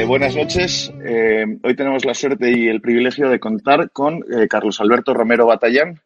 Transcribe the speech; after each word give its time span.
Eh, 0.00 0.04
buenas 0.06 0.34
noches. 0.34 0.90
Eh, 1.04 1.44
hoy 1.62 1.76
tenemos 1.76 2.06
la 2.06 2.14
suerte 2.14 2.50
y 2.50 2.68
el 2.68 2.80
privilegio 2.80 3.28
de 3.28 3.38
contar 3.38 3.90
con 3.90 4.24
eh, 4.32 4.48
Carlos 4.48 4.80
Alberto 4.80 5.12
Romero 5.12 5.44
Batallán. 5.44 6.00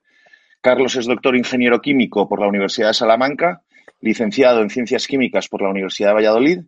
Carlos 0.61 0.97
es 0.97 1.07
doctor 1.07 1.37
ingeniero 1.37 1.81
químico 1.81 2.29
por 2.29 2.41
la 2.41 2.49
Universidad 2.49 2.89
de 2.89 2.95
Salamanca, 2.95 3.63
licenciado 4.01 4.63
en 4.63 4.71
Ciencias 4.71 5.07
Químicas 5.07 5.49
por 5.49 5.63
la 5.63 5.69
Universidad 5.69 6.09
de 6.09 6.15
Valladolid 6.15 6.59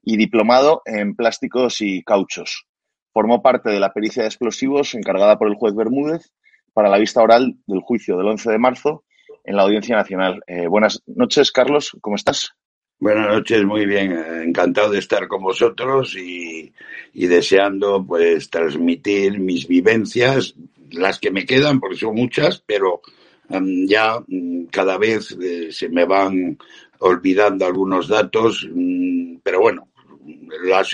y 0.00 0.16
diplomado 0.16 0.82
en 0.84 1.16
plásticos 1.16 1.80
y 1.80 2.04
cauchos. 2.04 2.68
Formó 3.12 3.42
parte 3.42 3.70
de 3.70 3.80
la 3.80 3.92
pericia 3.92 4.22
de 4.22 4.28
explosivos 4.28 4.94
encargada 4.94 5.38
por 5.38 5.48
el 5.48 5.56
juez 5.56 5.74
Bermúdez 5.74 6.30
para 6.72 6.88
la 6.88 6.98
vista 6.98 7.20
oral 7.20 7.56
del 7.66 7.80
juicio 7.80 8.16
del 8.16 8.28
11 8.28 8.48
de 8.48 8.58
marzo 8.58 9.02
en 9.42 9.56
la 9.56 9.62
Audiencia 9.62 9.96
Nacional. 9.96 10.40
buenas 10.68 11.02
noches, 11.06 11.50
Carlos. 11.50 11.96
¿Cómo 12.00 12.14
estás? 12.14 12.54
Buenas 12.98 13.28
noches, 13.28 13.62
muy 13.64 13.84
bien. 13.84 14.12
Encantado 14.42 14.90
de 14.90 15.00
estar 15.00 15.28
con 15.28 15.42
vosotros 15.42 16.16
y, 16.16 16.72
deseando 17.12 18.04
pues 18.06 18.48
transmitir 18.48 19.38
mis 19.38 19.68
vivencias, 19.68 20.54
las 20.92 21.18
que 21.18 21.30
me 21.30 21.44
quedan, 21.44 21.78
porque 21.78 21.96
son 21.96 22.14
muchas, 22.14 22.62
pero 22.64 23.02
em, 23.50 23.86
ya 23.86 24.18
mm, 24.26 24.66
cada 24.70 24.96
vez 24.96 25.36
eh, 25.38 25.68
se 25.72 25.90
me 25.90 26.06
van 26.06 26.56
olvidando 27.00 27.66
algunos 27.66 28.08
datos, 28.08 28.66
mm, 28.72 29.36
pero 29.42 29.60
bueno, 29.60 29.88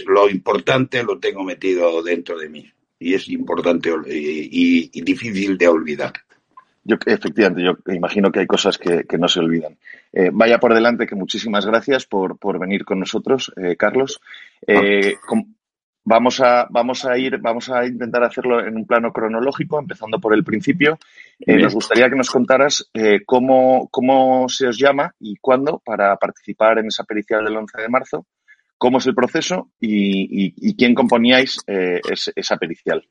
lo 0.07 0.29
importante 0.29 1.05
lo 1.05 1.21
tengo 1.21 1.45
metido 1.45 2.03
dentro 2.03 2.37
de 2.37 2.49
mí 2.49 2.73
y 2.99 3.15
es 3.15 3.29
importante 3.29 3.91
y 4.07 5.01
difícil 5.03 5.57
de 5.57 5.69
olvidar. 5.69 6.13
Yo, 6.85 6.97
efectivamente, 7.07 7.63
yo 7.63 7.77
imagino 7.93 8.33
que 8.33 8.41
hay 8.41 8.47
cosas 8.47 8.77
que, 8.77 9.05
no 9.19 9.29
se 9.29 9.41
olvidan. 9.41 9.77
Eh, 10.13 10.31
vaya 10.33 10.59
por 10.59 10.75
delante 10.75 11.07
que 11.07 11.15
muchísimas 11.15 11.65
gracias 11.65 12.07
por, 12.07 12.37
venir 12.59 12.85
con 12.85 12.99
nosotros, 12.99 13.53
eh, 13.57 13.77
Carlos. 13.77 14.21
Eh, 14.67 15.15
vamos, 16.05 16.41
a, 16.41 16.67
vamos, 16.71 17.05
a 17.05 17.17
ir, 17.17 17.39
vamos 17.39 17.71
a 17.71 17.87
intentar 17.87 18.25
hacerlo 18.25 18.67
en 18.67 18.77
un 18.77 18.85
plano 18.85 19.13
cronológico, 19.13 19.79
empezando 19.79 20.19
por 20.19 20.35
el 20.35 20.43
principio. 20.43 20.99
nos 21.47 21.75
gustaría 21.75 22.11
que 22.11 22.17
nos 22.17 22.31
contaras 22.31 22.91
cómo, 23.27 23.89
cómo 23.89 24.49
se 24.49 24.67
os 24.67 24.77
llama 24.77 25.15
y 25.21 25.37
cuándo 25.37 25.81
para 25.85 26.17
participar 26.17 26.79
en 26.79 26.87
esa 26.87 27.05
pericial 27.05 27.45
del 27.45 27.57
11 27.57 27.81
de 27.81 27.89
marzo, 27.89 28.27
cómo 28.77 28.99
es 28.99 29.07
el 29.07 29.15
proceso 29.15 29.71
y, 29.79 30.75
quién 30.75 30.95
componíais 30.95 31.59
esa 32.35 32.57
pericial. 32.57 33.07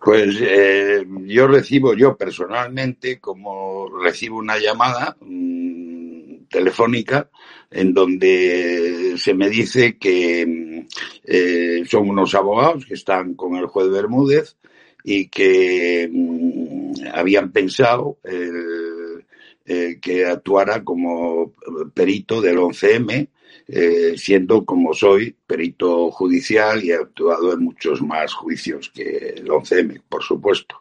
Pues 0.00 0.36
eh, 0.40 1.04
yo 1.24 1.48
recibo, 1.48 1.94
yo 1.94 2.16
personalmente, 2.16 3.18
como 3.18 3.88
recibo 4.02 4.38
una 4.38 4.56
llamada 4.58 5.16
mm, 5.20 6.46
telefónica 6.48 7.28
en 7.70 7.92
donde 7.92 9.14
se 9.18 9.34
me 9.34 9.50
dice 9.50 9.98
que 9.98 10.46
mm, 10.46 10.86
eh, 11.24 11.82
son 11.86 12.08
unos 12.08 12.34
abogados 12.34 12.86
que 12.86 12.94
están 12.94 13.34
con 13.34 13.56
el 13.56 13.66
juez 13.66 13.90
Bermúdez 13.90 14.56
y 15.02 15.28
que 15.28 16.08
mm, 16.10 16.92
habían 17.12 17.50
pensado 17.50 18.18
eh, 18.24 19.98
que 20.00 20.26
actuara 20.26 20.84
como 20.84 21.52
perito 21.92 22.40
del 22.40 22.56
11M 22.56 23.28
eh, 23.70 24.14
siendo 24.16 24.64
como 24.64 24.94
soy 24.94 25.36
perito 25.46 26.10
judicial 26.10 26.82
y 26.82 26.90
he 26.90 26.94
actuado 26.94 27.52
en 27.52 27.60
muchos 27.60 28.00
más 28.00 28.32
juicios 28.32 28.88
que 28.88 29.34
el 29.36 29.46
11M, 29.46 30.00
por 30.08 30.22
supuesto. 30.22 30.80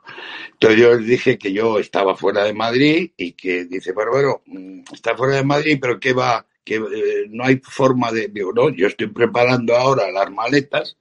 Entonces 0.53 0.79
yo 0.79 0.95
les 0.95 1.05
dije 1.05 1.37
que 1.37 1.51
yo 1.51 1.79
estaba 1.79 2.15
fuera 2.15 2.45
de 2.45 2.53
Madrid 2.53 3.11
y 3.17 3.33
que 3.33 3.65
dice, 3.65 3.91
bueno, 3.91 4.41
mm, 4.45 4.83
está 4.93 5.17
fuera 5.17 5.35
de 5.35 5.43
Madrid, 5.43 5.77
pero 5.81 5.99
que 5.99 6.13
va, 6.13 6.45
que 6.63 6.75
eh, 6.75 7.25
no 7.29 7.43
hay 7.43 7.57
forma 7.61 8.09
de, 8.13 8.29
digo, 8.29 8.53
no, 8.53 8.69
yo 8.69 8.87
estoy 8.87 9.07
preparando 9.07 9.75
ahora 9.75 10.09
las 10.09 10.31
maletas 10.31 10.97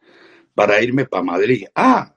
para 0.57 0.83
irme 0.83 1.05
para 1.05 1.23
Madrid. 1.23 1.67
Ah, 1.77 2.13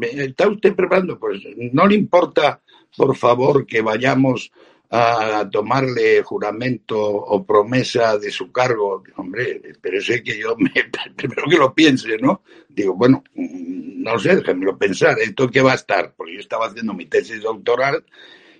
¿está 0.00 0.48
usted 0.48 0.74
preparando? 0.74 1.18
Pues 1.18 1.42
no 1.72 1.86
le 1.86 1.94
importa, 1.94 2.62
por 2.96 3.14
favor, 3.14 3.66
que 3.66 3.82
vayamos 3.82 4.50
a 4.90 5.48
tomarle 5.50 6.22
juramento 6.22 7.00
o 7.00 7.44
promesa 7.44 8.18
de 8.18 8.30
su 8.32 8.50
cargo, 8.50 9.04
hombre, 9.16 9.62
pero 9.80 10.00
sé 10.00 10.22
que 10.22 10.38
yo 10.38 10.56
me, 10.56 10.70
primero 11.16 11.44
que 11.48 11.56
lo 11.56 11.72
piense, 11.72 12.18
¿no? 12.18 12.42
Digo, 12.68 12.94
bueno, 12.94 13.22
mm, 13.34 14.02
no 14.02 14.18
sé, 14.18 14.36
déjenmelo 14.36 14.76
pensar, 14.76 15.18
¿esto 15.20 15.48
qué 15.48 15.62
va 15.62 15.72
a 15.72 15.76
estar? 15.76 16.14
Porque 16.16 16.34
yo 16.34 16.40
estaba 16.40 16.66
haciendo 16.66 16.92
mi 16.92 17.06
tesis 17.06 17.42
doctoral 17.42 18.04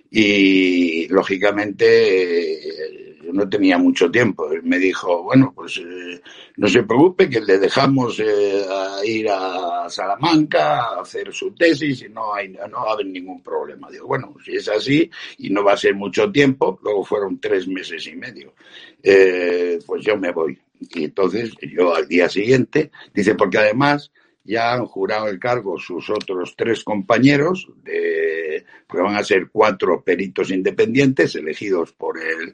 y 0.09 1.07
lógicamente 1.09 3.00
no 3.31 3.47
tenía 3.49 3.77
mucho 3.77 4.09
tiempo. 4.09 4.49
me 4.63 4.77
dijo, 4.79 5.23
bueno, 5.23 5.51
pues 5.55 5.77
eh, 5.77 6.21
no 6.57 6.67
se 6.67 6.83
preocupe, 6.83 7.29
que 7.29 7.41
le 7.41 7.57
dejamos 7.57 8.19
eh, 8.19 8.65
a 8.69 9.05
ir 9.05 9.29
a 9.29 9.89
Salamanca 9.89 10.81
a 10.81 11.01
hacer 11.01 11.33
su 11.33 11.51
tesis 11.51 12.03
y 12.03 12.09
no, 12.09 12.33
hay, 12.33 12.49
no 12.49 12.83
va 12.83 12.91
a 12.91 12.93
haber 12.93 13.07
ningún 13.07 13.41
problema. 13.41 13.89
Digo, 13.89 14.07
bueno, 14.07 14.35
si 14.43 14.55
es 14.55 14.67
así 14.69 15.09
y 15.37 15.49
no 15.49 15.63
va 15.63 15.73
a 15.73 15.77
ser 15.77 15.95
mucho 15.95 16.31
tiempo, 16.31 16.79
luego 16.83 17.03
fueron 17.03 17.39
tres 17.39 17.67
meses 17.67 18.05
y 18.07 18.15
medio, 18.15 18.53
eh, 19.01 19.79
pues 19.85 20.03
yo 20.05 20.17
me 20.17 20.31
voy. 20.31 20.57
Y 20.79 21.05
entonces 21.05 21.51
yo 21.75 21.93
al 21.93 22.07
día 22.07 22.27
siguiente, 22.27 22.91
dice, 23.13 23.35
porque 23.35 23.59
además 23.59 24.11
ya 24.43 24.73
han 24.73 24.85
jurado 24.85 25.27
el 25.27 25.39
cargo 25.39 25.77
sus 25.77 26.09
otros 26.09 26.55
tres 26.55 26.83
compañeros, 26.83 27.67
de, 27.83 28.65
van 28.89 29.15
a 29.15 29.23
ser 29.23 29.49
cuatro 29.51 30.03
peritos 30.03 30.51
independientes 30.51 31.35
elegidos 31.35 31.93
por 31.93 32.19
el, 32.19 32.53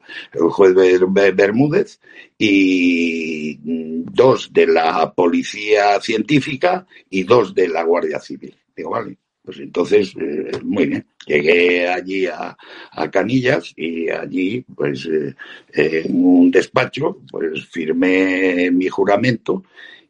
juez 0.50 0.74
Bermúdez 1.36 2.00
y 2.38 3.58
dos 3.62 4.52
de 4.52 4.68
la 4.68 5.14
policía 5.14 6.00
científica 6.02 6.86
y 7.09 7.24
dos 7.24 7.56
de 7.56 7.70
la 7.70 7.84
Guardia 7.84 8.20
Civil. 8.20 8.56
Digo, 8.76 8.92
vale. 8.92 9.18
Pues 9.47 9.59
entonces, 9.59 10.14
eh, 10.20 10.59
muy 10.62 10.88
bien. 10.88 11.06
Llegué 11.26 11.88
allí 11.88 12.26
a, 12.26 12.58
Canillas 13.09 13.72
y 13.78 14.09
allí, 14.09 14.66
pues, 14.76 15.06
eh, 15.06 15.36
en 15.74 16.26
un 16.26 16.52
despacho, 16.52 17.22
pues 17.31 17.66
firmé 17.68 18.70
mi 18.72 18.90
juramento 18.90 19.64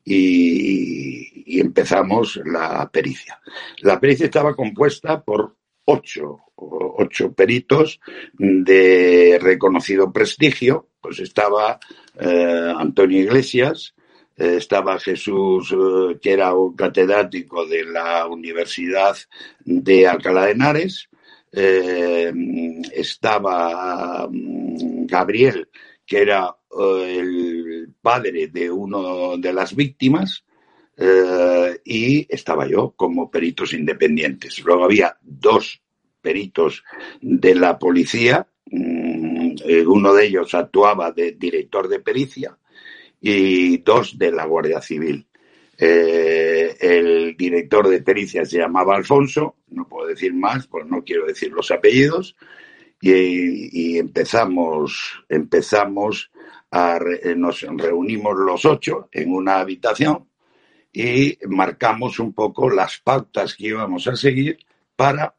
y, 0.10 1.60
empezamos 1.60 2.40
la 2.46 2.90
pericia. 2.92 3.40
La 3.80 4.00
pericia 4.00 4.26
estaba 4.26 4.56
compuesta 4.56 5.22
por 5.24 5.58
ocho, 5.86 6.40
ocho 6.56 7.34
peritos 7.34 8.00
de 8.38 9.38
reconocido 9.42 10.12
prestigio, 10.14 10.88
pues 11.02 11.20
estaba 11.20 11.80
eh, 12.20 12.74
Antonio 12.78 13.20
Iglesias, 13.22 13.96
eh, 14.38 14.56
estaba 14.58 15.00
Jesús, 15.00 15.74
eh, 15.74 16.18
que 16.22 16.32
era 16.32 16.54
un 16.54 16.76
catedrático 16.76 17.66
de 17.66 17.84
la 17.86 18.28
Universidad 18.28 19.18
de 19.66 20.08
Alcalá 20.08 20.46
de 20.46 20.52
Henares, 20.52 21.10
estaba 22.94 24.28
mm, 24.30 25.06
Gabriel, 25.08 25.70
que 26.06 26.22
era 26.22 26.56
el 27.10 27.57
padre 28.08 28.48
de 28.48 28.72
uno 28.72 29.36
de 29.38 29.52
las 29.52 29.76
víctimas 29.76 30.46
eh, 30.96 31.82
y 31.84 32.26
estaba 32.34 32.66
yo 32.66 32.94
como 32.96 33.30
peritos 33.30 33.74
independientes. 33.74 34.64
Luego 34.64 34.86
había 34.86 35.18
dos 35.22 35.82
peritos 36.22 36.86
de 37.20 37.54
la 37.54 37.78
policía, 37.78 38.48
mm, 38.72 39.56
eh, 39.66 39.86
uno 39.86 40.14
de 40.14 40.26
ellos 40.26 40.54
actuaba 40.54 41.12
de 41.12 41.34
director 41.34 41.90
de 41.90 42.00
pericia 42.00 42.58
y 43.20 43.80
dos 43.80 44.18
de 44.18 44.32
la 44.32 44.46
Guardia 44.46 44.80
Civil. 44.80 45.28
Eh, 45.78 46.78
el 46.80 47.36
director 47.36 47.90
de 47.90 48.02
pericia 48.04 48.46
se 48.46 48.60
llamaba 48.60 48.96
Alfonso, 48.96 49.58
no 49.72 49.86
puedo 49.86 50.08
decir 50.08 50.34
más, 50.34 50.66
pues 50.68 50.86
no 50.88 51.04
quiero 51.04 51.26
decir 51.26 51.52
los 51.52 51.72
apellidos, 51.72 52.38
y, 53.02 53.12
y 53.82 53.98
empezamos, 53.98 55.26
empezamos 55.28 56.32
eh, 56.72 57.36
nos 57.36 57.62
reunimos 57.62 58.36
los 58.38 58.66
ocho 58.66 59.10
en 59.12 59.32
una 59.32 59.60
habitación 59.60 60.28
y 60.92 61.38
marcamos 61.48 62.20
un 62.20 62.34
poco 62.34 62.70
las 62.70 63.00
pautas 63.00 63.56
que 63.56 63.68
íbamos 63.68 64.08
a 64.08 64.16
seguir 64.16 64.58
para 64.96 65.36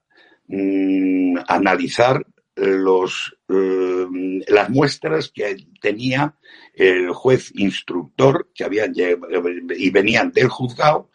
mm, 0.46 1.38
analizar 1.46 2.24
los, 2.56 3.36
eh, 3.48 4.06
las 4.48 4.70
muestras 4.70 5.30
que 5.30 5.56
tenía 5.80 6.34
el 6.74 7.10
juez 7.12 7.52
instructor 7.54 8.48
que 8.54 8.64
habían 8.64 8.92
y 8.96 9.90
venían 9.90 10.32
del 10.32 10.48
juzgado 10.48 11.10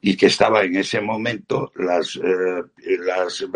y 0.00 0.16
que 0.16 0.26
estaba 0.26 0.62
en 0.62 0.76
ese 0.76 1.00
momento 1.00 1.72
las, 1.76 2.16
eh, 2.16 2.98
las, 3.00 3.46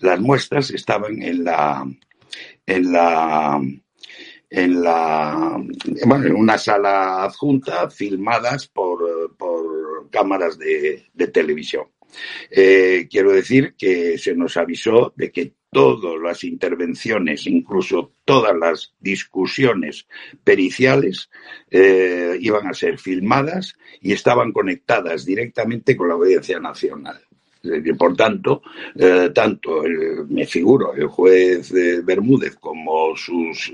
las 0.00 0.20
muestras 0.20 0.70
estaban 0.70 1.22
en 1.22 1.44
la 1.44 1.84
en 2.66 2.92
la 2.92 3.60
en 4.50 4.82
la 4.82 5.56
bueno, 6.06 6.26
en 6.26 6.34
una 6.34 6.58
sala 6.58 7.22
adjunta 7.22 7.88
filmadas 7.88 8.66
por, 8.66 9.36
por 9.36 10.10
cámaras 10.10 10.58
de, 10.58 11.06
de 11.14 11.28
televisión. 11.28 11.84
Eh, 12.50 13.06
quiero 13.08 13.32
decir 13.32 13.74
que 13.78 14.18
se 14.18 14.34
nos 14.34 14.56
avisó 14.56 15.12
de 15.16 15.30
que 15.30 15.54
todas 15.70 16.20
las 16.20 16.42
intervenciones, 16.42 17.46
incluso 17.46 18.12
todas 18.24 18.56
las 18.56 18.94
discusiones 18.98 20.08
periciales, 20.42 21.30
eh, 21.70 22.36
iban 22.40 22.66
a 22.66 22.74
ser 22.74 22.98
filmadas 22.98 23.76
y 24.00 24.12
estaban 24.12 24.52
conectadas 24.52 25.24
directamente 25.24 25.96
con 25.96 26.08
la 26.08 26.14
Audiencia 26.14 26.58
Nacional. 26.58 27.20
Por 27.98 28.16
tanto, 28.16 28.62
eh, 28.94 29.30
tanto 29.34 29.82
me 30.28 30.46
figuro 30.46 30.94
el 30.94 31.08
juez 31.08 31.70
Bermúdez 32.04 32.56
como 32.56 33.14
sus 33.16 33.72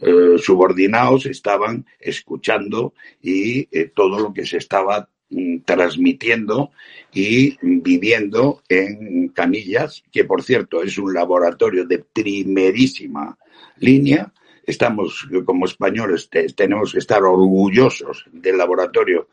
eh, 0.00 0.38
subordinados 0.38 1.26
estaban 1.26 1.84
escuchando 1.98 2.94
y 3.20 3.64
todo 3.88 4.18
lo 4.18 4.32
que 4.32 4.46
se 4.46 4.56
estaba 4.56 5.08
mm, 5.28 5.58
transmitiendo 5.66 6.70
y 7.12 7.58
viviendo 7.60 8.62
en 8.68 9.28
Canillas, 9.28 10.02
que 10.10 10.24
por 10.24 10.42
cierto 10.42 10.82
es 10.82 10.96
un 10.96 11.12
laboratorio 11.12 11.84
de 11.84 11.98
primerísima 11.98 13.36
línea. 13.78 14.32
Estamos, 14.64 15.26
como 15.44 15.64
españoles, 15.66 16.30
tenemos 16.54 16.92
que 16.92 16.98
estar 17.00 17.22
orgullosos 17.22 18.24
del 18.30 18.56
laboratorio 18.56 19.28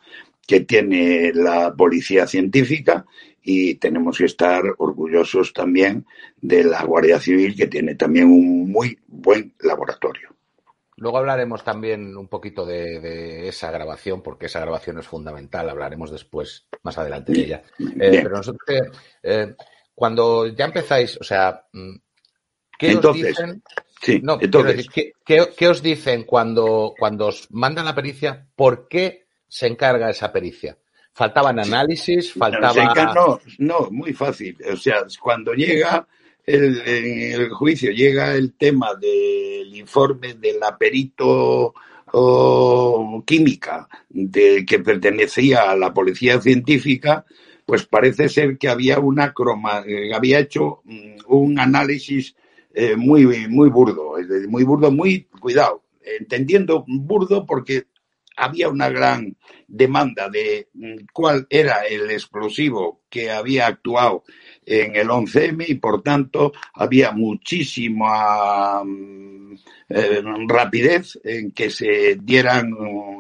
que 0.48 0.62
tiene 0.62 1.34
la 1.34 1.76
policía 1.76 2.26
científica 2.26 3.06
y 3.44 3.76
tenemos 3.76 4.18
que 4.18 4.26
estar 4.26 4.64
orgullosos 4.78 5.54
también 5.54 6.06
de 6.42 6.64
la 6.64 6.84
Guardia 6.84 7.20
Civil, 7.20 7.56
que 7.56 7.68
tiene 7.68 7.96
también 7.96 8.28
un 8.28 8.72
muy 8.72 8.98
buen 9.08 9.54
laboratorio. 9.60 10.30
Luego 10.96 11.20
hablaremos 11.20 11.64
también 11.64 12.18
un 12.18 12.28
poquito 12.28 12.66
de, 12.66 13.48
esa 13.48 13.70
grabación, 13.70 14.24
porque 14.24 14.48
esa 14.48 14.62
grabación 14.62 14.98
es 14.98 15.06
fundamental. 15.06 15.70
Hablaremos 15.70 16.12
después, 16.12 16.68
más 16.82 16.98
adelante 16.98 17.34
de 17.34 17.40
ella. 17.40 17.64
Eh, 17.80 18.22
pero 18.24 18.38
nosotros, 18.38 18.68
eh, 19.22 19.54
cuando 19.94 20.48
ya 20.48 20.66
empezáis, 20.66 21.18
o 21.22 21.24
sea, 21.24 21.66
mm, 21.72 21.96
¿qué 22.80 22.96
os 22.96 23.14
dicen? 23.14 23.62
no, 24.24 24.40
¿qué, 24.40 25.68
os 25.70 25.84
dicen 25.84 26.24
cuando, 26.24 26.96
cuando 26.98 27.28
os 27.28 27.48
mandan 27.52 27.86
la 27.86 27.96
pericia? 27.96 28.48
¿Por 28.56 28.88
qué 28.88 29.27
se 29.48 29.68
encarga 29.68 30.10
esa 30.10 30.32
pericia? 30.32 30.78
¿Faltaban 31.14 31.60
análisis? 31.60 32.34
¿Faltaba...? 32.34 33.14
No, 33.16 33.40
no, 33.58 33.92
muy 33.92 34.14
fácil. 34.14 34.56
O 34.72 34.78
sea, 34.78 35.06
cuando 35.20 35.54
llega 35.54 36.08
el, 36.48 36.82
en 36.86 37.42
el 37.42 37.50
juicio 37.50 37.92
llega 37.92 38.34
el 38.34 38.54
tema 38.54 38.96
del 38.96 39.76
informe 39.76 40.36
de 40.36 40.58
la 40.58 40.78
perito 40.78 41.74
química 43.26 43.88
de, 44.10 44.66
que 44.66 44.80
pertenecía 44.80 45.70
a 45.70 45.76
la 45.76 45.94
policía 45.94 46.40
científica, 46.40 47.26
pues 47.66 47.86
parece 47.86 48.30
ser 48.30 48.58
que 48.58 48.70
había 48.70 49.00
una 49.00 49.34
croma, 49.34 49.84
eh, 49.86 50.14
había 50.14 50.40
hecho 50.40 50.82
mm, 50.86 51.18
un 51.28 51.60
análisis 51.60 52.34
eh, 52.74 52.96
muy, 52.96 53.26
muy 53.50 53.70
burdo, 53.70 54.14
muy 54.48 54.64
burdo, 54.64 54.90
muy 54.90 55.24
cuidado, 55.40 55.84
entendiendo 56.20 56.86
burdo 56.88 57.46
porque 57.46 57.88
había 58.38 58.70
una 58.70 58.90
gran 58.90 59.36
demanda 59.68 60.30
de 60.30 60.70
mm, 60.74 61.08
cuál 61.12 61.48
era 61.50 61.82
el 61.82 62.10
explosivo 62.12 63.02
que 63.10 63.32
había 63.32 63.68
actuado 63.68 64.24
en 64.66 64.96
el 64.96 65.08
11M 65.08 65.66
y 65.68 65.76
por 65.76 66.04
tanto 66.04 66.54
había 66.74 67.12
muchísima 67.12 68.84
mm, 68.84 69.56
eh, 69.90 70.22
rapidez 70.48 71.20
en 71.24 71.52
que 71.52 71.70
se 71.70 72.18
dieran 72.22 72.74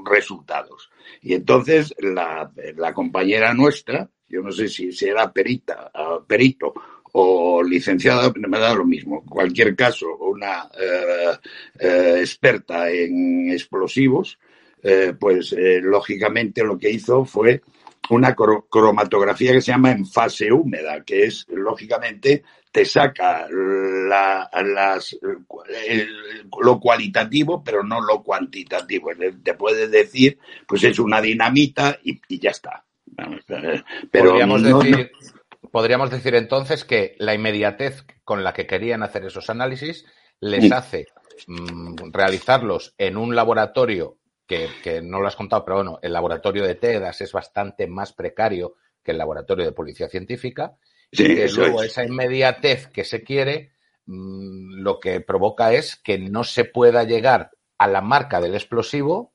resultados. 0.05 0.89
Y 1.21 1.33
entonces 1.33 1.93
la, 1.99 2.51
compañera 2.93 3.53
nuestra, 3.53 4.09
yo 4.29 4.41
no 4.41 4.51
sé 4.51 4.67
si 4.67 4.91
será 4.91 5.31
perita, 5.31 5.91
ah, 5.93 6.19
perito 6.25 6.73
o 7.13 7.63
licenciada, 7.63 8.31
me 8.35 8.59
da 8.59 8.75
lo 8.75 8.85
mismo. 8.85 9.21
En 9.23 9.29
cualquier 9.29 9.75
caso, 9.75 10.05
una 10.17 10.69
eh, 10.79 11.37
eh, 11.79 12.15
experta 12.19 12.91
en 12.91 13.49
explosivos, 13.51 14.37
pues 15.19 15.55
lógicamente 15.81 16.63
lo 16.63 16.77
que 16.77 16.89
hizo 16.89 17.25
fue 17.25 17.61
una 18.09 18.35
cromatografía 18.35 19.51
que 19.53 19.61
se 19.61 19.71
llama 19.71 19.91
en 19.91 20.05
fase 20.05 20.51
húmeda, 20.51 21.03
que 21.03 21.25
es, 21.25 21.45
lógicamente, 21.49 22.43
te 22.71 22.85
saca 22.85 23.47
las, 23.49 25.17
lo 26.61 26.79
cualitativo, 26.79 27.63
pero 27.63 27.83
no 27.83 28.01
lo 28.01 28.23
cuantitativo. 28.23 29.11
Te 29.43 29.53
puede 29.55 29.87
decir, 29.87 30.37
pues 30.67 30.83
es 30.83 30.99
una 30.99 31.21
dinamita 31.21 31.97
y, 32.03 32.19
ya 32.39 32.51
está. 32.51 32.85
Pero 34.11 34.29
podríamos, 34.29 34.63
decir, 34.63 35.11
podríamos 35.71 36.11
decir 36.11 36.35
entonces 36.35 36.85
que 36.85 37.15
la 37.19 37.33
inmediatez 37.33 38.05
con 38.23 38.43
la 38.43 38.53
que 38.53 38.67
querían 38.67 39.03
hacer 39.03 39.25
esos 39.25 39.49
análisis 39.49 40.05
les 40.39 40.71
hace 40.71 41.07
mm, 41.47 42.11
realizarlos 42.11 42.93
en 42.97 43.17
un 43.17 43.35
laboratorio 43.35 44.17
que, 44.47 45.01
no 45.03 45.19
lo 45.19 45.27
has 45.27 45.35
contado, 45.35 45.63
pero 45.65 45.77
bueno, 45.77 45.99
el 46.01 46.13
laboratorio 46.13 46.65
de 46.65 46.75
TEDAS 46.75 47.21
es 47.21 47.31
bastante 47.31 47.85
más 47.87 48.13
precario 48.13 48.75
que 49.03 49.11
el 49.11 49.17
laboratorio 49.17 49.65
de 49.65 49.73
policía 49.73 50.09
científica. 50.09 50.77
y 51.11 51.47
luego 51.53 51.83
esa 51.83 52.03
inmediatez 52.03 52.87
que 52.87 53.03
se 53.03 53.23
quiere, 53.23 53.71
mm, 54.05 54.81
lo 54.81 54.99
que 54.99 55.21
provoca 55.21 55.73
es 55.73 55.95
que 55.97 56.17
no 56.17 56.43
se 56.43 56.65
pueda 56.65 57.03
llegar 57.03 57.51
a 57.77 57.87
la 57.87 58.01
marca 58.01 58.41
del 58.41 58.55
explosivo 58.55 59.33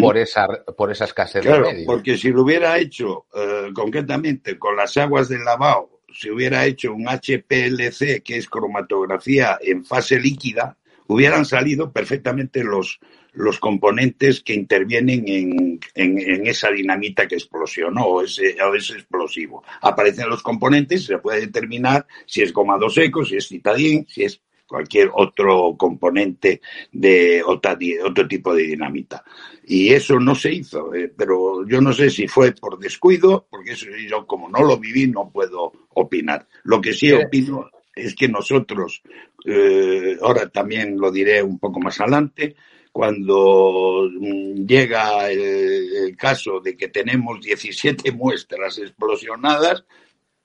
por, 0.00 0.18
esa, 0.18 0.48
por 0.76 0.90
esa 0.90 1.04
escasez 1.04 1.44
de 1.44 1.60
medios. 1.60 1.86
Porque 1.86 2.16
si 2.16 2.30
lo 2.30 2.42
hubiera 2.42 2.78
hecho 2.78 3.26
eh, 3.34 3.70
concretamente 3.72 4.58
con 4.58 4.76
las 4.76 4.96
aguas 4.96 5.28
del 5.28 5.44
lavado, 5.44 6.00
si 6.12 6.30
hubiera 6.30 6.64
hecho 6.64 6.92
un 6.92 7.06
HPLC, 7.06 8.22
que 8.22 8.36
es 8.36 8.48
cromatografía 8.48 9.58
en 9.60 9.84
fase 9.84 10.18
líquida, 10.18 10.76
hubieran 11.06 11.44
salido 11.44 11.92
perfectamente 11.92 12.64
los, 12.64 12.98
los 13.32 13.58
componentes 13.58 14.42
que 14.42 14.54
intervienen 14.54 15.24
en, 15.28 15.80
en, 15.94 16.46
esa 16.46 16.70
dinamita 16.70 17.26
que 17.26 17.36
explosionó 17.36 18.04
o 18.04 18.22
ese, 18.22 18.56
o 18.62 18.74
ese 18.74 18.94
explosivo. 18.94 19.62
Aparecen 19.80 20.28
los 20.28 20.42
componentes 20.42 21.02
y 21.02 21.06
se 21.06 21.18
puede 21.18 21.40
determinar 21.42 22.06
si 22.26 22.42
es 22.42 22.52
gomado 22.52 22.88
seco, 22.88 23.24
si 23.24 23.36
es 23.36 23.48
citadín, 23.48 24.06
si 24.08 24.24
es 24.24 24.40
cualquier 24.68 25.10
otro 25.14 25.74
componente 25.76 26.60
de 26.92 27.42
otro 27.42 28.28
tipo 28.28 28.54
de 28.54 28.64
dinamita. 28.64 29.24
Y 29.66 29.90
eso 29.90 30.20
no 30.20 30.34
se 30.34 30.52
hizo, 30.52 30.94
eh, 30.94 31.12
pero 31.16 31.66
yo 31.66 31.80
no 31.80 31.92
sé 31.92 32.10
si 32.10 32.28
fue 32.28 32.52
por 32.52 32.78
descuido, 32.78 33.46
porque 33.50 33.72
eso 33.72 33.86
yo 34.08 34.26
como 34.26 34.48
no 34.48 34.62
lo 34.62 34.78
viví 34.78 35.06
no 35.06 35.30
puedo 35.30 35.72
opinar. 35.94 36.46
Lo 36.64 36.80
que 36.80 36.92
sí 36.92 37.10
opino 37.12 37.70
es 37.94 38.14
que 38.14 38.28
nosotros, 38.28 39.02
eh, 39.44 40.16
ahora 40.20 40.48
también 40.48 40.98
lo 40.98 41.10
diré 41.10 41.42
un 41.42 41.58
poco 41.58 41.80
más 41.80 42.00
adelante, 42.00 42.54
cuando 42.92 44.08
mm, 44.10 44.66
llega 44.66 45.30
el, 45.30 46.16
caso 46.16 46.60
de 46.60 46.76
que 46.76 46.88
tenemos 46.88 47.40
17 47.40 48.12
muestras 48.12 48.78
explosionadas, 48.78 49.84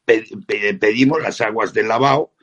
pedimos 0.06 1.22
las 1.22 1.42
aguas 1.42 1.74
de 1.74 1.84
lavado 1.84 2.34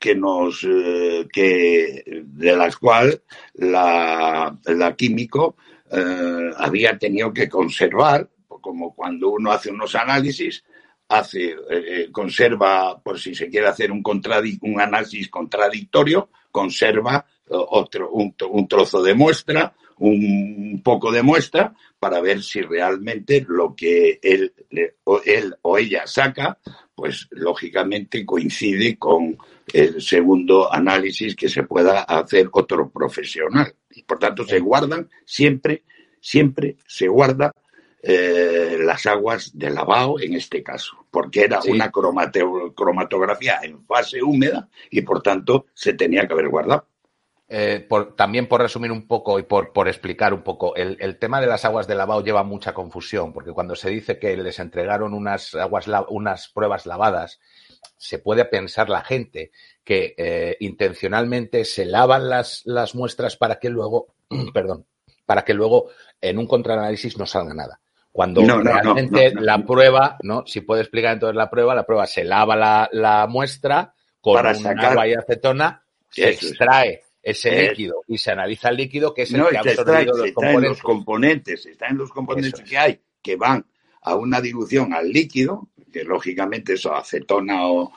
que 0.00 0.14
nos 0.16 0.64
eh, 0.64 1.28
que 1.32 2.02
de 2.24 2.56
las 2.56 2.76
cuales 2.76 3.22
la, 3.54 4.58
la 4.64 4.96
químico 4.96 5.56
eh, 5.90 6.50
había 6.56 6.98
tenido 6.98 7.32
que 7.32 7.48
conservar 7.48 8.28
como 8.62 8.94
cuando 8.94 9.30
uno 9.30 9.52
hace 9.52 9.70
unos 9.70 9.94
análisis 9.94 10.64
hace, 11.08 11.50
eh, 11.50 11.56
eh, 11.70 12.08
conserva, 12.10 12.98
por 13.02 13.18
si 13.18 13.34
se 13.34 13.48
quiere 13.50 13.66
hacer 13.66 13.92
un, 13.92 14.02
un 14.62 14.80
análisis 14.80 15.28
contradictorio, 15.28 16.30
conserva 16.50 17.26
otro, 17.52 18.10
un, 18.10 18.68
trozo 18.68 19.02
de 19.02 19.14
muestra, 19.14 19.74
un, 19.98 20.80
poco 20.82 21.12
de 21.12 21.22
muestra, 21.22 21.74
para 21.98 22.20
ver 22.20 22.42
si 22.42 22.60
realmente 22.62 23.44
lo 23.48 23.74
que 23.74 24.18
él, 24.22 24.52
o, 25.04 25.20
él 25.24 25.54
o 25.62 25.78
ella 25.78 26.06
saca, 26.06 26.58
pues 26.94 27.28
lógicamente 27.30 28.24
coincide 28.24 28.98
con 28.98 29.36
el 29.72 30.00
segundo 30.00 30.72
análisis 30.72 31.34
que 31.36 31.48
se 31.48 31.62
pueda 31.62 32.02
hacer 32.02 32.48
otro 32.52 32.90
profesional. 32.90 33.74
Y 33.90 34.02
por 34.02 34.18
tanto 34.18 34.44
se 34.44 34.58
guardan 34.58 35.08
siempre, 35.24 35.84
siempre 36.20 36.76
se 36.86 37.08
guarda 37.08 37.52
eh, 38.04 38.78
las 38.80 39.06
aguas 39.06 39.56
de 39.56 39.70
lavado 39.70 40.18
en 40.18 40.34
este 40.34 40.60
caso, 40.60 41.06
porque 41.08 41.42
era 41.42 41.60
una 41.68 41.92
cromatografía 41.92 43.60
en 43.62 43.84
fase 43.86 44.20
húmeda 44.20 44.68
y 44.90 45.02
por 45.02 45.22
tanto 45.22 45.66
se 45.72 45.92
tenía 45.92 46.26
que 46.26 46.32
haber 46.32 46.48
guardado. 46.48 46.88
Eh, 47.54 47.86
también 48.16 48.48
por 48.48 48.62
resumir 48.62 48.90
un 48.90 49.06
poco 49.06 49.38
y 49.38 49.42
por, 49.42 49.74
por 49.74 49.86
explicar 49.86 50.32
un 50.32 50.40
poco, 50.40 50.74
el, 50.74 51.18
tema 51.18 51.38
de 51.38 51.46
las 51.46 51.66
aguas 51.66 51.86
de 51.86 51.94
lavado 51.94 52.24
lleva 52.24 52.42
mucha 52.44 52.72
confusión, 52.72 53.34
porque 53.34 53.52
cuando 53.52 53.76
se 53.76 53.90
dice 53.90 54.18
que 54.18 54.34
les 54.38 54.58
entregaron 54.58 55.12
unas, 55.12 55.54
aguas, 55.54 55.86
unas 56.08 56.48
pruebas 56.48 56.86
lavadas, 56.86 57.40
se 57.98 58.18
puede 58.18 58.46
pensar 58.46 58.88
la 58.88 59.02
gente 59.02 59.50
que 59.84 60.14
eh, 60.16 60.56
intencionalmente 60.60 61.66
se 61.66 61.84
lavan 61.84 62.30
las, 62.30 62.62
las 62.64 62.94
muestras 62.94 63.36
para 63.36 63.56
que 63.56 63.68
luego, 63.68 64.14
perdón, 64.54 64.86
para 65.26 65.44
que 65.44 65.52
luego 65.52 65.90
en 66.22 66.38
un 66.38 66.46
contraanálisis 66.46 67.18
no 67.18 67.26
salga 67.26 67.52
nada. 67.52 67.80
Cuando 68.12 68.40
realmente 68.46 69.34
la 69.34 69.58
prueba, 69.58 70.16
¿no? 70.22 70.46
Si 70.46 70.62
puede 70.62 70.80
explicar 70.80 71.12
entonces 71.12 71.36
la 71.36 71.50
prueba, 71.50 71.74
la 71.74 71.84
prueba 71.84 72.06
se 72.06 72.24
lava 72.24 72.88
la, 72.90 73.26
muestra 73.28 73.92
con 74.22 74.36
Para 74.36 74.54
sacar... 74.54 74.92
agua 74.92 75.06
y 75.06 75.12
acetona, 75.12 75.84
se 76.08 76.30
extrae 76.30 77.02
ese 77.22 77.68
líquido 77.68 78.02
y 78.08 78.18
se 78.18 78.32
analiza 78.32 78.68
el 78.70 78.76
líquido 78.76 79.14
que 79.14 79.22
es 79.22 79.32
el 79.32 79.46
que 79.46 79.56
ha 79.56 79.60
absorbido 79.60 80.14
los 80.18 80.32
componentes. 80.32 80.46
Está 80.46 80.58
en 80.58 80.62
los 80.62 80.82
componentes, 80.82 81.66
está 81.66 81.86
en 81.88 81.98
los 81.98 82.10
componentes 82.10 82.60
que 82.62 82.78
hay, 82.78 83.00
que 83.22 83.36
van 83.36 83.64
a 84.02 84.16
una 84.16 84.40
dilución 84.40 84.92
al 84.92 85.10
líquido, 85.10 85.68
que 85.92 86.02
lógicamente 86.04 86.72
eso 86.74 86.92
acetona 86.94 87.66
o, 87.66 87.92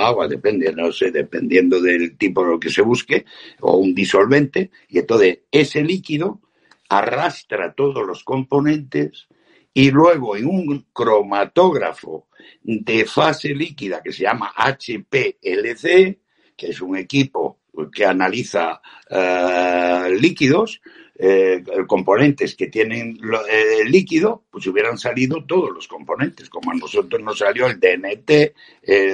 agua, 0.00 0.28
depende, 0.28 0.72
no 0.72 0.92
sé, 0.92 1.10
dependiendo 1.10 1.80
del 1.80 2.16
tipo 2.16 2.44
de 2.44 2.50
lo 2.50 2.60
que 2.60 2.70
se 2.70 2.82
busque, 2.82 3.24
o 3.60 3.76
un 3.76 3.94
disolvente, 3.94 4.70
y 4.88 4.98
entonces 4.98 5.40
ese 5.50 5.82
líquido 5.82 6.40
arrastra 6.88 7.74
todos 7.74 8.06
los 8.06 8.22
componentes 8.22 9.28
y 9.74 9.90
luego 9.90 10.36
en 10.36 10.46
un 10.46 10.86
cromatógrafo 10.92 12.28
de 12.62 13.04
fase 13.04 13.54
líquida 13.54 14.02
que 14.02 14.12
se 14.12 14.22
llama 14.22 14.52
HPLC, 14.56 16.18
que 16.56 16.66
es 16.68 16.80
un 16.80 16.96
equipo 16.96 17.60
que 17.92 18.04
analiza 18.04 18.80
eh, 19.08 20.16
líquidos, 20.18 20.80
eh, 21.20 21.64
componentes 21.86 22.54
que 22.54 22.68
tienen 22.68 23.18
eh, 23.50 23.80
el 23.80 23.90
líquido, 23.90 24.44
pues 24.50 24.66
hubieran 24.68 24.98
salido 24.98 25.44
todos 25.44 25.70
los 25.72 25.88
componentes, 25.88 26.48
como 26.48 26.70
a 26.70 26.74
nosotros 26.74 27.20
nos 27.22 27.38
salió 27.38 27.66
el 27.66 27.80
DNT, 27.80 28.54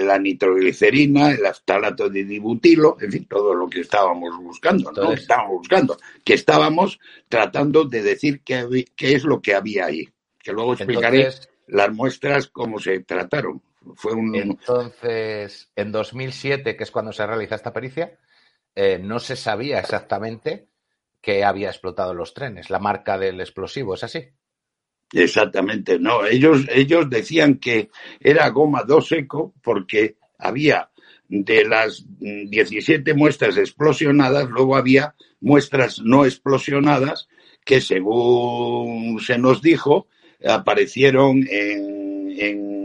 la 0.05 0.19
nitroglicerina, 0.19 1.33
el 1.33 1.47
aftalato 1.47 2.09
de 2.09 2.25
dibutilo, 2.25 2.97
en 3.01 3.11
fin, 3.11 3.27
todo 3.27 3.55
lo 3.55 3.69
que 3.69 3.81
estábamos 3.81 4.37
buscando, 4.43 4.93
¿no? 4.93 5.13
Estábamos 5.13 5.59
buscando, 5.59 5.97
que 6.23 6.35
estábamos 6.35 7.01
tratando 7.29 7.85
de 7.85 8.03
decir 8.03 8.43
qué, 8.45 8.85
qué 8.95 9.15
es 9.15 9.25
lo 9.25 9.41
que 9.41 9.55
había 9.55 9.87
ahí, 9.87 10.09
que 10.43 10.53
luego 10.53 10.75
explicaré 10.75 11.31
las 11.67 11.93
muestras 11.93 12.49
cómo 12.49 12.79
se 12.79 13.01
trataron. 13.01 13.63
Fue 13.97 14.13
un... 14.13 14.35
Entonces, 14.35 15.71
en 15.77 15.93
2007, 15.93 16.77
que 16.77 16.85
es 16.85 16.91
cuando 16.91 17.13
se 17.13 17.27
realiza 17.27 17.55
esta 17.55 17.73
pericia, 17.73 18.19
eh, 18.75 18.99
no 18.99 19.19
se 19.21 19.37
sabía 19.37 19.81
exactamente 19.81 20.69
que 21.21 21.45
había 21.45 21.69
explotado 21.69 22.13
los 22.15 22.35
trenes, 22.35 22.71
la 22.71 22.79
marca 22.79 23.17
del 23.19 23.41
explosivo, 23.41 23.95
¿es 23.95 24.05
así? 24.05 24.29
Exactamente, 25.13 25.99
no. 25.99 26.27
Ellos, 26.27 26.67
ellos 26.71 27.09
decían 27.09 27.59
que 27.59 27.91
era 28.21 28.49
goma 28.51 28.83
2 28.87 29.13
eco 29.13 29.55
porque 29.63 30.17
había 30.39 30.91
de 31.29 31.65
las 31.65 32.05
17 32.19 33.15
muestras 33.15 33.57
explosionadas, 33.57 34.49
luego 34.51 34.77
había 34.77 35.15
muestras 35.41 36.01
no 36.01 36.25
explosionadas 36.25 37.29
que 37.65 37.81
según 37.81 39.21
se 39.21 39.39
nos 39.39 39.63
dijo 39.63 40.09
aparecieron 40.47 41.47
en, 41.51 42.31
en, 42.39 42.84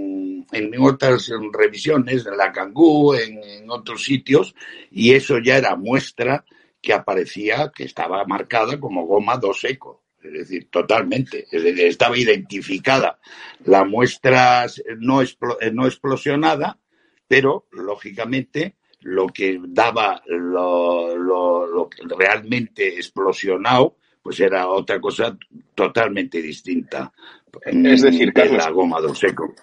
en 0.52 0.72
otras 0.80 1.32
revisiones, 1.54 2.26
en 2.26 2.38
la 2.38 2.52
Cangú, 2.52 3.14
en, 3.14 3.44
en 3.44 3.70
otros 3.70 4.04
sitios, 4.04 4.56
y 4.92 5.14
eso 5.14 5.40
ya 5.40 5.58
era 5.58 5.76
muestra 5.76 6.46
que 6.82 6.94
aparecía 6.94 7.72
que 7.76 7.84
estaba 7.84 8.26
marcada 8.26 8.80
como 8.80 9.06
goma 9.06 9.38
2 9.38 9.64
eco. 9.66 10.04
Es 10.22 10.34
decir, 10.34 10.68
totalmente. 10.70 11.46
estaba 11.52 12.18
identificada 12.18 13.20
la 13.64 13.86
muestra 13.86 14.66
no, 14.98 15.22
no 15.72 15.86
explosionada, 15.86 16.78
pero 17.28 17.68
lógicamente 17.72 18.76
lo 19.02 19.28
que 19.28 19.60
daba 19.64 20.22
lo, 20.28 21.16
lo, 21.16 21.66
lo 21.68 21.90
realmente 22.18 22.96
explosionado, 22.96 23.96
pues 24.22 24.42
era 24.42 24.68
otra 24.68 25.00
cosa 25.00 25.38
totalmente 25.74 26.42
distinta. 26.42 27.14
Es 27.64 28.02
decir, 28.02 28.34
Carlos, 28.34 28.58
la 28.58 28.72
goma 28.72 29.00
do 29.00 29.16
seco. 29.16 29.56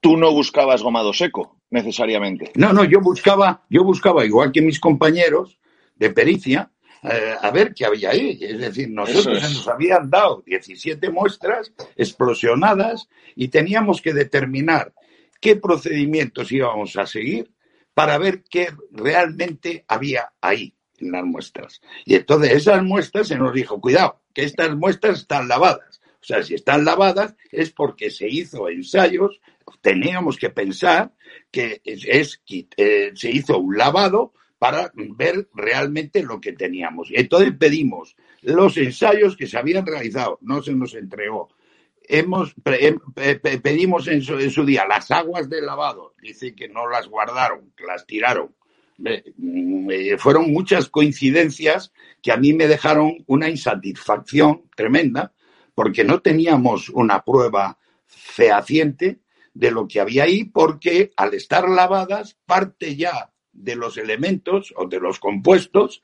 Tú 0.00 0.16
no 0.16 0.32
buscabas 0.32 0.82
gomado 0.82 1.12
seco, 1.12 1.60
necesariamente. 1.70 2.52
No, 2.54 2.72
no, 2.72 2.84
yo 2.84 3.00
buscaba, 3.00 3.64
yo 3.68 3.84
buscaba, 3.84 4.24
igual 4.24 4.52
que 4.52 4.62
mis 4.62 4.80
compañeros 4.80 5.58
de 5.96 6.10
pericia, 6.10 6.70
eh, 7.02 7.34
a 7.40 7.50
ver 7.50 7.74
qué 7.74 7.84
había 7.84 8.10
ahí. 8.10 8.38
Es 8.40 8.58
decir, 8.58 8.90
nosotros 8.90 9.42
nos 9.42 9.68
habían 9.68 10.10
dado 10.10 10.42
17 10.46 11.10
muestras 11.10 11.72
explosionadas 11.96 13.08
y 13.34 13.48
teníamos 13.48 14.00
que 14.00 14.12
determinar 14.12 14.92
qué 15.40 15.56
procedimientos 15.56 16.50
íbamos 16.50 16.96
a 16.96 17.06
seguir 17.06 17.50
para 17.94 18.18
ver 18.18 18.44
qué 18.48 18.68
realmente 18.92 19.84
había 19.88 20.32
ahí 20.40 20.74
en 20.98 21.12
las 21.12 21.24
muestras. 21.24 21.80
Y 22.04 22.14
entonces 22.14 22.52
esas 22.52 22.82
muestras 22.82 23.28
se 23.28 23.36
nos 23.36 23.52
dijo, 23.52 23.80
cuidado, 23.80 24.20
que 24.34 24.44
estas 24.44 24.76
muestras 24.76 25.20
están 25.20 25.48
lavadas. 25.48 25.97
O 26.20 26.24
sea, 26.24 26.42
si 26.42 26.54
están 26.54 26.84
lavadas 26.84 27.34
es 27.50 27.70
porque 27.70 28.10
se 28.10 28.28
hizo 28.28 28.68
ensayos, 28.68 29.40
teníamos 29.80 30.36
que 30.36 30.50
pensar 30.50 31.12
que 31.50 31.80
es, 31.84 32.42
eh, 32.76 33.12
se 33.14 33.30
hizo 33.30 33.58
un 33.58 33.76
lavado 33.76 34.32
para 34.58 34.90
ver 34.94 35.48
realmente 35.54 36.22
lo 36.22 36.40
que 36.40 36.52
teníamos. 36.52 37.08
Entonces 37.12 37.54
pedimos 37.58 38.16
los 38.42 38.76
ensayos 38.76 39.36
que 39.36 39.46
se 39.46 39.58
habían 39.58 39.86
realizado, 39.86 40.38
no 40.42 40.62
se 40.62 40.72
nos 40.72 40.94
entregó. 40.94 41.48
Hemos, 42.02 42.54
em, 42.64 42.98
pedimos 43.62 44.08
en 44.08 44.22
su, 44.22 44.64
día 44.64 44.86
las 44.86 45.10
aguas 45.10 45.48
de 45.48 45.60
lavado, 45.60 46.14
dice 46.20 46.54
que 46.54 46.68
no 46.68 46.88
las 46.88 47.06
guardaron, 47.06 47.72
que 47.76 47.84
las 47.84 48.06
tiraron. 48.06 48.54
Mm, 48.96 49.90
eh, 49.90 50.18
fueron 50.18 50.50
muchas 50.50 50.88
coincidencias 50.88 51.92
que 52.20 52.32
a 52.32 52.36
mí 52.36 52.52
me 52.52 52.66
dejaron 52.66 53.22
una 53.26 53.48
insatisfacción 53.48 54.64
tremenda 54.74 55.32
porque 55.78 56.02
no 56.02 56.20
teníamos 56.20 56.88
una 56.88 57.22
prueba 57.22 57.78
fehaciente 58.04 59.20
de 59.54 59.70
lo 59.70 59.86
que 59.86 60.00
había 60.00 60.24
ahí, 60.24 60.42
porque 60.42 61.12
al 61.16 61.34
estar 61.34 61.68
lavadas, 61.68 62.36
parte 62.46 62.96
ya 62.96 63.30
de 63.52 63.76
los 63.76 63.96
elementos 63.96 64.74
o 64.76 64.88
de 64.88 64.98
los 64.98 65.20
compuestos 65.20 66.02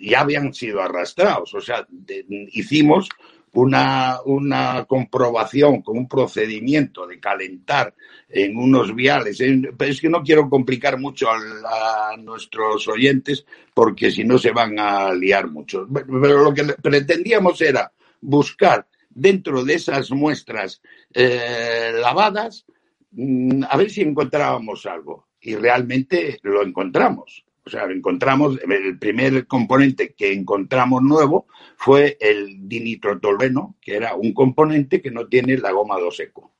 ya 0.00 0.20
habían 0.20 0.54
sido 0.54 0.80
arrastrados. 0.80 1.52
O 1.52 1.60
sea, 1.60 1.84
hicimos 2.52 3.08
una, 3.54 4.20
una 4.24 4.84
comprobación 4.84 5.82
con 5.82 5.98
un 5.98 6.06
procedimiento 6.06 7.04
de 7.04 7.18
calentar 7.18 7.96
en 8.28 8.56
unos 8.56 8.94
viales. 8.94 9.40
es 9.40 10.00
que 10.00 10.08
no 10.08 10.22
quiero 10.22 10.48
complicar 10.48 10.96
mucho 11.00 11.26
a, 11.28 12.16
nuestros 12.18 12.86
oyentes 12.86 13.44
porque 13.74 14.12
si 14.12 14.22
no 14.22 14.38
se 14.38 14.52
van 14.52 14.78
a 14.78 15.12
liar 15.12 15.50
mucho. 15.50 15.88
Pero 15.92 16.44
lo 16.44 16.54
que 16.54 16.62
pretendíamos 16.80 17.60
era 17.62 17.90
buscar 18.20 18.86
dentro 19.14 19.64
de 19.64 19.74
esas 19.74 20.10
muestras 20.10 20.82
eh, 21.14 21.92
lavadas 22.00 22.64
mm, 23.12 23.64
a 23.68 23.76
ver 23.76 23.90
si 23.90 24.02
encontrábamos 24.02 24.86
algo. 24.86 25.28
Y 25.40 25.56
realmente 25.56 26.38
lo 26.42 26.62
encontramos. 26.62 27.44
O 27.64 27.70
sea, 27.70 27.84
encontramos, 27.84 28.58
el 28.60 28.98
primer 28.98 29.46
componente 29.46 30.14
que 30.14 30.32
encontramos 30.32 31.02
nuevo 31.02 31.46
fue 31.76 32.16
el 32.20 32.68
dinitrotolueno, 32.68 33.76
que 33.80 33.96
era 33.96 34.14
un 34.14 34.32
componente 34.32 35.00
que 35.00 35.10
no 35.10 35.26
tiene 35.26 35.56
la 35.58 35.70
goma 35.70 35.98
2 35.98 36.20
eco. 36.20 36.52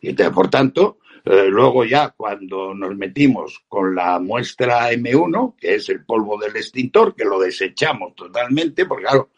Y 0.00 0.12
por 0.12 0.48
tanto, 0.48 0.98
eh, 1.24 1.46
luego 1.48 1.84
ya 1.84 2.10
cuando 2.10 2.74
nos 2.74 2.96
metimos 2.96 3.64
con 3.68 3.94
la 3.94 4.18
muestra 4.18 4.90
M1, 4.92 5.54
que 5.56 5.74
es 5.76 5.88
el 5.88 6.04
polvo 6.04 6.38
del 6.38 6.56
extintor, 6.56 7.14
que 7.14 7.24
lo 7.24 7.38
desechamos 7.38 8.14
totalmente, 8.14 8.86
porque 8.86 9.04
claro, 9.04 9.30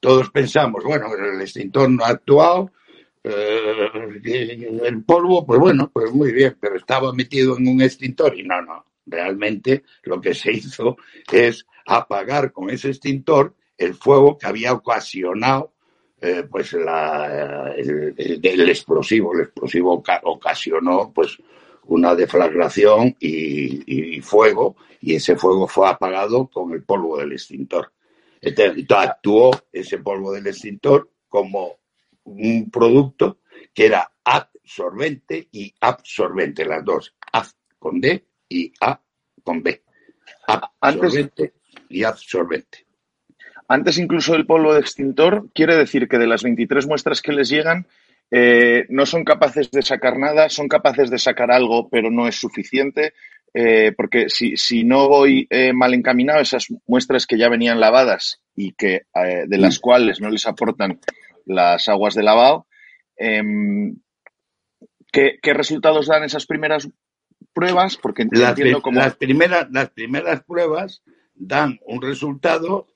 todos 0.00 0.30
pensamos, 0.30 0.84
bueno, 0.84 1.06
el 1.14 1.40
extintor 1.40 1.90
no 1.90 2.04
ha 2.04 2.08
actuado, 2.08 2.70
eh, 3.24 4.80
el 4.84 5.02
polvo, 5.04 5.44
pues 5.44 5.60
bueno, 5.60 5.90
pues 5.92 6.12
muy 6.12 6.32
bien, 6.32 6.56
pero 6.60 6.76
estaba 6.76 7.12
metido 7.12 7.56
en 7.58 7.68
un 7.68 7.82
extintor 7.82 8.38
y 8.38 8.44
no, 8.44 8.62
no, 8.62 8.84
realmente 9.06 9.84
lo 10.04 10.20
que 10.20 10.34
se 10.34 10.52
hizo 10.52 10.96
es 11.32 11.66
apagar 11.86 12.52
con 12.52 12.70
ese 12.70 12.88
extintor 12.88 13.54
el 13.76 13.94
fuego 13.94 14.36
que 14.36 14.46
había 14.46 14.72
ocasionado 14.72 15.72
eh, 16.20 16.44
pues 16.50 16.72
la, 16.72 17.72
el, 17.76 18.68
explosivo. 18.68 19.32
El 19.34 19.42
explosivo 19.42 20.02
ocasionó 20.24 21.12
pues 21.14 21.38
una 21.84 22.14
deflagración 22.14 23.16
y, 23.20 24.16
y, 24.16 24.20
fuego 24.20 24.76
y 25.00 25.14
ese 25.14 25.36
fuego 25.36 25.68
fue 25.68 25.88
apagado 25.88 26.48
con 26.48 26.72
el 26.72 26.82
polvo 26.82 27.18
del 27.18 27.32
extintor. 27.32 27.92
Entonces, 28.40 28.86
actuó 28.90 29.50
ese 29.72 29.98
polvo 29.98 30.32
del 30.32 30.46
extintor 30.46 31.10
como 31.28 31.78
un 32.24 32.70
producto 32.70 33.40
que 33.74 33.86
era 33.86 34.10
absorbente 34.24 35.48
y 35.52 35.74
absorbente, 35.80 36.64
las 36.64 36.84
dos, 36.84 37.14
A 37.32 37.46
con 37.78 38.00
D 38.00 38.26
y 38.48 38.72
A 38.80 39.00
con 39.42 39.62
B. 39.62 39.82
Absorbente 40.80 41.54
y 41.88 42.04
absorbente. 42.04 42.86
Antes 43.68 43.98
incluso 43.98 44.32
del 44.32 44.46
polvo 44.46 44.74
de 44.74 44.80
extintor, 44.80 45.50
quiere 45.54 45.76
decir 45.76 46.08
que 46.08 46.18
de 46.18 46.26
las 46.26 46.42
23 46.42 46.86
muestras 46.86 47.20
que 47.20 47.32
les 47.32 47.50
llegan, 47.50 47.86
eh, 48.30 48.86
no 48.88 49.06
son 49.06 49.24
capaces 49.24 49.70
de 49.70 49.82
sacar 49.82 50.18
nada, 50.18 50.48
son 50.48 50.68
capaces 50.68 51.10
de 51.10 51.18
sacar 51.18 51.50
algo, 51.50 51.88
pero 51.88 52.10
no 52.10 52.28
es 52.28 52.36
suficiente. 52.36 53.14
Eh, 53.54 53.92
porque 53.96 54.28
si, 54.28 54.56
si, 54.56 54.84
no 54.84 55.08
voy 55.08 55.46
eh, 55.50 55.72
mal 55.72 55.94
encaminado, 55.94 56.40
esas 56.40 56.66
muestras 56.86 57.26
que 57.26 57.38
ya 57.38 57.48
venían 57.48 57.80
lavadas 57.80 58.40
y 58.54 58.72
que 58.72 59.06
eh, 59.14 59.44
de 59.46 59.58
las 59.58 59.78
mm. 59.78 59.80
cuales 59.80 60.20
no 60.20 60.28
les 60.28 60.46
aportan 60.46 61.00
las 61.46 61.88
aguas 61.88 62.14
de 62.14 62.22
lavado, 62.22 62.66
em, 63.16 63.96
¿qué, 65.10 65.38
resultados 65.42 66.06
dan 66.06 66.24
esas 66.24 66.46
primeras 66.46 66.88
pruebas? 67.52 67.96
Porque 67.96 68.26
las, 68.30 68.58
las, 68.58 69.16
primeras, 69.16 69.68
las 69.70 69.90
primeras 69.90 70.44
pruebas 70.44 71.02
dan 71.34 71.80
un 71.86 72.02
resultado 72.02 72.86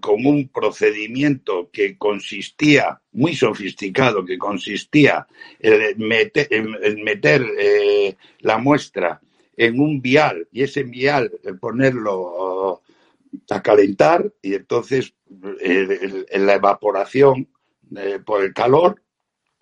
con 0.00 0.26
un 0.26 0.48
procedimiento 0.48 1.70
que 1.72 1.96
consistía, 1.96 3.00
muy 3.12 3.34
sofisticado, 3.34 4.24
que 4.24 4.38
consistía 4.38 5.26
en 5.58 5.98
meter, 5.98 7.46
eh, 7.58 8.16
la 8.40 8.58
muestra 8.58 9.20
en 9.60 9.78
un 9.78 10.00
vial 10.00 10.48
y 10.50 10.62
ese 10.62 10.84
vial 10.84 11.30
ponerlo 11.60 12.82
a 13.50 13.62
calentar 13.62 14.32
y 14.40 14.54
entonces 14.54 15.12
en 15.60 16.46
la 16.46 16.54
evaporación 16.54 17.46
por 18.24 18.42
el 18.42 18.54
calor 18.54 19.02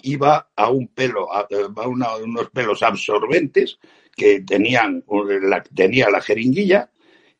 iba 0.03 0.51
a 0.55 0.71
un 0.71 0.87
pelo, 0.87 1.33
a, 1.33 1.49
unos 1.89 2.51
pelos 2.51 2.85
absorbentes 2.85 3.81
que 4.17 4.41
tenían 4.43 5.05
la, 5.43 5.65
tenía 5.65 6.11
la 6.11 6.21
jeringuilla 6.21 6.93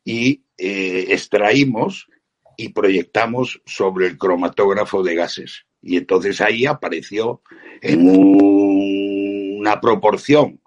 y 0.03 0.43
eh, 0.57 1.05
extraímos 1.09 2.09
y 2.57 2.69
proyectamos 2.73 3.61
sobre 3.65 4.07
el 4.07 4.17
cromatógrafo 4.17 5.01
de 5.01 5.15
gases. 5.15 5.65
Y 5.81 5.95
entonces 5.95 6.41
ahí 6.41 6.65
apareció 6.65 7.41
en 7.81 8.09
una 8.09 9.79
proporción. 9.79 10.59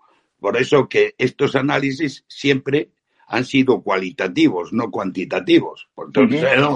Por 0.42 0.58
eso 0.58 0.86
que 0.88 1.14
estos 1.16 1.56
análisis 1.56 2.26
siempre 2.28 2.90
han 3.28 3.46
sido 3.46 3.80
cualitativos, 3.80 4.74
no 4.74 4.90
cuantitativos. 4.90 5.88
Por 5.94 6.12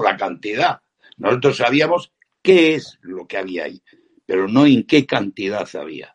la 0.03 0.17
cantidad. 0.17 0.81
Nosotros 1.19 1.59
sabíamos 1.59 2.13
qué 2.41 2.77
es 2.77 2.99
lo 3.03 3.27
que 3.27 3.37
había 3.37 3.65
ahí 3.65 3.83
pero 4.27 4.49
no 4.49 4.67
en 4.67 4.85
qué 4.85 5.07
cantidad 5.07 5.67
había. 5.77 6.15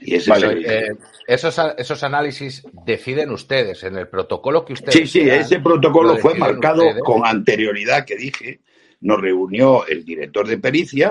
Y 0.00 0.14
eh, 0.14 0.88
esos, 1.26 1.60
esos 1.78 2.02
análisis 2.02 2.64
deciden 2.84 3.30
ustedes 3.30 3.84
en 3.84 3.96
el 3.96 4.08
protocolo 4.08 4.64
que 4.64 4.72
ustedes. 4.72 4.94
Sí, 4.94 5.06
sí, 5.06 5.20
ese 5.20 5.60
protocolo 5.60 6.16
fue 6.16 6.34
marcado 6.34 6.82
con 7.04 7.24
anterioridad 7.24 8.04
que 8.04 8.16
dije. 8.16 8.60
Nos 9.00 9.20
reunió 9.20 9.86
el 9.86 10.04
director 10.04 10.48
de 10.48 10.58
pericia 10.58 11.10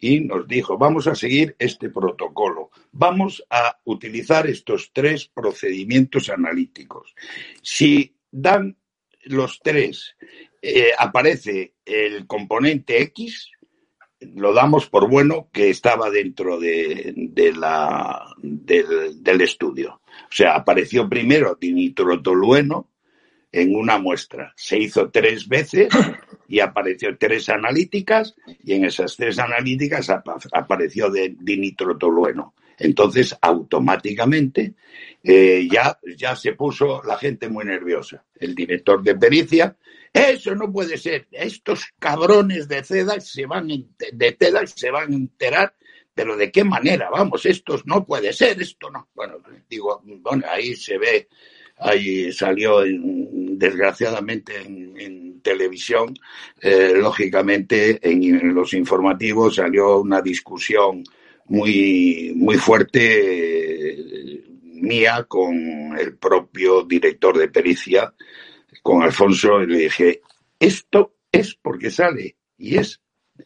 y 0.00 0.20
nos 0.20 0.48
dijo, 0.48 0.76
vamos 0.78 1.06
a 1.06 1.14
seguir 1.14 1.54
este 1.58 1.90
protocolo, 1.90 2.70
vamos 2.98 3.44
a 3.50 3.78
utilizar 3.84 4.46
estos 4.46 4.90
tres 4.92 5.26
procedimientos 5.26 6.30
analíticos. 6.30 7.14
Si 7.62 8.16
dan 8.30 8.76
los 9.24 9.60
tres, 9.62 10.16
eh, 10.62 10.92
aparece 10.98 11.74
el 11.84 12.26
componente 12.26 13.02
X, 13.02 13.50
lo 14.20 14.54
damos 14.54 14.88
por 14.88 15.10
bueno 15.10 15.50
que 15.52 15.68
estaba 15.68 16.08
dentro 16.10 16.58
de, 16.58 17.12
del, 18.42 19.40
estudio. 19.42 20.00
O 20.06 20.32
sea, 20.32 20.54
apareció 20.54 21.06
primero 21.08 21.56
dinitrotolueno 21.60 22.90
en 23.52 23.76
una 23.76 23.98
muestra. 23.98 24.54
Se 24.56 24.78
hizo 24.78 25.10
tres 25.10 25.46
veces 25.46 25.88
y 26.48 26.60
apareció 26.60 27.18
tres 27.18 27.50
analíticas 27.50 28.34
y 28.64 28.72
en 28.72 28.86
esas 28.86 29.16
tres 29.16 29.38
analíticas 29.38 30.08
apareció 30.08 31.10
dinitrotolueno. 31.10 32.54
Entonces, 32.78 33.36
automáticamente 33.40 34.74
eh, 35.22 35.66
ya, 35.70 35.98
ya 36.16 36.36
se 36.36 36.52
puso 36.52 37.02
la 37.02 37.16
gente 37.16 37.48
muy 37.48 37.64
nerviosa. 37.64 38.24
El 38.38 38.54
director 38.54 39.02
de 39.02 39.16
pericia 39.16 39.76
eso 40.16 40.54
no 40.54 40.72
puede 40.72 40.96
ser. 40.96 41.26
Estos 41.30 41.92
cabrones 41.98 42.68
de 42.68 42.82
seda 42.82 43.20
se 43.20 43.44
van 43.44 43.68
de 43.68 44.36
se 44.74 44.90
van 44.90 45.12
a 45.12 45.14
enterar, 45.14 45.74
pero 46.14 46.38
de 46.38 46.50
qué 46.50 46.64
manera, 46.64 47.10
vamos, 47.10 47.44
estos 47.44 47.84
no 47.86 48.06
puede 48.06 48.32
ser, 48.32 48.60
esto 48.62 48.90
no. 48.90 49.08
Bueno, 49.14 49.34
digo, 49.68 50.00
bueno, 50.04 50.46
ahí 50.50 50.74
se 50.74 50.96
ve, 50.96 51.28
ahí 51.76 52.32
salió 52.32 52.82
desgraciadamente 52.86 54.62
en, 54.62 55.26
televisión, 55.42 56.12
eh, 56.60 56.94
lógicamente 56.96 58.00
en, 58.02 58.52
los 58.52 58.74
informativos 58.74 59.54
salió 59.54 60.00
una 60.00 60.20
discusión 60.20 61.04
muy, 61.48 62.32
muy 62.34 62.56
fuerte 62.56 63.00
eh, 63.90 64.44
mía 64.64 65.24
con 65.28 65.96
el 65.98 66.16
propio 66.16 66.82
director 66.82 67.36
de 67.38 67.48
pericia 67.48 68.12
con 68.82 69.02
Alfonso 69.02 69.62
y 69.62 69.66
le 69.66 69.78
dije, 69.78 70.20
esto 70.58 71.14
es 71.32 71.54
porque 71.54 71.90
sale 71.90 72.36
y 72.58 72.78
es. 72.78 73.00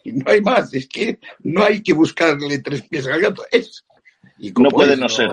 Y 0.04 0.12
no 0.12 0.30
hay 0.30 0.40
más, 0.40 0.72
es 0.74 0.86
que 0.86 1.18
no 1.40 1.64
hay 1.64 1.82
que 1.82 1.92
buscarle 1.92 2.58
tres 2.60 2.82
pies 2.82 3.06
al 3.06 3.20
gato, 3.20 3.44
es. 3.50 3.84
Y 4.38 4.52
no 4.52 4.70
puede 4.70 4.96
no, 4.96 5.08
ser. 5.08 5.30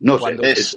No 0.00 0.18
cuando, 0.18 0.42
es, 0.42 0.76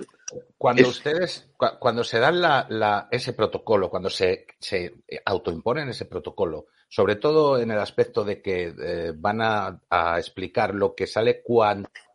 cuando 0.57 0.87
ustedes, 0.87 1.49
cuando 1.79 2.03
se 2.03 2.19
dan 2.19 2.41
la, 2.41 3.07
ese 3.11 3.33
protocolo, 3.33 3.89
cuando 3.89 4.09
se, 4.09 4.45
se 4.59 4.95
autoimponen 5.25 5.89
ese 5.89 6.05
protocolo, 6.05 6.67
sobre 6.87 7.15
todo 7.15 7.59
en 7.59 7.71
el 7.71 7.79
aspecto 7.79 8.23
de 8.23 8.41
que 8.41 8.73
eh, 8.79 9.13
van 9.15 9.41
a, 9.41 9.79
explicar 10.17 10.73
lo 10.73 10.95
que 10.95 11.07
sale 11.07 11.43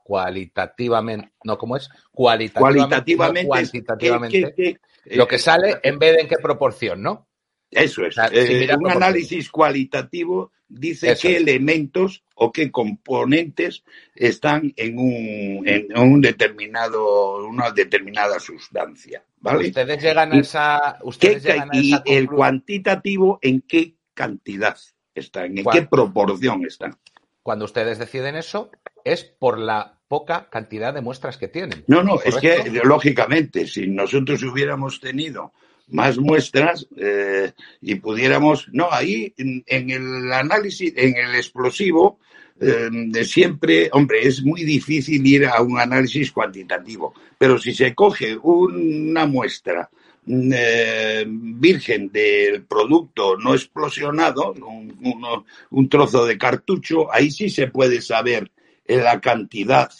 cualitativamente, 0.02 1.32
no, 1.44 1.58
¿cómo 1.58 1.76
es? 1.76 1.88
Cualitativamente, 2.12 3.46
cuantitativamente 3.46 4.78
lo 5.06 5.28
que 5.28 5.38
sale 5.38 5.80
en 5.82 5.98
vez 5.98 6.16
de 6.16 6.22
en 6.22 6.28
qué 6.28 6.36
proporción, 6.36 7.02
¿no? 7.02 7.28
Eso 7.74 8.04
es. 8.06 8.16
Eh, 8.32 8.68
un 8.78 8.90
análisis 8.90 9.50
cualitativo 9.50 10.52
dice 10.68 11.16
qué 11.20 11.36
elementos 11.36 12.24
o 12.34 12.52
qué 12.52 12.70
componentes 12.70 13.84
están 14.14 14.72
en 14.76 14.98
un, 14.98 15.68
en 15.68 15.96
un 15.98 16.20
determinado, 16.20 17.46
una 17.46 17.70
determinada 17.70 18.38
sustancia. 18.38 19.24
¿vale? 19.40 19.68
Ustedes 19.68 20.02
llegan 20.02 20.32
a 20.32 20.38
esa. 20.38 20.98
Ustedes 21.02 21.44
y 21.72 21.94
el 22.06 22.26
cuantitativo 22.28 23.38
en 23.42 23.62
qué 23.62 23.96
cantidad 24.14 24.76
están, 25.14 25.58
en 25.58 25.64
qué 25.64 25.82
proporción 25.82 26.64
están. 26.64 26.96
Cuando 27.42 27.66
ustedes 27.66 27.98
deciden 27.98 28.36
eso, 28.36 28.70
es 29.04 29.24
por 29.24 29.58
la 29.58 30.00
poca 30.08 30.48
cantidad 30.48 30.94
de 30.94 31.02
muestras 31.02 31.36
que 31.36 31.48
tienen. 31.48 31.84
No, 31.88 32.02
no, 32.02 32.20
es 32.22 32.36
que 32.36 32.70
lógicamente, 32.84 33.66
si 33.66 33.86
nosotros 33.86 34.42
hubiéramos 34.44 35.00
tenido 35.00 35.52
más 35.88 36.18
muestras 36.18 36.86
eh, 36.96 37.52
y 37.80 37.96
pudiéramos, 37.96 38.68
no, 38.72 38.88
ahí 38.90 39.34
en, 39.36 39.90
el 39.90 40.32
análisis, 40.32 40.92
en 40.96 41.16
el 41.16 41.34
explosivo, 41.34 42.18
eh, 42.60 42.88
de 42.90 43.24
siempre, 43.24 43.90
hombre, 43.92 44.26
es 44.26 44.42
muy 44.42 44.64
difícil 44.64 45.26
ir 45.26 45.46
a 45.46 45.60
un 45.60 45.78
análisis 45.78 46.30
cuantitativo, 46.32 47.14
pero 47.36 47.58
si 47.58 47.74
se 47.74 47.94
coge 47.94 48.36
una 48.36 49.26
muestra 49.26 49.90
eh, 50.26 51.24
virgen 51.26 52.10
del 52.10 52.64
producto 52.64 53.36
no 53.36 53.54
explosionado, 53.54 54.52
un, 54.52 55.44
un, 55.70 55.88
trozo 55.88 56.24
de 56.24 56.38
cartucho, 56.38 57.12
ahí 57.12 57.30
sí 57.30 57.50
se 57.50 57.66
puede 57.66 58.00
saber 58.00 58.50
la 58.86 59.20
cantidad 59.20 59.90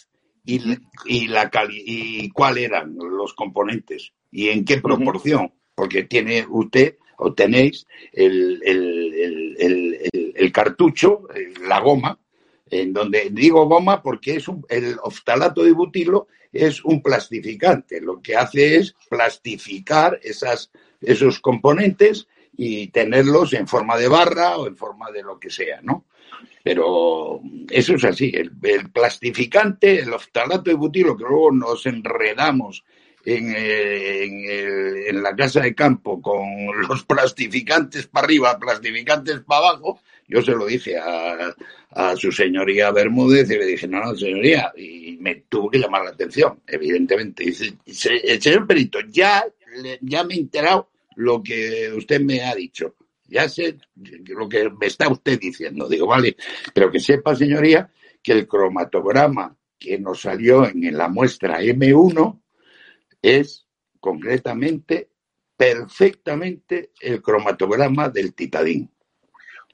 y, 0.45 0.61
y, 1.05 1.27
la 1.27 1.51
y 1.69 2.29
cuál 2.29 2.57
eran 2.57 2.95
los 2.95 3.33
componentes 3.33 4.13
y 4.31 4.49
en 4.49 4.65
qué 4.65 4.81
proporción, 4.81 5.53
porque 5.75 6.03
tiene 6.03 6.45
usted 6.49 6.95
o 7.17 7.33
tenéis 7.33 7.85
el, 8.11 8.61
el, 8.63 9.55
el, 9.57 10.33
el, 10.35 10.51
cartucho, 10.51 11.27
la 11.67 11.79
goma, 11.79 12.19
en 12.69 12.93
donde 12.93 13.29
digo 13.31 13.67
goma 13.67 14.01
porque 14.01 14.35
es 14.35 14.47
un, 14.47 14.65
el 14.69 14.97
oftalato 15.03 15.63
de 15.63 15.71
butilo 15.71 16.27
es 16.55 16.83
un 16.85 17.01
plastificante, 17.01 17.99
lo 17.99 18.21
que 18.21 18.37
hace 18.37 18.77
es 18.77 18.95
plastificar 19.09 20.19
esas, 20.23 20.71
esos 21.01 21.39
componentes 21.41 22.27
y 22.55 22.87
tenerlos 22.87 23.53
en 23.53 23.67
forma 23.67 23.97
de 23.97 24.07
barra 24.07 24.57
o 24.57 24.67
en 24.67 24.77
forma 24.77 25.11
de 25.11 25.21
lo 25.21 25.37
que 25.37 25.49
sea, 25.49 25.81
¿no? 25.81 26.05
Pero 26.63 27.41
eso 27.69 27.95
es 27.95 28.03
así, 28.05 28.31
el, 28.33 28.51
plastificante, 28.91 29.99
el 29.99 30.13
oftalato 30.13 30.69
de 30.69 30.75
butilo, 30.75 31.17
que 31.17 31.25
luego 31.25 31.51
nos 31.51 31.85
enredamos 31.85 32.85
en, 33.25 33.53
eh, 33.55 35.09
en, 35.09 35.23
la 35.23 35.35
casa 35.35 35.61
de 35.61 35.73
campo 35.73 36.21
con 36.21 36.45
los 36.87 37.03
plastificantes 37.05 38.07
para 38.07 38.25
arriba, 38.25 38.59
plastificantes 38.59 39.39
para 39.41 39.69
abajo, 39.69 39.99
yo 40.27 40.41
se 40.41 40.51
lo 40.51 40.65
dije 40.65 40.97
a, 40.97 41.53
a, 41.91 42.15
su 42.15 42.31
señoría 42.31 42.91
Bermúdez 42.91 43.49
y 43.49 43.57
le 43.57 43.65
dije, 43.65 43.87
no, 43.87 43.99
no, 44.03 44.15
señoría, 44.15 44.71
y 44.77 45.17
me 45.19 45.35
tuvo 45.49 45.69
que 45.69 45.79
llamar 45.79 46.03
la 46.03 46.11
atención, 46.11 46.61
evidentemente. 46.67 47.43
dice, 47.43 47.73
el 47.85 48.41
señor 48.41 48.67
Perito, 48.67 48.99
ya, 49.09 49.43
ya 50.01 50.23
me 50.23 50.35
he 50.35 50.39
enterado 50.39 50.89
lo 51.15 51.41
que 51.41 51.91
usted 51.95 52.21
me 52.21 52.43
ha 52.43 52.53
dicho 52.53 52.95
ya 53.27 53.49
sé 53.49 53.77
lo 54.27 54.47
que 54.47 54.69
me 54.69 54.87
está 54.87 55.09
usted 55.09 55.39
diciendo. 55.39 55.87
Digo, 55.89 56.07
vale, 56.07 56.35
pero 56.73 56.91
que 56.91 56.99
sepa, 56.99 57.35
señoría, 57.35 57.89
que 58.21 58.33
el 58.33 58.47
cromatograma 58.47 59.55
que 59.77 59.99
nos 59.99 60.21
salió 60.21 60.67
en 60.67 60.97
la 60.97 61.07
muestra 61.09 61.61
M1 61.61 62.39
es 63.25 63.67
concretamente, 63.99 65.09
perfectamente 65.57 66.91
el 67.01 67.21
cromatograma 67.23 68.09
del 68.09 68.35
titadín. 68.35 68.91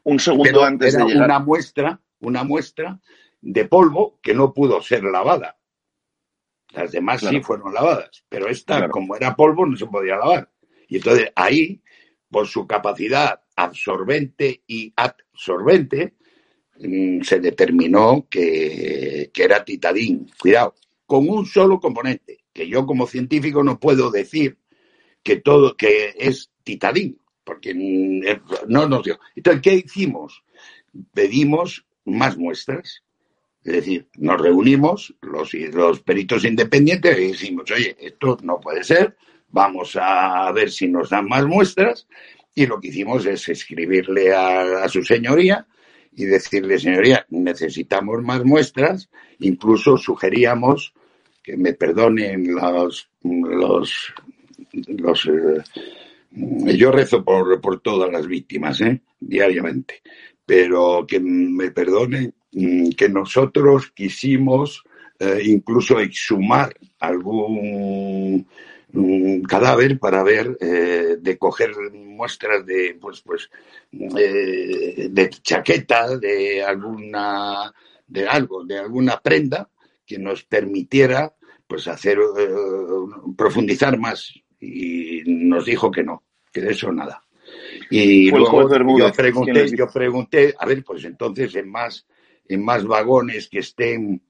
Un 0.03 0.19
segundo 0.19 0.63
antes 0.63 0.97
de 0.97 1.03
llegar. 1.03 1.25
Una 1.25 1.39
muestra, 1.39 2.01
una 2.21 2.43
muestra 2.43 2.99
de 3.41 3.65
polvo 3.65 4.19
que 4.21 4.33
no 4.33 4.53
pudo 4.53 4.81
ser 4.81 5.03
lavada. 5.03 5.57
Las 6.69 6.93
demás 6.93 7.19
sí 7.19 7.41
fueron 7.41 7.73
lavadas, 7.73 8.23
pero 8.29 8.47
esta, 8.47 8.87
como 8.87 9.17
era 9.17 9.35
polvo, 9.35 9.65
no 9.65 9.75
se 9.75 9.87
podía 9.87 10.15
lavar. 10.15 10.49
Y 10.87 10.97
entonces 10.97 11.29
ahí, 11.35 11.81
por 12.29 12.47
su 12.47 12.65
capacidad 12.65 13.41
absorbente 13.57 14.63
y 14.65 14.93
absorbente, 14.95 16.13
mm, 16.79 17.21
se 17.21 17.41
determinó 17.41 18.27
que, 18.29 19.29
que 19.33 19.43
era 19.43 19.65
titadín. 19.65 20.31
Cuidado, 20.39 20.75
con 21.05 21.27
un 21.27 21.45
solo 21.45 21.81
componente, 21.81 22.40
que 22.53 22.67
yo 22.67 22.85
como 22.85 23.07
científico 23.07 23.63
no 23.63 23.79
puedo 23.79 24.11
decir 24.11 24.57
que 25.23 25.37
todo, 25.37 25.75
que 25.75 26.15
es 26.17 26.51
titadín, 26.63 27.19
porque 27.43 27.73
no 28.67 28.87
nos 28.87 29.03
dio. 29.03 29.19
Entonces, 29.35 29.61
¿qué 29.61 29.73
hicimos? 29.75 30.43
Pedimos 31.13 31.85
más 32.05 32.37
muestras. 32.37 33.03
Es 33.63 33.73
decir, 33.73 34.07
nos 34.17 34.41
reunimos 34.41 35.13
los, 35.21 35.53
los 35.53 36.01
peritos 36.01 36.45
independientes 36.45 37.17
y 37.17 37.27
decimos, 37.27 37.69
oye, 37.69 37.95
esto 37.99 38.37
no 38.41 38.59
puede 38.59 38.83
ser, 38.83 39.15
vamos 39.49 39.95
a 40.01 40.51
ver 40.51 40.71
si 40.71 40.87
nos 40.87 41.09
dan 41.09 41.27
más 41.27 41.45
muestras. 41.45 42.07
Y 42.55 42.65
lo 42.65 42.79
que 42.79 42.89
hicimos 42.89 43.25
es 43.25 43.47
escribirle 43.47 44.33
a, 44.33 44.87
su 44.89 45.03
señoría 45.03 45.67
y 46.13 46.25
decirle, 46.25 46.79
señoría, 46.79 47.25
necesitamos 47.29 48.21
más 48.23 48.43
muestras. 48.43 49.09
Incluso 49.39 49.97
sugeríamos 49.97 50.93
que 51.41 51.57
me 51.57 51.73
perdonen 51.73 52.53
los, 52.53 53.09
los, 53.23 54.13
los 54.87 55.25
eh, 55.25 56.77
yo 56.77 56.91
rezo 56.91 57.23
por, 57.23 57.59
por 57.59 57.81
todas 57.81 58.11
las 58.11 58.27
víctimas, 58.27 58.79
¿eh? 58.81 59.01
diariamente, 59.19 60.01
pero 60.45 61.05
que 61.07 61.19
me 61.19 61.71
perdonen 61.71 62.33
mm, 62.51 62.89
que 62.91 63.09
nosotros 63.09 63.91
quisimos 63.91 64.83
eh, 65.19 65.41
incluso 65.45 65.99
exhumar 65.99 66.73
algún 66.99 68.47
cadáver 69.47 69.97
para 69.99 70.21
ver, 70.21 70.57
de 70.57 71.37
coger 71.37 71.71
muestras 71.93 72.65
de, 72.65 72.97
pues, 72.99 73.21
pues, 73.21 73.49
de 73.89 75.29
chaqueta, 75.41 76.17
de 76.17 76.61
alguna, 76.61 77.73
de 78.05 78.27
algo, 78.27 78.65
de 78.65 78.79
alguna 78.79 79.17
prenda 79.21 79.69
que 80.05 80.17
nos 80.17 80.43
permitiera, 80.43 81.35
pues, 81.67 81.87
hacer, 81.87 82.17
profundizar 83.37 83.97
más 83.97 84.33
y 84.59 85.21
nos 85.25 85.65
dijo 85.65 85.89
que 85.91 86.03
no, 86.03 86.23
que 86.51 86.61
de 86.61 86.71
eso 86.71 86.91
nada. 86.91 87.23
Y 87.89 88.29
luego 88.31 88.69
yo 88.97 89.11
pregunté, 89.11 89.75
yo 89.75 89.87
pregunté, 89.87 90.53
a 90.57 90.65
ver, 90.65 90.83
pues 90.83 91.03
entonces 91.03 91.55
en 91.55 91.69
más, 91.69 92.05
en 92.47 92.63
más 92.63 92.85
vagones 92.85 93.49
que 93.49 93.59
estén 93.59 94.21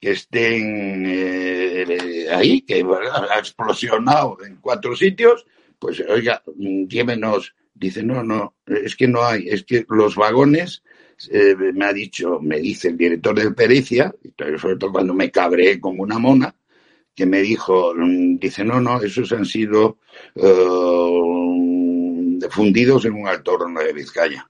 que 0.00 0.12
estén 0.12 1.04
eh, 1.06 2.26
ahí, 2.30 2.60
que 2.62 2.84
ha 2.84 3.38
explosionado 3.38 4.38
en 4.46 4.56
cuatro 4.56 4.94
sitios, 4.94 5.44
pues 5.78 6.00
oiga, 6.08 6.42
llévenos. 6.56 7.54
Dice, 7.74 8.02
no, 8.02 8.24
no, 8.24 8.56
es 8.66 8.96
que 8.96 9.06
no 9.06 9.24
hay, 9.24 9.48
es 9.48 9.62
que 9.62 9.84
los 9.88 10.16
vagones, 10.16 10.82
eh, 11.30 11.54
me 11.74 11.84
ha 11.84 11.92
dicho, 11.92 12.38
me 12.40 12.58
dice 12.58 12.88
el 12.88 12.96
director 12.96 13.38
de 13.38 13.50
pericia, 13.50 14.14
sobre 14.60 14.76
todo 14.76 14.92
cuando 14.92 15.14
me 15.14 15.30
cabré 15.30 15.80
como 15.80 16.02
una 16.02 16.18
mona, 16.18 16.54
que 17.14 17.26
me 17.26 17.40
dijo, 17.42 17.92
mm, 17.96 18.38
dice, 18.38 18.64
no, 18.64 18.80
no, 18.80 19.02
esos 19.02 19.32
han 19.32 19.44
sido 19.44 19.98
uh, 20.36 21.68
fundidos 22.50 23.04
en 23.04 23.14
un 23.14 23.26
alto 23.26 23.54
horno 23.54 23.80
de 23.80 23.92
Vizcaya. 23.92 24.48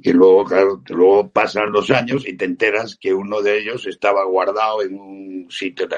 Y 0.00 0.12
luego, 0.12 0.44
claro, 0.44 0.80
luego 0.88 1.28
pasan 1.30 1.72
los 1.72 1.90
años 1.90 2.24
y 2.28 2.36
te 2.36 2.44
enteras 2.44 2.96
que 2.96 3.12
uno 3.12 3.42
de 3.42 3.58
ellos 3.58 3.84
estaba 3.88 4.24
guardado 4.24 4.82
en 4.82 4.94
un 4.94 5.48
sitio. 5.50 5.88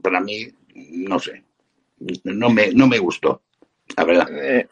Para 0.00 0.20
mí, 0.20 0.48
no 0.74 1.18
sé, 1.18 1.44
no 2.24 2.48
me, 2.48 2.72
no 2.72 2.88
me 2.88 2.98
gustó, 2.98 3.42
la 3.94 4.04
verdad. 4.04 4.28
Eh, 4.32 4.66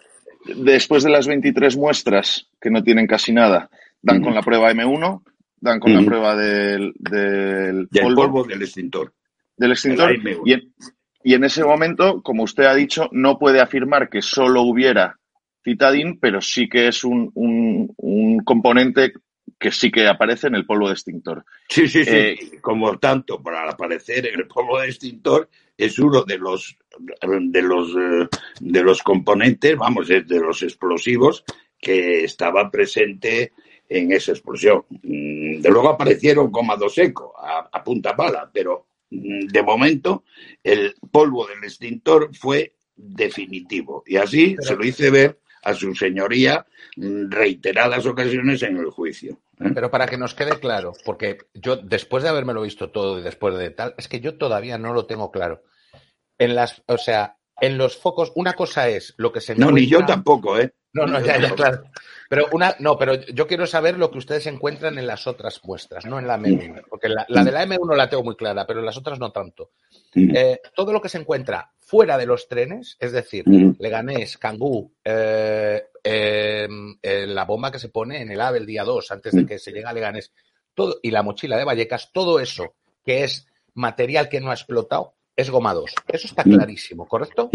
después 0.56 1.02
de 1.02 1.10
las 1.10 1.26
23 1.26 1.76
muestras, 1.76 2.48
que 2.58 2.70
no 2.70 2.82
tienen 2.82 3.06
casi 3.06 3.32
nada, 3.32 3.70
dan 4.02 4.20
con 4.20 4.34
la 4.34 4.42
prueba 4.42 4.72
M1, 4.72 5.22
dan 5.60 5.80
con 5.80 5.94
la 5.94 6.02
prueba 6.02 6.36
del, 6.36 6.92
del, 6.98 7.88
polvo 7.88 8.44
del 8.44 8.62
extintor 8.62 9.12
del 9.56 9.72
extintor. 9.72 10.16
Y 11.24 11.34
en, 11.34 11.44
ese 11.44 11.64
momento, 11.64 12.20
como 12.22 12.42
usted 12.42 12.64
ha 12.64 12.74
dicho, 12.74 13.08
no 13.12 13.38
puede 13.38 13.60
afirmar 13.60 14.08
que 14.08 14.22
solo 14.22 14.62
hubiera 14.62 15.18
citadín, 15.62 16.18
pero 16.18 16.40
sí 16.40 16.68
que 16.68 16.88
es 16.88 17.04
un, 17.04 17.30
un, 17.34 18.38
componente 18.40 19.12
que 19.58 19.70
sí 19.70 19.92
que 19.92 20.08
aparece 20.08 20.48
en 20.48 20.56
el 20.56 20.66
polvo 20.66 20.88
de 20.88 20.94
extintor. 20.94 21.44
Sí, 21.68 21.86
sí, 21.86 22.04
sí. 22.04 22.10
Eh, 22.12 22.38
como 22.60 22.98
tanto, 22.98 23.40
para 23.40 23.70
aparecer 23.70 24.26
en 24.26 24.40
el 24.40 24.48
polvo 24.48 24.80
de 24.80 24.88
extintor, 24.88 25.48
es 25.78 25.98
uno 26.00 26.24
de 26.24 26.38
los 26.38 26.76
de 26.98 27.62
los 27.62 27.90
eh, 27.90 28.28
de 28.60 28.82
los 28.82 29.02
componentes, 29.02 29.76
vamos, 29.76 30.08
de 30.08 30.24
los 30.40 30.62
explosivos 30.64 31.44
que 31.78 32.24
estaba 32.24 32.70
presente 32.70 33.52
en 33.98 34.12
esa 34.12 34.32
explosión. 34.32 34.84
Mm, 34.90 35.60
de 35.60 35.70
luego 35.70 35.90
aparecieron 35.90 36.50
como 36.50 36.76
seco, 36.88 37.34
a, 37.38 37.68
a 37.72 37.84
punta 37.84 38.16
pala, 38.16 38.50
pero 38.52 38.86
de 39.10 39.62
momento, 39.62 40.24
el 40.62 40.94
polvo 41.10 41.46
del 41.46 41.64
extintor 41.64 42.34
fue 42.34 42.74
definitivo. 42.96 44.02
Y 44.06 44.16
así 44.16 44.56
se 44.60 44.74
lo 44.74 44.84
hice 44.84 45.10
ver 45.10 45.38
a 45.62 45.74
su 45.74 45.94
señoría 45.94 46.66
reiteradas 46.96 48.06
ocasiones 48.06 48.62
en 48.62 48.78
el 48.78 48.90
juicio. 48.90 49.40
¿eh? 49.60 49.70
Pero 49.74 49.90
para 49.90 50.06
que 50.06 50.18
nos 50.18 50.34
quede 50.34 50.58
claro, 50.58 50.92
porque 51.04 51.38
yo 51.54 51.76
después 51.76 52.22
de 52.22 52.30
habérmelo 52.30 52.62
visto 52.62 52.90
todo 52.90 53.18
y 53.18 53.22
después 53.22 53.56
de 53.56 53.70
tal, 53.70 53.94
es 53.96 54.08
que 54.08 54.20
yo 54.20 54.36
todavía 54.36 54.78
no 54.78 54.92
lo 54.92 55.06
tengo 55.06 55.30
claro. 55.30 55.62
En 56.38 56.54
las, 56.54 56.82
o 56.86 56.98
sea, 56.98 57.36
en 57.60 57.78
los 57.78 57.96
focos, 57.96 58.32
una 58.34 58.54
cosa 58.54 58.88
es 58.88 59.14
lo 59.18 59.32
que 59.32 59.40
se 59.40 59.54
No, 59.54 59.70
ni 59.70 59.86
yo 59.86 60.04
tampoco, 60.04 60.58
¿eh? 60.58 60.74
No, 60.94 61.06
no, 61.06 61.24
ya, 61.24 61.40
ya, 61.40 61.54
claro. 61.54 61.84
Pero 62.32 62.46
una, 62.52 62.74
no, 62.78 62.96
pero 62.96 63.20
yo 63.26 63.46
quiero 63.46 63.66
saber 63.66 63.98
lo 63.98 64.10
que 64.10 64.16
ustedes 64.16 64.46
encuentran 64.46 64.96
en 64.96 65.06
las 65.06 65.26
otras 65.26 65.60
muestras, 65.64 66.06
no 66.06 66.18
en 66.18 66.26
la 66.26 66.38
M1, 66.38 66.84
porque 66.88 67.10
la, 67.10 67.26
de 67.26 67.52
la 67.52 67.66
M1 67.66 67.94
la 67.94 68.08
tengo 68.08 68.24
muy 68.24 68.36
clara, 68.36 68.66
pero 68.66 68.80
en 68.80 68.86
las 68.86 68.96
otras 68.96 69.18
no 69.18 69.30
tanto. 69.32 69.72
Eh, 70.14 70.58
todo 70.74 70.94
lo 70.94 71.02
que 71.02 71.10
se 71.10 71.18
encuentra 71.18 71.72
fuera 71.78 72.16
de 72.16 72.24
los 72.24 72.48
trenes, 72.48 72.96
es 72.98 73.12
decir, 73.12 73.44
Leganés, 73.78 74.38
Cangú, 74.38 74.94
eh, 75.04 75.88
em, 76.02 76.96
eh, 77.02 77.26
la 77.26 77.44
bomba 77.44 77.70
que 77.70 77.78
se 77.78 77.90
pone 77.90 78.22
en 78.22 78.30
el 78.30 78.40
AVE 78.40 78.60
el 78.60 78.66
día 78.66 78.84
2, 78.84 79.12
antes 79.12 79.34
de 79.34 79.44
que 79.44 79.58
se 79.58 79.70
llegue 79.70 79.84
a 79.84 79.92
Leganés, 79.92 80.32
todo, 80.72 81.00
y 81.02 81.10
la 81.10 81.22
mochila 81.22 81.58
de 81.58 81.66
Vallecas, 81.66 82.12
todo 82.14 82.40
eso 82.40 82.76
que 83.04 83.24
es 83.24 83.46
material 83.74 84.30
que 84.30 84.40
no 84.40 84.50
ha 84.50 84.54
explotado, 84.54 85.16
es 85.36 85.50
goma 85.50 85.74
2. 85.74 85.94
Eso 86.08 86.28
está 86.28 86.44
clarísimo, 86.44 87.06
¿correcto? 87.06 87.50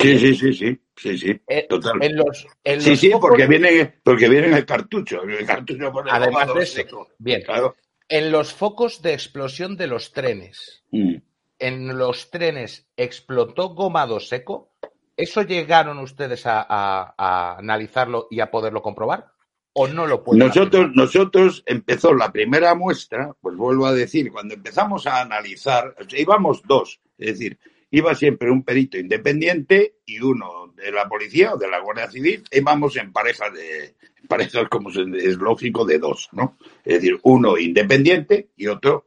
Sí, 0.00 0.18
sí, 0.18 0.34
sí, 0.34 0.52
sí, 0.52 0.80
sí, 0.96 1.18
sí, 1.18 1.40
eh, 1.48 1.66
total. 1.68 2.02
En 2.02 2.16
los, 2.16 2.46
sí, 2.80 2.96
sí, 2.96 3.12
porque 3.20 3.46
viene, 3.46 3.94
porque 4.02 4.28
viene 4.28 4.56
el 4.56 4.66
cartucho, 4.66 5.22
el 5.22 5.46
cartucho 5.46 5.92
pone 5.92 6.10
Además 6.12 6.52
de 6.54 6.62
eso, 6.62 7.08
bien, 7.18 7.42
claro. 7.42 7.76
En 8.08 8.30
los 8.30 8.52
focos 8.52 9.00
de 9.02 9.14
explosión 9.14 9.76
de 9.76 9.86
los 9.86 10.12
trenes, 10.12 10.82
mm. 10.90 11.14
en 11.58 11.98
los 11.98 12.30
trenes 12.30 12.86
explotó 12.96 13.70
gomado 13.70 14.20
seco. 14.20 14.72
¿Eso 15.16 15.42
llegaron 15.42 15.98
ustedes 15.98 16.42
a, 16.44 17.54
analizarlo 17.56 18.26
y 18.30 18.40
a 18.40 18.50
poderlo 18.50 18.82
comprobar? 18.82 19.32
¿O 19.72 19.88
no 19.88 20.06
lo 20.06 20.22
pueden 20.22 20.46
Nosotros, 20.46 20.90
nosotros 20.94 21.62
empezó 21.66 22.12
la 22.14 22.30
primera 22.30 22.74
muestra, 22.74 23.34
pues 23.40 23.56
vuelvo 23.56 23.86
a 23.86 23.92
decir, 23.92 24.30
cuando 24.30 24.54
empezamos 24.54 25.06
a 25.06 25.20
analizar, 25.20 25.94
íbamos 26.16 26.62
dos, 26.62 27.00
es 27.16 27.38
decir, 27.38 27.58
iba 27.96 28.14
siempre 28.16 28.50
un 28.50 28.64
perito 28.64 28.98
independiente 28.98 29.98
y 30.04 30.20
uno 30.20 30.72
de 30.74 30.90
la 30.90 31.08
policía 31.08 31.54
o 31.54 31.56
de 31.56 31.68
la 31.68 31.78
Guardia 31.78 32.10
Civil, 32.10 32.42
íbamos 32.50 32.96
en 32.96 33.12
parejas 33.12 33.52
de, 33.54 33.94
parejas 34.26 34.68
como 34.68 34.90
es 34.90 35.36
lógico, 35.36 35.84
de 35.84 36.00
dos, 36.00 36.28
¿no? 36.32 36.56
Es 36.84 36.94
decir, 36.94 37.20
uno 37.22 37.56
independiente 37.56 38.48
y 38.56 38.66
otro 38.66 39.06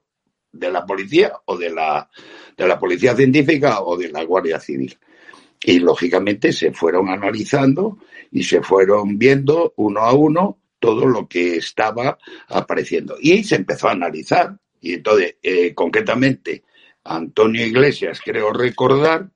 de 0.53 0.71
la 0.71 0.85
policía 0.85 1.33
o 1.45 1.57
de 1.57 1.69
la, 1.69 2.09
de 2.55 2.65
la 2.65 2.79
policía 2.79 3.13
científica 3.13 3.81
o 3.81 3.97
de 3.97 4.09
la 4.09 4.23
Guardia 4.23 4.57
Civil. 4.57 4.97
Y 5.61 5.79
lógicamente 5.79 6.53
se 6.53 6.71
fueron 6.71 7.09
analizando 7.09 7.97
y 8.31 8.43
se 8.43 8.61
fueron 8.61 9.17
viendo 9.17 9.73
uno 9.75 9.99
a 9.99 10.13
uno 10.13 10.59
todo 10.79 11.05
lo 11.05 11.27
que 11.27 11.57
estaba 11.57 12.17
apareciendo. 12.47 13.17
Y 13.19 13.43
se 13.43 13.55
empezó 13.55 13.89
a 13.89 13.93
analizar. 13.93 14.57
Y 14.79 14.93
entonces, 14.93 15.35
eh, 15.43 15.73
concretamente, 15.73 16.63
Antonio 17.07 17.65
Iglesias, 17.65 18.21
creo 18.23 18.51
recordar, 18.51 19.29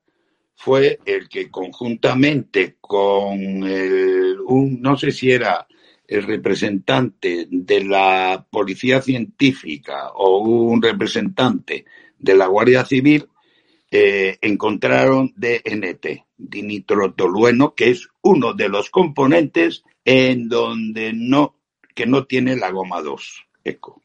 fue 0.54 1.00
el 1.04 1.28
que 1.28 1.50
conjuntamente 1.50 2.76
con 2.80 3.40
el, 3.64 4.38
un, 4.46 4.80
no 4.80 4.96
sé 4.96 5.10
si 5.10 5.30
era 5.30 5.66
el 6.06 6.22
representante 6.24 7.48
de 7.50 7.84
la 7.84 8.46
Policía 8.50 9.00
Científica 9.00 10.10
o 10.14 10.38
un 10.38 10.82
representante 10.82 11.84
de 12.18 12.36
la 12.36 12.46
Guardia 12.46 12.84
Civil, 12.84 13.26
eh, 13.90 14.38
encontraron 14.40 15.32
DNT, 15.36 16.26
dinitrotolueno, 16.36 17.74
que 17.74 17.90
es 17.90 18.08
uno 18.22 18.54
de 18.54 18.68
los 18.68 18.90
componentes 18.90 19.84
en 20.04 20.48
donde 20.48 21.12
no, 21.12 21.56
que 21.94 22.06
no 22.06 22.24
tiene 22.24 22.56
la 22.56 22.70
goma 22.70 23.02
2, 23.02 23.46
eco. 23.64 24.02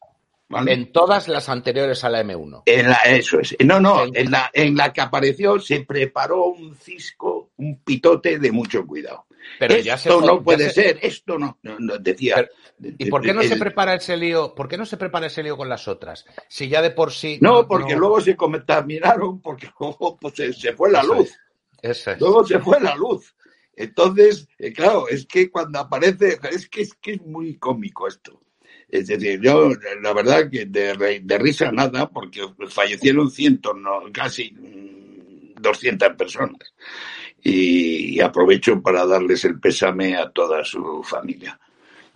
En 0.50 0.92
todas 0.92 1.28
las 1.28 1.48
anteriores 1.48 2.04
a 2.04 2.08
la 2.08 2.22
M1. 2.22 2.62
En 2.64 2.88
la, 2.88 2.96
eso 3.04 3.38
es. 3.40 3.54
No, 3.64 3.80
no, 3.80 4.04
en 4.12 4.30
la, 4.30 4.50
en 4.52 4.74
la 4.76 4.92
que 4.92 5.02
apareció 5.02 5.58
se 5.58 5.80
preparó 5.80 6.46
un 6.46 6.74
cisco, 6.74 7.50
un 7.56 7.80
pitote 7.80 8.38
de 8.38 8.50
mucho 8.50 8.86
cuidado. 8.86 9.26
Pero 9.58 9.74
esto 9.74 9.86
ya 9.86 9.98
se, 9.98 10.08
no 10.08 10.42
puede 10.42 10.70
ser, 10.70 10.98
esto 11.02 11.38
no, 11.38 11.58
decía. 12.00 12.48
¿Y 12.80 13.10
por 13.10 13.22
qué 13.22 13.34
no 13.34 13.42
se 13.42 13.56
prepara 13.56 13.94
ese 13.94 14.16
lío? 14.16 14.54
¿Por 14.54 14.68
qué 14.68 14.78
no 14.78 14.86
se 14.86 14.96
prepara 14.96 15.26
ese 15.26 15.42
lío 15.42 15.56
con 15.56 15.68
las 15.68 15.88
otras? 15.88 16.24
Si 16.48 16.68
ya 16.68 16.80
de 16.80 16.90
por 16.90 17.12
sí. 17.12 17.38
No, 17.40 17.66
porque 17.66 17.96
luego 17.96 18.20
se 18.20 18.36
contaminaron, 18.36 19.40
porque 19.40 19.68
luego 19.80 20.18
pues, 20.18 20.34
se, 20.34 20.72
fue 20.72 20.90
la 20.90 21.02
luz. 21.02 21.30
Luego 22.18 22.46
se 22.46 22.58
fue 22.58 22.80
la 22.80 22.94
luz. 22.94 23.34
Entonces, 23.74 24.48
eh, 24.58 24.72
claro, 24.72 25.08
es 25.08 25.26
que 25.26 25.50
cuando 25.50 25.78
aparece, 25.78 26.38
es 26.50 26.68
que 26.68 26.82
es 26.82 26.94
que 26.94 27.12
es 27.12 27.22
muy 27.22 27.56
cómico 27.58 28.08
esto. 28.08 28.40
Es 28.88 29.06
decir, 29.06 29.40
yo 29.42 29.70
la 30.00 30.12
verdad 30.14 30.50
que 30.50 30.64
de, 30.64 31.38
risa 31.38 31.70
nada, 31.70 32.08
porque 32.08 32.40
fallecieron 32.68 33.30
cientos, 33.30 33.76
no, 33.76 34.00
casi 34.12 34.54
200 35.60 36.10
mm, 36.10 36.16
personas. 36.16 36.74
Y, 37.42 38.18
aprovecho 38.20 38.80
para 38.82 39.06
darles 39.06 39.44
el 39.44 39.60
pésame 39.60 40.16
a 40.16 40.30
toda 40.30 40.64
su 40.64 41.02
familia. 41.04 41.58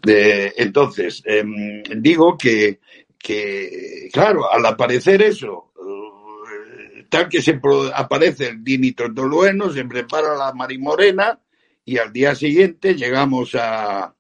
entonces, 0.05 1.23
em, 1.27 1.83
digo 1.97 2.37
que, 2.37 2.81
que, 3.19 4.09
claro, 4.13 4.51
al 4.51 4.65
aparecer 4.67 5.23
eso, 5.23 5.73
eh, 5.79 7.05
tal 7.09 7.29
que 7.29 7.41
se 7.43 7.61
aparece 7.95 8.49
el 8.49 8.65
dinitrotolueno, 8.65 9.71
se 9.71 9.85
prepara 9.85 10.35
la 10.37 10.53
marimorena 10.55 11.39
y 11.85 11.99
al 11.99 12.13
día 12.13 12.35
siguiente 12.35 12.95
llegamos 12.95 13.55
a, 13.55 14.13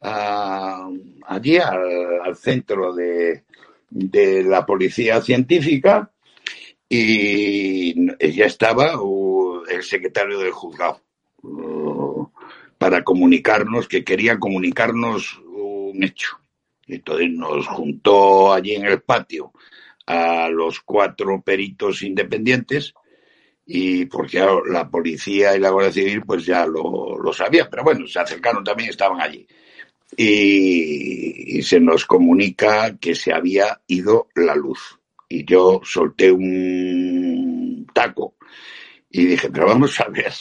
allí 0.00 1.56
al, 1.58 2.36
centro 2.36 2.94
de, 2.94 3.44
la 3.90 4.64
policía 4.64 5.20
científica 5.20 6.10
y 6.88 8.06
ya 8.34 8.46
estaba 8.46 8.92
el 9.70 9.82
secretario 9.82 10.38
del 10.38 10.52
juzgado 10.52 11.02
para 12.78 13.02
comunicarnos, 13.02 13.88
que 13.88 14.04
quería 14.04 14.38
comunicarnos 14.38 15.40
un 15.44 16.02
hecho. 16.02 16.38
Entonces 16.86 17.30
nos 17.30 17.66
juntó 17.66 18.52
allí 18.52 18.74
en 18.74 18.86
el 18.86 19.02
patio 19.02 19.52
a 20.06 20.48
los 20.48 20.80
cuatro 20.80 21.42
peritos 21.42 22.02
independientes 22.02 22.94
y 23.66 24.06
porque 24.06 24.42
la 24.70 24.88
policía 24.88 25.54
y 25.54 25.60
la 25.60 25.68
Guardia 25.68 25.92
Civil 25.92 26.22
pues 26.24 26.46
ya 26.46 26.64
lo, 26.66 27.18
lo 27.18 27.32
sabían, 27.34 27.68
pero 27.70 27.84
bueno, 27.84 28.06
se 28.06 28.18
acercaron 28.18 28.64
también, 28.64 28.88
estaban 28.88 29.20
allí 29.20 29.46
y, 30.16 31.62
se 31.62 31.80
nos 31.80 32.06
comunica 32.06 32.96
que 32.98 33.14
se 33.14 33.32
había 33.32 33.80
ido 33.86 34.28
la 34.34 34.54
luz. 34.54 34.98
Y 35.28 35.44
yo 35.44 35.80
solté 35.84 36.30
un 36.32 37.86
taco 37.92 38.36
y 39.10 39.26
dije, 39.26 39.50
pero 39.50 39.66
vamos 39.66 40.00
a 40.00 40.08
ver, 40.08 40.32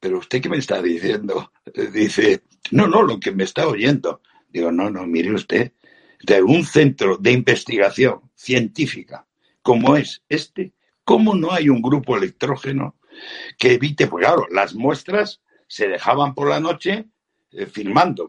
pero 0.00 0.18
usted 0.18 0.40
qué 0.40 0.48
me 0.48 0.58
está 0.58 0.82
diciendo? 0.82 1.52
Dice, 1.92 2.42
no, 2.70 2.86
no, 2.86 3.02
lo 3.02 3.20
que 3.20 3.32
me 3.32 3.44
está 3.44 3.68
oyendo. 3.68 4.22
Digo, 4.48 4.72
no, 4.72 4.90
no, 4.90 5.06
mire 5.06 5.32
usted, 5.32 5.72
de 6.22 6.42
un 6.42 6.64
centro 6.64 7.18
de 7.18 7.32
investigación 7.32 8.22
científica 8.34 9.26
como 9.66 9.96
es 9.96 10.22
este, 10.28 10.74
¿cómo 11.02 11.34
no 11.34 11.50
hay 11.50 11.68
un 11.68 11.82
grupo 11.82 12.16
electrógeno 12.16 12.94
que 13.58 13.72
evite, 13.72 14.06
pues 14.06 14.24
claro, 14.24 14.46
las 14.48 14.76
muestras 14.76 15.42
se 15.66 15.88
dejaban 15.88 16.36
por 16.36 16.48
la 16.48 16.60
noche 16.60 17.06
eh, 17.52 17.66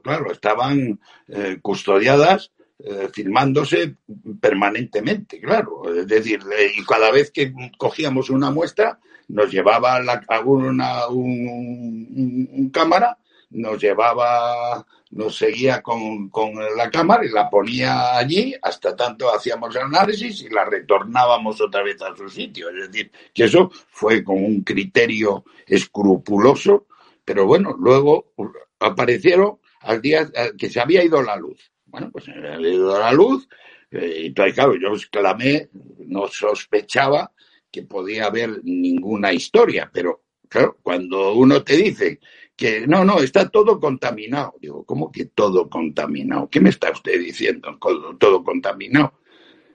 claro, 0.03 0.32
estaban 0.32 0.99
eh, 1.27 1.60
custodiadas, 1.62 2.51
eh, 2.80 3.10
filmándose 3.12 3.95
permanentemente, 4.39 5.39
claro. 5.39 5.91
Es 5.93 6.08
decir, 6.08 6.41
y 6.75 6.86
cada 6.86 7.12
vez 7.12 7.32
que 7.32 7.51
cogíamos 7.77 8.30
una 8.30 8.51
muestra, 8.51 8.99
nos 9.30 9.51
llevaba 9.51 9.99
la, 9.99 10.23
una 10.45 11.08
un, 11.08 12.69
cámara, 12.71 13.17
nos 13.49 13.82
llevaba, 13.82 14.86
nos 15.12 15.36
seguía 15.36 15.82
con, 15.82 16.30
con, 16.30 16.53
la 16.75 16.89
cámara 16.91 17.25
y 17.25 17.30
la 17.30 17.49
ponía 17.49 18.15
allí, 18.15 18.53
hasta 18.62 18.95
tanto 18.95 19.34
hacíamos 19.34 19.75
el 19.75 19.84
análisis 19.84 20.43
y 20.43 20.49
la 20.49 20.63
retornábamos 20.63 21.60
otra 21.60 21.82
vez 21.84 22.01
a 22.01 22.15
su 22.15 22.30
sitio. 22.30 22.69
Es 22.69 22.91
decir, 22.91 23.12
que 23.34 23.45
eso 23.45 23.71
fue 23.89 24.23
con 24.23 24.43
un 24.43 24.62
criterio 24.62 25.45
escrupuloso, 25.65 26.86
pero 27.25 27.45
bueno, 27.45 27.75
luego 27.77 28.34
aparecieron 28.79 29.59
al 29.81 30.01
día 30.01 30.27
que 30.57 30.69
se 30.69 30.79
había 30.79 31.03
ido 31.03 31.21
la 31.21 31.35
luz. 31.35 31.71
Bueno, 31.85 32.09
pues 32.11 32.25
se 32.25 32.31
había 32.31 32.69
ido 32.69 32.99
la 32.99 33.11
luz, 33.11 33.47
eh, 33.91 34.23
y 34.25 34.33
claro, 34.33 34.75
yo 34.75 34.93
clamé, 35.09 35.69
no 35.99 36.27
sospechaba 36.27 37.31
que 37.71 37.83
podía 37.83 38.25
haber 38.25 38.61
ninguna 38.63 39.31
historia, 39.31 39.89
pero 39.93 40.23
claro, 40.49 40.77
cuando 40.81 41.33
uno 41.33 41.63
te 41.63 41.77
dice 41.77 42.19
que 42.55 42.87
no, 42.87 43.05
no, 43.05 43.19
está 43.19 43.49
todo 43.49 43.79
contaminado, 43.79 44.55
digo, 44.59 44.83
¿cómo 44.83 45.11
que 45.11 45.25
todo 45.25 45.69
contaminado? 45.69 46.49
¿Qué 46.49 46.59
me 46.59 46.69
está 46.69 46.91
usted 46.91 47.19
diciendo? 47.19 47.77
Todo 48.19 48.43
contaminado. 48.43 49.19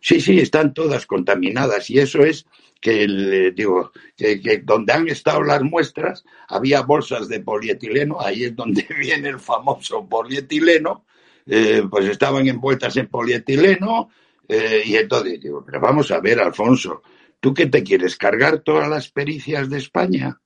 Sí, 0.05 0.21
sí, 0.21 0.41
están 0.41 0.75
todas 0.75 1.07
contaminadas 1.07 1.89
y 1.89 2.01
eso 2.01 2.25
es 2.25 2.45
que, 2.81 3.07
le 3.07 3.53
digo, 3.53 3.93
que, 4.17 4.61
donde 4.65 4.93
han 4.93 5.07
estado 5.07 5.45
las 5.45 5.63
muestras 5.63 6.25
había 6.49 6.83
bolsas 6.83 7.29
de 7.29 7.39
polietileno, 7.39 8.21
ahí 8.21 8.43
es 8.45 8.57
donde 8.57 8.85
viene 8.99 9.29
el 9.29 9.39
famoso 9.39 10.05
polietileno, 10.09 11.05
eh, 11.47 11.85
pues 11.89 12.07
estaban 12.07 12.49
envueltas 12.49 12.97
en 12.97 13.07
polietileno 13.07 14.11
eh, 14.49 14.83
y 14.85 14.97
entonces 14.97 15.41
digo, 15.41 15.65
pero 15.65 15.81
vamos 15.81 16.11
a 16.11 16.19
ver, 16.19 16.41
Alfonso, 16.41 17.03
¿tú 17.39 17.55
qué 17.55 17.67
te 17.67 17.85
quieres 17.85 18.17
cargar 18.17 18.59
todas 18.59 18.89
las 18.89 19.09
pericias 19.09 19.71
de 19.71 19.79
España? 19.79 20.41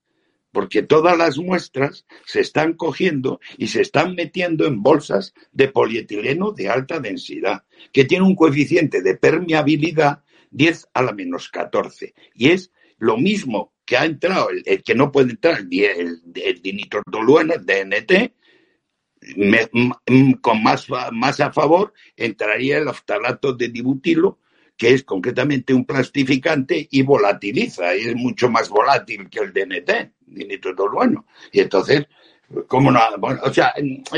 Porque 0.57 0.83
todas 0.83 1.19
las 1.19 1.37
muestras 1.37 2.07
se 2.25 2.41
están 2.41 2.73
cogiendo 2.73 3.41
y 3.59 3.67
se 3.67 3.83
están 3.83 4.15
metiendo 4.15 4.65
en 4.65 4.83
bolsas 4.83 5.35
de 5.53 5.69
polietileno 5.69 6.53
de 6.53 6.71
alta 6.71 6.99
densidad, 6.99 7.65
que 7.93 8.07
tiene 8.07 8.25
un 8.25 8.35
coeficiente 8.35 9.03
de 9.03 9.19
permeabilidad 9.19 10.25
10 10.53 10.89
a 10.95 11.03
la 11.03 11.13
menos 11.13 11.51
14. 11.51 12.15
Y 12.35 12.53
es 12.53 12.73
lo 12.97 13.19
mismo 13.19 13.75
que 13.85 13.99
ha 13.99 14.07
entrado, 14.07 14.49
el, 14.49 14.83
que 14.83 14.95
no 14.95 15.13
puede 15.13 15.33
entrar, 15.33 15.59
el, 15.71 16.23
el, 16.35 16.63
el 16.65 17.67
DNT, 17.67 18.33
con 20.41 20.63
más, 20.63 20.87
más 21.13 21.41
a 21.41 21.53
favor 21.53 21.93
entraría 22.17 22.79
el 22.79 22.89
oftalato 22.89 23.53
de 23.53 23.69
dibutilo, 23.69 24.39
que 24.79 24.95
es 24.95 25.05
concretamente 25.05 25.75
un 25.75 25.85
plastificante 25.85 26.89
y 26.91 27.03
volatiliza, 27.03 27.95
y 27.95 28.05
es 28.05 28.15
mucho 28.15 28.49
más 28.49 28.71
volátil 28.71 29.29
que 29.29 29.41
el 29.41 29.53
DNT, 29.53 30.16
dinitrotolueno. 30.27 31.27
Y 31.53 31.61
entonces, 31.61 32.07
¿cómo 32.67 32.91
no? 32.91 33.01
Bueno, 33.19 33.41
o 33.45 33.53
sea, 33.53 33.75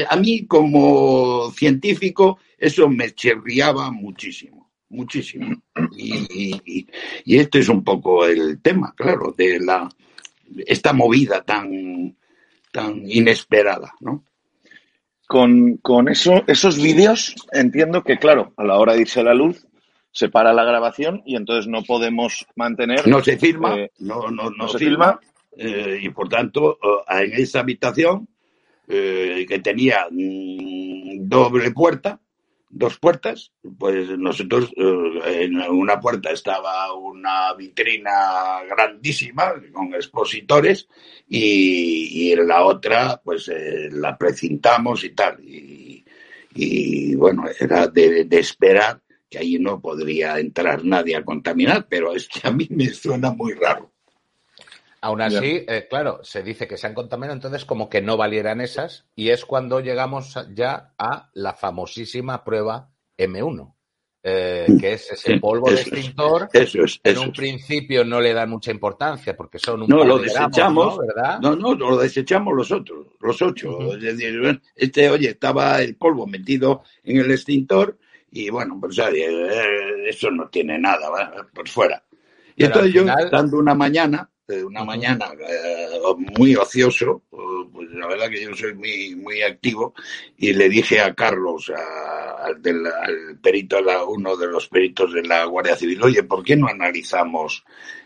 a 0.09 0.17
mí 0.17 0.47
como 0.47 1.51
científico 1.53 2.39
eso 2.59 2.89
me 2.89 3.13
chirriaba 3.13 3.91
muchísimo 3.91 4.69
muchísimo. 4.91 5.63
Y, 5.97 6.87
y, 7.25 7.39
este 7.39 7.61
es 7.61 7.69
un 7.69 7.85
poco 7.85 8.27
el 8.27 8.61
tema, 8.61 8.95
claro, 8.97 9.35
de 9.37 9.61
la 9.61 9.89
esta 10.67 10.93
movida 10.93 11.43
tan, 11.43 12.17
tan 12.73 13.03
inesperada, 13.07 13.95
¿no? 14.01 14.25
Con, 15.27 15.77
con 15.79 16.09
eso, 16.09 16.43
esos 16.47 16.81
vídeos 16.81 17.35
entiendo 17.53 18.03
que, 18.03 18.19
claro, 18.19 18.55
a 18.57 18.65
la 18.65 18.79
hora 18.79 18.95
de 18.95 19.03
irse 19.03 19.21
a 19.21 19.25
la 19.25 19.35
luz, 19.35 19.67
se 20.11 20.31
para 20.31 20.55
la 20.55 20.65
grabación 20.65 21.23
y 21.27 21.37
entonces 21.37 21.69
no 21.69 21.83
podemos 21.83 22.47
mantener. 22.57 23.07
No 23.07 23.23
se 23.23 23.37
filma, 23.37 23.77
eh, 23.77 23.91
no, 23.99 24.31
no, 24.31 24.51
no, 24.51 24.69
se 24.69 24.79
filma. 24.79 25.21
Eh, 25.59 25.99
y 26.03 26.09
por 26.11 26.29
tanto, 26.29 26.79
eh, 26.83 27.25
en 27.25 27.33
esa 27.35 27.61
habitación 27.61 28.29
que 28.87 29.61
tenía 29.63 30.07
mm, 30.11 31.29
doble 31.29 31.73
puerta, 31.73 32.19
dos 32.71 32.99
puertas, 32.99 33.53
pues 33.79 34.11
nosotros 34.19 34.73
eh, 34.77 35.45
en 35.45 35.61
una 35.61 36.01
puerta 36.01 36.31
estaba 36.31 36.93
una 36.95 37.55
vitrina 37.55 38.63
grandísima 38.69 39.55
con 39.73 39.95
expositores 39.95 40.89
y, 41.29 42.33
en 42.33 42.47
la 42.47 42.65
otra 42.65 43.21
pues 43.25 43.49
eh, 43.49 43.89
la 43.91 44.17
precintamos 44.17 45.05
y 45.05 45.11
tal. 45.11 45.39
Y, 46.61 47.15
bueno, 47.15 47.45
era 47.61 47.87
de, 47.87 48.27
esperar 48.33 49.01
que 49.31 49.39
ahí 49.39 49.59
no 49.59 49.81
podría 49.81 50.39
entrar 50.41 50.85
nadie 50.85 51.17
a 51.17 51.25
contaminar, 51.25 51.87
pero 51.89 52.15
es 52.15 52.29
que 52.29 52.41
a 52.49 52.51
mí 52.51 52.67
me 52.71 52.89
suena 52.89 53.31
muy 53.31 53.53
raro. 53.53 53.93
Aún 55.01 55.21
así, 55.21 55.65
eh, 55.69 55.87
claro, 55.89 56.21
se 56.23 56.43
dice 56.43 56.67
que 56.67 56.77
se 56.77 56.87
han 56.87 56.95
contaminado, 56.95 57.35
entonces 57.35 57.65
como 57.65 57.89
que 57.89 58.03
no 58.03 58.17
valieran 58.17 58.61
esas, 58.61 59.07
y 59.15 59.31
es 59.31 59.45
cuando 59.45 59.81
llegamos 59.81 60.35
ya 60.55 60.93
a 60.99 61.31
la 61.35 61.55
famosísima 61.55 62.43
prueba 62.43 62.91
M1, 63.17 63.75
eh, 64.25 64.67
que 64.81 64.95
es 64.95 65.13
ese 65.13 65.39
polvo 65.39 65.71
de 65.71 65.77
extintor. 65.77 66.49
Eso 66.53 66.83
es. 66.83 67.01
en 67.05 67.19
un 67.19 67.33
principio 67.33 68.05
no 68.05 68.21
le 68.21 68.35
dan 68.35 68.51
mucha 68.51 68.73
importancia 68.73 69.37
porque 69.37 69.61
son 69.61 69.83
un 69.83 69.89
No, 69.89 70.05
lo 70.05 70.19
desechamos, 70.19 70.97
¿no? 70.97 71.07
¿verdad? 71.07 71.39
No, 71.41 71.55
no, 71.55 71.75
lo 71.75 71.99
desechamos 71.99 72.55
los 72.55 72.73
otros, 72.73 73.07
los 73.21 73.41
ocho. 73.41 73.79
Este, 74.75 75.11
oye, 75.11 75.31
estaba 75.31 75.81
el 75.81 75.95
polvo 75.95 76.27
metido 76.27 76.83
en 77.05 77.19
el 77.19 77.31
extintor 77.31 77.97
y 78.33 78.51
bueno, 78.51 78.77
pues 78.81 78.99
eh, 78.99 80.09
eso 80.09 80.31
no 80.31 80.49
tiene 80.49 80.77
nada, 80.79 81.09
¿va? 81.09 81.47
por 81.55 81.69
fuera. 81.69 82.03
Y 82.57 82.65
entonces 82.65 82.93
yo, 82.93 83.05
dando 83.05 83.57
una 83.57 83.75
mañana, 83.75 84.29
una 84.49 84.85
mañana 84.85 85.31
eh, 85.47 86.01
muy 86.39 86.57
ocioso, 86.57 87.23
pues 87.31 87.91
la 87.91 88.07
verdad 88.07 88.31
que 88.31 88.43
yo 88.43 88.55
soy 88.55 88.75
muy, 88.75 89.15
muy 89.15 89.43
activo, 89.43 89.95
y 90.39 90.55
le 90.55 90.69
dije 90.69 91.01
a 91.01 91.15
Carlos, 91.15 91.71
al, 91.71 92.61
perito, 93.43 93.79
a 93.79 94.05
uno 94.05 94.37
de 94.37 94.47
los 94.47 94.69
peritos 94.69 95.13
de 95.13 95.23
la 95.23 95.45
Guardia 95.45 95.77
Civil, 95.77 96.03
oye, 96.03 96.23
¿por 96.23 96.43
qué 96.43 96.57
no 96.57 96.67
analizamos 96.67 97.65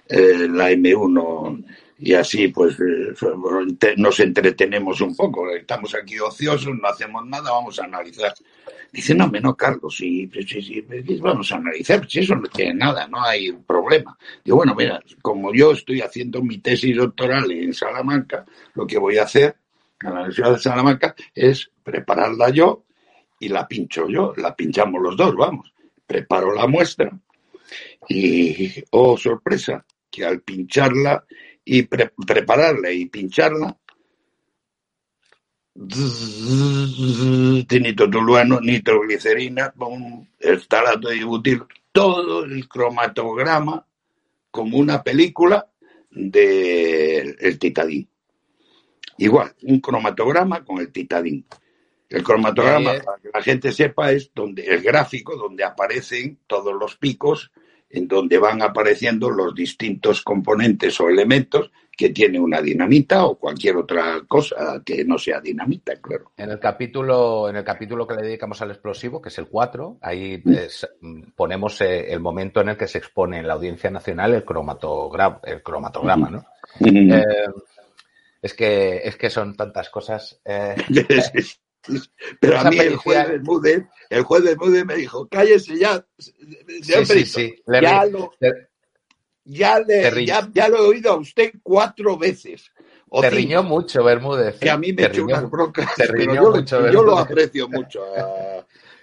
eh, 0.09 0.48
la 0.50 0.70
M1 0.72 1.64
y 2.04 2.14
así 2.14 2.48
pues 2.48 2.76
eh, 2.80 3.94
nos 3.96 4.18
entretenemos 4.18 5.00
un 5.00 5.14
poco. 5.14 5.48
Estamos 5.50 5.94
aquí 5.94 6.18
ociosos, 6.18 6.74
no 6.74 6.88
hacemos 6.88 7.24
nada, 7.26 7.52
vamos 7.52 7.78
a 7.78 7.84
analizar. 7.84 8.34
Dice, 8.90 9.14
no, 9.14 9.28
menos 9.28 9.54
Carlos, 9.54 9.96
sí, 9.96 10.28
sí, 10.32 10.60
sí, 10.60 10.84
vamos 11.20 11.52
a 11.52 11.56
analizar, 11.56 12.06
si 12.10 12.18
eso 12.18 12.34
no 12.34 12.48
tiene 12.48 12.74
nada, 12.74 13.06
no 13.06 13.22
hay 13.22 13.52
problema. 13.52 14.18
Digo, 14.44 14.56
bueno, 14.56 14.74
mira, 14.74 15.00
como 15.22 15.54
yo 15.54 15.72
estoy 15.72 16.00
haciendo 16.00 16.42
mi 16.42 16.58
tesis 16.58 16.96
doctoral 16.96 17.50
en 17.52 17.72
Salamanca, 17.72 18.44
lo 18.74 18.84
que 18.84 18.98
voy 18.98 19.18
a 19.18 19.22
hacer 19.22 19.56
en 20.02 20.08
la 20.08 20.14
Universidad 20.16 20.52
de 20.52 20.58
Salamanca 20.58 21.14
es 21.34 21.70
prepararla 21.84 22.50
yo 22.50 22.84
y 23.38 23.48
la 23.48 23.68
pincho 23.68 24.08
yo, 24.08 24.34
la 24.36 24.56
pinchamos 24.56 25.00
los 25.00 25.16
dos, 25.16 25.36
vamos. 25.36 25.72
Preparo 26.04 26.52
la 26.52 26.66
muestra 26.66 27.12
y, 28.08 28.82
oh, 28.90 29.16
sorpresa, 29.16 29.86
que 30.10 30.24
al 30.24 30.40
pincharla 30.40 31.24
y 31.64 31.83
prepararla 31.83 32.90
y 32.90 33.07
pincharla, 33.07 33.77
nitrotoluano, 37.70 38.61
nitroglicerina, 38.61 39.72
estalato 40.38 41.09
de 41.09 41.25
butil, 41.25 41.62
todo 41.92 42.44
el 42.44 42.68
cromatograma 42.68 43.87
como 44.51 44.77
una 44.79 45.03
película 45.03 45.66
del 46.11 47.37
de 47.37 47.57
titadín. 47.59 48.09
Igual, 49.18 49.55
un 49.62 49.81
cromatograma 49.81 50.64
con 50.64 50.79
el 50.79 50.90
titadín. 50.92 51.46
El 52.09 52.22
cromatograma, 52.22 52.92
para 53.03 53.18
que 53.22 53.31
la 53.33 53.42
gente 53.42 53.72
sepa, 53.72 54.12
es 54.12 54.31
donde 54.35 54.66
el 54.66 54.83
gráfico 54.83 55.37
donde 55.37 55.64
aparecen 55.64 56.40
todos 56.46 56.75
los 56.75 56.96
picos 56.96 57.51
en 57.92 58.09
donde 58.09 58.38
van 58.38 58.62
apareciendo 58.62 59.31
los 59.31 59.55
distintos 59.55 60.22
componentes 60.22 60.98
o 61.00 61.09
elementos 61.09 61.70
que 61.94 62.09
tiene 62.09 62.40
una 62.40 62.62
dinamita 62.62 63.26
o 63.26 63.37
cualquier 63.37 63.76
otra 63.76 64.22
cosa 64.26 64.83
que 64.85 65.05
no 65.05 65.18
sea 65.18 65.40
dinamita, 65.40 66.00
claro. 66.00 66.33
En 66.37 66.50
el 66.50 66.59
capítulo, 66.59 67.50
en 67.50 67.57
el 67.57 67.64
capítulo 67.64 68.07
que 68.07 68.14
le 68.14 68.22
dedicamos 68.22 68.62
al 68.62 68.70
explosivo, 68.70 69.20
que 69.20 69.28
es 69.28 69.38
el 69.38 69.46
4, 69.46 69.98
ahí 70.00 70.42
mm, 70.42 71.33
ponemos 71.37 71.81
eh, 71.83 72.11
el 72.11 72.20
momento 72.20 72.62
en 72.62 72.70
el 72.70 72.76
que 72.78 72.88
se 72.88 72.98
expone 72.98 73.40
en 73.40 73.46
la 73.46 73.55
Audiencia 73.55 73.90
Nacional 73.90 74.33
el 74.33 74.44
cromatograma, 74.44 75.40
el 75.44 75.62
cromatograma, 75.62 76.31
¿no? 76.31 76.44
Eh, 76.81 77.22
es 78.40 78.55
que 78.55 79.02
es 79.05 79.16
que 79.16 79.28
son 79.28 79.55
tantas 79.55 79.90
cosas. 79.90 80.40
Eh, 80.44 80.74
Pero 82.40 82.58
a 82.58 82.64
mí 82.64 82.78
el 82.78 82.96
juez 82.96 83.28
del 83.28 83.42
Mude, 83.42 83.88
el 84.10 84.22
juez 84.22 84.44
del 84.44 84.56
Mude 84.56 84.84
me 84.84 84.96
dijo, 84.96 85.26
cállese 85.28 85.78
ya, 85.78 86.04
siempre 86.82 87.24
ya, 87.80 88.04
lo, 88.06 88.32
ya, 89.44 89.80
le, 89.80 90.26
ya, 90.26 90.48
ya, 90.52 90.68
lo 90.68 90.78
he 90.78 90.88
oído 90.88 91.12
a 91.12 91.16
usted 91.16 91.52
cuatro 91.62 92.16
veces. 92.16 92.70
te 93.20 93.30
riñó 93.30 93.62
mucho 93.62 94.04
Bermúdez. 94.04 94.58
Que 94.58 94.70
a 94.70 94.78
mí 94.78 94.92
me 94.92 95.04
echó 95.04 95.24
unas 95.24 95.50
broncas. 95.50 95.90
yo, 95.98 96.90
yo, 96.90 97.02
lo 97.02 97.18
aprecio 97.18 97.68
mucho 97.68 98.02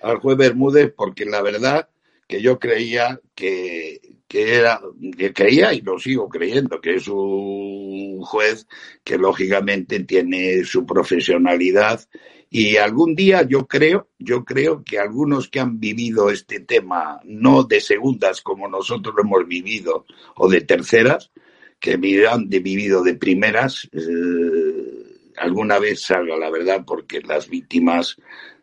al 0.01 0.17
juez 0.17 0.37
Bermúdez 0.37 0.93
porque 0.95 1.25
la 1.25 1.41
verdad 1.41 1.89
que 2.27 2.41
yo 2.41 2.59
creía 2.59 3.19
que, 3.33 3.99
que 4.27 4.55
era, 4.55 4.79
que 5.17 5.33
creía 5.33 5.73
y 5.73 5.81
lo 5.81 5.97
sigo 5.97 6.29
creyendo, 6.29 6.79
que 6.79 6.95
es 6.95 7.07
un 7.07 8.21
juez 8.21 8.67
que 9.03 9.17
lógicamente 9.17 10.01
tiene 10.01 10.63
su 10.63 10.85
profesionalidad 10.85 12.07
y 12.49 12.77
algún 12.77 13.15
día 13.15 13.43
yo 13.43 13.67
creo, 13.67 14.07
yo 14.17 14.43
creo 14.43 14.83
que 14.83 14.97
algunos 14.97 15.49
que 15.49 15.59
han 15.59 15.79
vivido 15.79 16.31
este 16.31 16.59
tema, 16.59 17.19
no 17.23 17.63
de 17.63 17.79
segundas 17.79 18.41
como 18.41 18.67
nosotros 18.67 19.13
lo 19.15 19.23
hemos 19.23 19.47
vivido, 19.47 20.05
o 20.35 20.49
de 20.49 20.61
terceras, 20.61 21.31
que 21.79 21.93
han 21.93 22.49
vivido 22.49 23.03
de 23.03 23.13
primeras, 23.15 23.87
eh, 23.93 25.29
alguna 25.37 25.79
vez 25.79 26.01
salga 26.01 26.37
la 26.37 26.49
verdad 26.49 26.83
porque 26.85 27.21
las 27.21 27.47
víctimas 27.47 28.17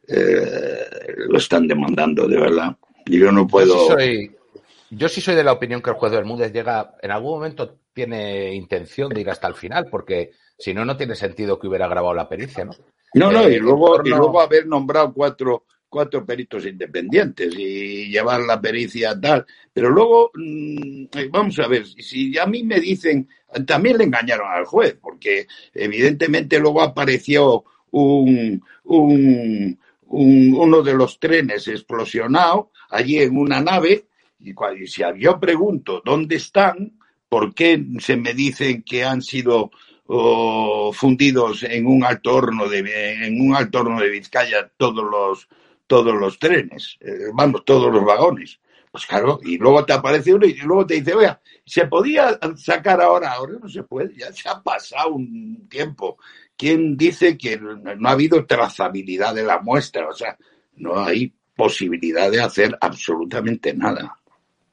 eh, 0.09 0.85
lo 1.29 1.39
están 1.39 1.69
demandando 1.69 2.27
de 2.27 2.41
verdad. 2.41 2.77
Y 3.07 3.21
yo 3.21 3.31
no 3.31 3.47
puedo. 3.47 3.97
Yo 4.91 5.09
sí 5.09 5.21
soy 5.21 5.35
de 5.35 5.45
la 5.45 5.53
opinión 5.53 5.83
que 5.83 5.91
el 5.91 5.97
juez 5.97 6.13
Bermúdez 6.13 6.53
llega, 6.53 6.95
en 7.03 7.11
algún 7.11 7.39
momento 7.39 7.79
tiene 7.93 8.55
intención 8.55 9.13
de 9.13 9.21
ir 9.21 9.31
hasta 9.31 9.49
el 9.49 9.55
final, 9.55 9.87
porque 9.91 10.33
si 10.59 10.75
no, 10.75 10.85
no 10.85 10.97
tiene 10.97 11.15
sentido 11.15 11.59
que 11.59 11.67
hubiera 11.67 11.89
grabado 11.89 12.15
la 12.15 12.29
pericia, 12.29 12.65
¿no? 12.65 12.73
No, 13.15 13.31
no, 13.31 13.49
y 13.49 13.55
eh, 13.55 13.59
luego, 13.59 14.01
y 14.05 14.11
luego 14.11 14.41
haber 14.41 14.67
nombrado 14.67 15.13
cuatro, 15.13 15.65
cuatro 15.89 16.25
peritos 16.25 16.67
independientes 16.67 17.55
y 17.57 18.09
llevar 18.09 18.41
la 18.41 18.61
pericia 18.61 19.19
tal. 19.19 19.47
Pero 19.73 19.91
luego, 19.91 20.31
mm, 20.35 21.05
eh, 21.13 21.29
vamos 21.31 21.59
a 21.59 21.69
ver, 21.69 21.87
si 21.87 22.37
a 22.39 22.47
mí 22.47 22.63
me 22.63 22.81
dicen, 22.81 23.29
también 23.67 23.99
le 23.99 24.05
engañaron 24.05 24.51
al 24.51 24.65
juez, 24.65 24.97
porque 25.01 25.47
evidentemente 25.73 26.59
luego 26.59 26.83
apareció 26.83 27.65
un, 27.93 28.63
un, 28.85 29.79
un 30.09 30.55
uno 30.55 30.83
de 30.83 30.95
los 30.95 31.19
trenes 31.19 31.69
explosionado 31.69 32.71
allí 32.91 33.19
en 33.19 33.37
una 33.37 33.61
nave 33.61 34.07
y, 34.41 34.87
si 34.87 35.03
yo 35.19 35.41
pregunto 35.41 36.03
dónde 36.05 36.37
están, 36.37 36.99
¿por 37.29 37.55
qué 37.55 37.85
se 37.99 38.17
me 38.17 38.35
dicen 38.35 38.83
que 38.83 39.05
han 39.05 39.23
sido 39.23 39.71
fundidos 40.07 41.63
en 41.65 41.87
un 41.87 42.05
alto 42.05 42.35
horno 42.35 42.69
de 42.69 43.27
en 43.27 43.41
un 43.41 43.57
alto 43.57 43.81
horno 43.81 44.01
de 44.01 44.11
Vizcaya 44.11 44.71
todos 44.77 45.05
los 45.05 45.49
todos 45.87 46.15
los 46.15 46.39
trenes, 46.39 46.97
eh, 47.01 47.31
vamos, 47.33 47.65
todos 47.65 47.93
los 47.93 48.05
vagones? 48.05 48.59
Pues 48.91 49.07
claro, 49.07 49.39
y 49.45 49.59
luego 49.59 49.85
te 49.85 49.93
aparece 49.93 50.35
uno 50.35 50.47
y 50.47 50.55
luego 50.55 50.87
te 50.87 50.95
dice, 50.95 51.15
oiga, 51.15 51.41
¿se 51.65 51.87
podía 51.87 52.39
sacar 52.57 53.01
ahora? 53.01 53.33
Ahora 53.33 53.55
no 53.61 53.69
se 53.69 53.83
puede, 53.83 54.17
ya 54.17 54.33
se 54.33 54.49
ha 54.49 54.61
pasado 54.63 55.11
un 55.11 55.69
tiempo. 55.69 56.19
¿Quién 56.57 56.97
dice 56.97 57.37
que 57.37 57.59
no 57.59 58.09
ha 58.09 58.13
habido 58.13 58.47
trazabilidad 58.47 59.35
de 59.35 59.45
la 59.45 59.61
muestra? 59.61 60.09
O 60.09 60.15
sea, 60.15 60.37
no 60.77 60.99
hay 61.05 61.33
posibilidad 61.55 62.31
de 62.31 62.41
hacer 62.41 62.77
absolutamente 62.81 63.75
nada 63.75 64.19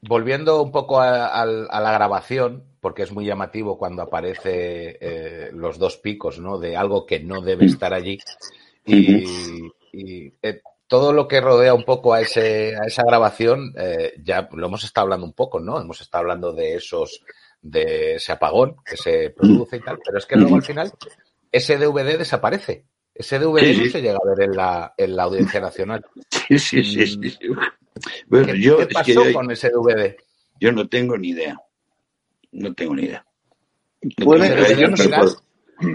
volviendo 0.07 0.61
un 0.61 0.71
poco 0.71 0.99
a, 0.99 1.45
la 1.45 1.91
grabación, 1.91 2.63
porque 2.83 3.03
es 3.03 3.13
muy 3.13 3.25
llamativo 3.25 3.77
cuando 3.77 4.01
aparece 4.01 4.97
eh, 4.99 5.51
los 5.53 5.79
dos 5.79 5.95
picos, 5.95 6.37
¿no? 6.37 6.59
De 6.59 6.75
algo 6.75 7.05
que 7.05 7.21
no 7.21 7.39
debe 7.39 7.65
estar 7.65 7.93
allí. 7.93 8.19
Y, 8.85 9.23
eh, 10.41 10.61
todo 10.85 11.13
lo 11.13 11.25
que 11.25 11.39
rodea 11.39 11.73
un 11.73 11.85
poco 11.85 12.13
a, 12.13 12.19
ese, 12.19 12.75
a 12.75 12.85
esa 12.85 13.03
grabación, 13.03 13.73
eh, 13.77 14.15
ya 14.21 14.49
lo 14.51 14.67
hemos 14.67 14.83
estado 14.83 15.05
hablando 15.05 15.25
un 15.25 15.31
poco, 15.31 15.61
¿no? 15.61 15.79
Hemos 15.79 16.01
estado 16.01 16.23
hablando 16.23 16.51
de 16.51 16.75
esos, 16.75 17.23
de 17.61 18.15
ese 18.15 18.33
apagón 18.33 18.75
que 18.85 18.97
se 18.97 19.29
produce 19.29 19.77
y 19.77 19.79
tal, 19.79 19.99
pero 20.03 20.17
es 20.17 20.25
que 20.25 20.35
luego 20.35 20.55
al 20.57 20.63
final 20.63 20.91
ese 21.53 21.77
DVD 21.77 22.17
desaparece. 22.17 22.85
Ese 23.15 23.39
DVD 23.39 23.77
no 23.77 23.91
se 23.91 24.01
llega 24.01 24.17
a 24.21 24.35
ver 24.35 24.49
en 24.49 24.57
la, 24.57 24.93
en 24.97 25.15
la 25.15 25.23
Audiencia 25.23 25.61
Nacional. 25.61 26.05
Sí, 26.29 26.59
sí, 26.59 26.83
sí. 26.83 27.17
Mm. 28.27 28.43
¿Qué, 28.43 28.59
yo, 28.59 28.77
pasó 28.89 29.23
con 29.31 29.49
ese 29.51 29.69
DVD? 29.69 30.17
Yo 30.59 30.73
no 30.73 30.89
tengo 30.89 31.17
ni 31.17 31.29
idea. 31.29 31.57
No 32.53 32.73
tengo 32.73 32.95
ni 32.95 33.03
idea. 33.03 33.25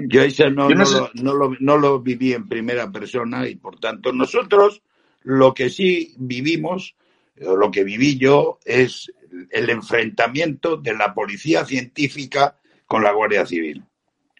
yo, 0.08 0.22
eso 0.22 0.50
no, 0.50 0.68
lo, 0.68 1.56
no, 1.60 1.76
lo, 1.76 2.00
viví 2.00 2.32
en 2.32 2.48
primera 2.48 2.90
persona 2.90 3.48
y 3.48 3.56
por 3.56 3.78
tanto 3.78 4.12
nosotros 4.12 4.82
lo 5.22 5.54
que 5.54 5.70
sí 5.70 6.14
vivimos, 6.18 6.96
o 7.44 7.56
lo 7.56 7.70
que 7.70 7.84
viví 7.84 8.18
yo, 8.18 8.58
es 8.64 9.12
el 9.50 9.70
enfrentamiento 9.70 10.76
de 10.76 10.94
la 10.94 11.14
policía 11.14 11.64
científica 11.64 12.56
con 12.86 13.02
la 13.02 13.12
Guardia 13.12 13.46
Civil. 13.46 13.84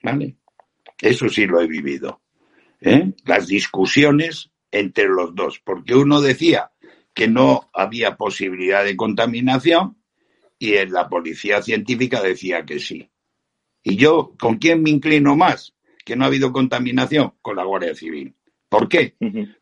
¿Vale? 0.03 0.37
Eso 1.01 1.29
sí 1.29 1.47
lo 1.47 1.61
he 1.61 1.67
vivido. 1.67 2.21
¿eh? 2.81 3.13
Las 3.25 3.47
discusiones 3.47 4.51
entre 4.71 5.09
los 5.09 5.35
dos, 5.35 5.61
porque 5.65 5.95
uno 5.95 6.21
decía 6.21 6.71
que 7.15 7.29
no 7.29 7.69
había 7.73 8.17
posibilidad 8.17 8.85
de 8.85 8.97
contaminación 8.97 9.98
y 10.59 10.75
en 10.75 10.93
la 10.93 11.09
policía 11.09 11.63
científica 11.63 12.21
decía 12.23 12.65
que 12.65 12.79
sí. 12.79 13.09
¿Y 13.83 13.97
yo 13.97 14.35
con 14.39 14.57
quién 14.59 14.83
me 14.83 14.91
inclino 14.91 15.37
más? 15.37 15.75
Que 16.05 16.17
no 16.17 16.25
ha 16.25 16.29
habido 16.29 16.53
contaminación 16.53 17.35
con 17.41 17.57
la 17.57 17.65
Guardia 17.65 17.95
Civil. 17.95 18.35
¿Por 18.69 18.89
qué? 18.89 19.15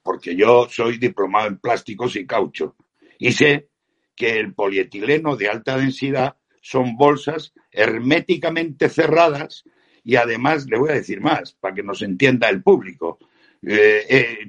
Porque 0.02 0.34
yo 0.34 0.68
soy 0.70 0.98
diplomado 0.98 1.48
en 1.48 1.58
plásticos 1.58 2.16
y 2.16 2.26
caucho 2.26 2.74
y 3.18 3.32
sé 3.32 3.68
que 4.16 4.38
el 4.40 4.52
polietileno 4.52 5.36
de 5.36 5.48
alta 5.48 5.76
densidad 5.76 6.36
son 6.60 6.96
bolsas 6.96 7.52
herméticamente 7.70 8.88
cerradas 8.88 9.64
y 10.02 10.16
además 10.16 10.66
le 10.66 10.78
voy 10.78 10.90
a 10.90 10.94
decir 10.94 11.20
más 11.20 11.52
para 11.52 11.74
que 11.74 11.82
nos 11.82 12.02
entienda 12.02 12.48
el 12.48 12.62
público. 12.62 13.18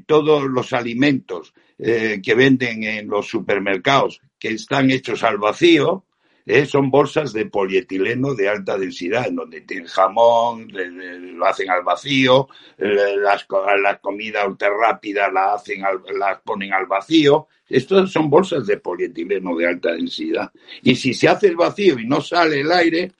todos 0.06 0.44
los 0.46 0.74
alimentos 0.74 1.54
que 1.78 2.36
venden 2.36 2.84
en 2.84 3.08
los 3.08 3.28
supermercados 3.28 4.22
que 4.40 4.50
están 4.50 4.90
hechos 4.92 5.24
al 5.24 5.38
vacío, 5.38 6.06
eh, 6.48 6.66
son 6.66 6.90
bolsas 6.90 7.34
de 7.34 7.46
polietileno 7.48 8.34
de 8.34 8.48
alta 8.48 8.78
densidad, 8.78 9.28
en 9.28 9.36
donde 9.36 9.62
tienen 9.62 9.88
jamón, 9.88 10.70
lo 10.72 11.46
hacen 11.46 11.70
al 11.70 11.84
vacío, 11.84 12.48
las, 12.78 13.46
la 13.82 14.00
comida 14.00 14.48
ultra 14.48 14.70
rápida 14.70 15.30
la 15.30 15.56
hacen 15.56 15.82
las 16.18 16.42
ponen 16.42 16.72
al 16.72 16.86
vacío. 16.86 17.48
Estas 17.68 18.10
son 18.10 18.30
bolsas 18.30 18.66
de 18.66 18.78
polietileno 18.78 19.58
de 19.58 19.68
alta 19.68 19.92
densidad. 19.92 20.50
Y 20.84 20.96
si 20.96 21.14
se 21.14 21.28
hace 21.28 21.48
el 21.48 21.58
vacío 21.58 22.00
y 22.00 22.08
no 22.08 22.22
sale 22.22 22.62
el 22.62 22.72
aire, 22.72 23.12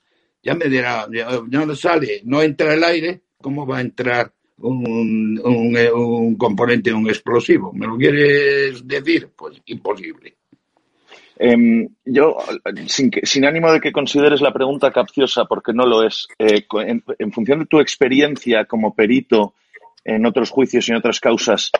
ya 0.42 0.54
me 0.54 0.64
dirá, 0.64 1.06
no 1.50 1.74
sale, 1.74 2.22
no 2.24 2.40
entra 2.40 2.72
el 2.72 2.82
aire, 2.82 3.20
¿cómo 3.42 3.66
va 3.66 3.76
a 3.76 3.82
entrar 3.82 4.32
un, 4.56 5.38
un, 5.44 5.76
un 5.76 6.36
componente, 6.36 6.94
un 6.94 7.10
explosivo? 7.10 7.74
¿Me 7.74 7.86
lo 7.86 7.98
quieres 7.98 8.86
decir? 8.88 9.28
Pues 9.36 9.60
imposible. 9.66 10.37
Em, 11.40 11.88
yo, 12.04 12.36
sin, 12.88 13.12
sin, 13.22 13.44
ánimo 13.44 13.70
de 13.72 13.80
que 13.80 13.92
consideres 13.92 14.40
la 14.40 14.52
pregunta 14.52 14.90
capciosa, 14.90 15.44
porque 15.44 15.72
no 15.72 15.86
lo 15.86 16.02
es, 16.02 16.26
eh, 16.38 16.66
en, 16.84 17.32
función 17.32 17.60
de 17.60 17.66
tu 17.66 17.78
experiencia 17.78 18.64
como 18.64 18.94
perito 18.94 19.54
en 20.04 20.26
otros 20.26 20.50
juicios 20.50 20.88
y 20.88 20.90
en 20.90 20.98
otras 20.98 21.20
causas, 21.20 21.70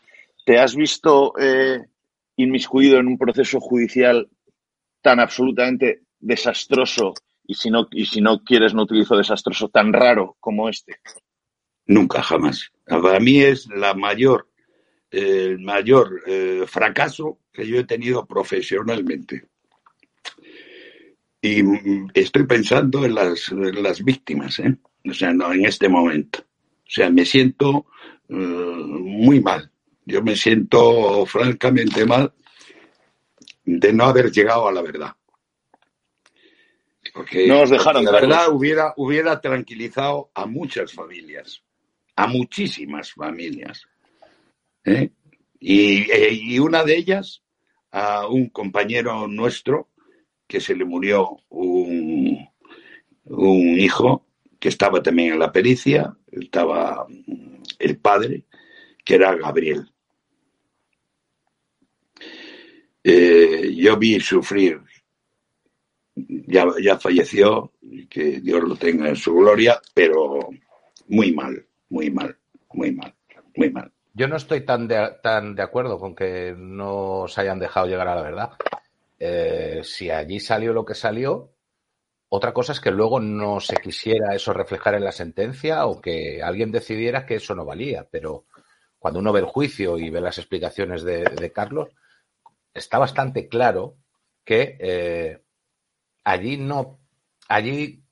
¿te 0.44 0.58
has 0.58 0.76
visto 0.76 1.32
eh, 1.40 1.80
inmiscuido 2.36 2.98
en 2.98 3.08
un 3.08 3.18
proceso 3.18 3.58
judicial 3.58 4.28
tan 5.02 5.18
absolutamente 5.18 6.02
desastroso 6.20 7.14
y 7.44 7.54
si 7.54 7.68
no, 7.70 7.88
y 7.90 8.06
si 8.06 8.20
no 8.20 8.44
quieres 8.44 8.74
no 8.74 8.82
utilizo 8.82 9.16
desastroso, 9.16 9.70
tan 9.70 9.92
raro 9.92 10.36
como 10.38 10.68
este? 10.68 11.00
Nunca, 11.86 12.22
jamás. 12.22 12.70
Para 12.86 13.18
mí 13.18 13.40
es 13.40 13.66
la 13.74 13.94
mayor, 13.94 14.46
el 15.10 15.58
mayor 15.60 16.22
eh, 16.26 16.64
fracaso 16.66 17.38
que 17.52 17.66
yo 17.66 17.78
he 17.78 17.84
tenido 17.84 18.26
profesionalmente. 18.26 19.46
Y 21.40 21.62
mm, 21.62 22.10
estoy 22.14 22.46
pensando 22.46 23.04
en 23.04 23.14
las, 23.14 23.50
las 23.52 24.02
víctimas, 24.04 24.58
¿eh? 24.58 24.76
O 25.08 25.12
sea, 25.12 25.32
no, 25.32 25.52
en 25.52 25.64
este 25.64 25.88
momento. 25.88 26.40
O 26.40 26.90
sea, 26.90 27.10
me 27.10 27.24
siento 27.24 27.86
eh, 28.28 28.34
muy 28.34 29.40
mal. 29.40 29.70
Yo 30.04 30.22
me 30.22 30.36
siento 30.36 31.24
francamente 31.26 32.04
mal 32.06 32.32
de 33.64 33.92
no 33.92 34.04
haber 34.04 34.30
llegado 34.30 34.68
a 34.68 34.72
la 34.72 34.82
verdad. 34.82 35.14
Porque 37.12 37.46
no 37.46 37.62
os 37.62 37.70
dejaron 37.70 38.04
de 38.04 38.12
verdad 38.12 38.50
hubiera, 38.50 38.94
hubiera 38.96 39.40
tranquilizado 39.40 40.30
a 40.34 40.46
muchas 40.46 40.92
familias, 40.92 41.62
a 42.16 42.26
muchísimas 42.26 43.12
familias. 43.12 43.86
¿Eh? 44.88 45.12
Y, 45.60 46.06
y, 46.54 46.58
una 46.58 46.84
de 46.84 46.96
ellas 46.96 47.42
a 47.90 48.26
un 48.28 48.48
compañero 48.48 49.26
nuestro 49.26 49.88
que 50.46 50.60
se 50.60 50.74
le 50.74 50.84
murió 50.84 51.38
un, 51.48 52.48
un 53.24 53.78
hijo 53.78 54.26
que 54.58 54.68
estaba 54.68 55.02
también 55.02 55.32
en 55.32 55.38
la 55.38 55.52
pericia, 55.52 56.16
estaba 56.30 57.06
el 57.78 57.98
padre, 57.98 58.44
que 59.04 59.14
era 59.14 59.34
Gabriel. 59.36 59.90
Eh, 63.04 63.74
yo 63.76 63.96
vi 63.96 64.20
sufrir, 64.20 64.80
ya, 66.14 66.66
ya 66.82 66.98
falleció, 66.98 67.72
que 68.10 68.40
Dios 68.40 68.62
lo 68.64 68.76
tenga 68.76 69.08
en 69.08 69.16
su 69.16 69.34
gloria, 69.34 69.80
pero 69.94 70.50
muy 71.08 71.32
mal, 71.32 71.64
muy 71.88 72.10
mal, 72.10 72.36
muy 72.72 72.92
mal, 72.92 73.14
muy 73.56 73.70
mal. 73.70 73.92
Yo 74.14 74.28
no 74.28 74.36
estoy 74.36 74.62
tan 74.62 74.88
de, 74.88 75.16
tan 75.22 75.54
de 75.54 75.62
acuerdo 75.62 75.98
con 75.98 76.14
que 76.14 76.54
no 76.56 77.26
se 77.28 77.40
hayan 77.40 77.58
dejado 77.58 77.86
llegar 77.86 78.08
a 78.08 78.16
la 78.16 78.22
verdad. 78.22 78.50
Eh, 79.18 79.80
si 79.84 80.10
allí 80.10 80.40
salió 80.40 80.72
lo 80.72 80.84
que 80.84 80.94
salió, 80.94 81.52
otra 82.28 82.52
cosa 82.52 82.72
es 82.72 82.80
que 82.80 82.90
luego 82.90 83.20
no 83.20 83.60
se 83.60 83.76
quisiera 83.76 84.34
eso 84.34 84.52
reflejar 84.52 84.94
en 84.94 85.04
la 85.04 85.12
sentencia 85.12 85.86
o 85.86 86.00
que 86.00 86.42
alguien 86.42 86.70
decidiera 86.70 87.24
que 87.24 87.36
eso 87.36 87.54
no 87.54 87.64
valía. 87.64 88.06
Pero 88.10 88.44
cuando 88.98 89.20
uno 89.20 89.32
ve 89.32 89.40
el 89.40 89.46
juicio 89.46 89.98
y 89.98 90.10
ve 90.10 90.20
las 90.20 90.38
explicaciones 90.38 91.02
de, 91.02 91.52
Carlos, 91.54 91.88
está 92.74 92.98
bastante 92.98 93.48
claro 93.48 93.96
que 94.44 94.76
eh, 94.80 95.42
allí 96.24 96.56
no, 96.56 96.98
allí 97.48 98.02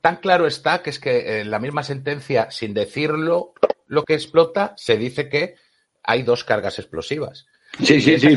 tan 0.00 0.16
claro 0.16 0.46
está 0.46 0.82
que 0.82 0.90
es 0.90 0.98
que 0.98 1.40
en 1.40 1.50
la 1.50 1.60
misma 1.60 1.84
sentencia, 1.84 2.50
sin 2.50 2.74
decirlo, 2.74 3.54
lo 3.92 4.04
que 4.04 4.14
explota, 4.14 4.72
se 4.78 4.96
dice 4.96 5.28
que 5.28 5.54
hay 6.02 6.22
dos 6.22 6.44
cargas 6.44 6.78
explosivas. 6.78 7.46
Sí, 7.78 8.00
sí, 8.00 8.18
sí, 8.18 8.28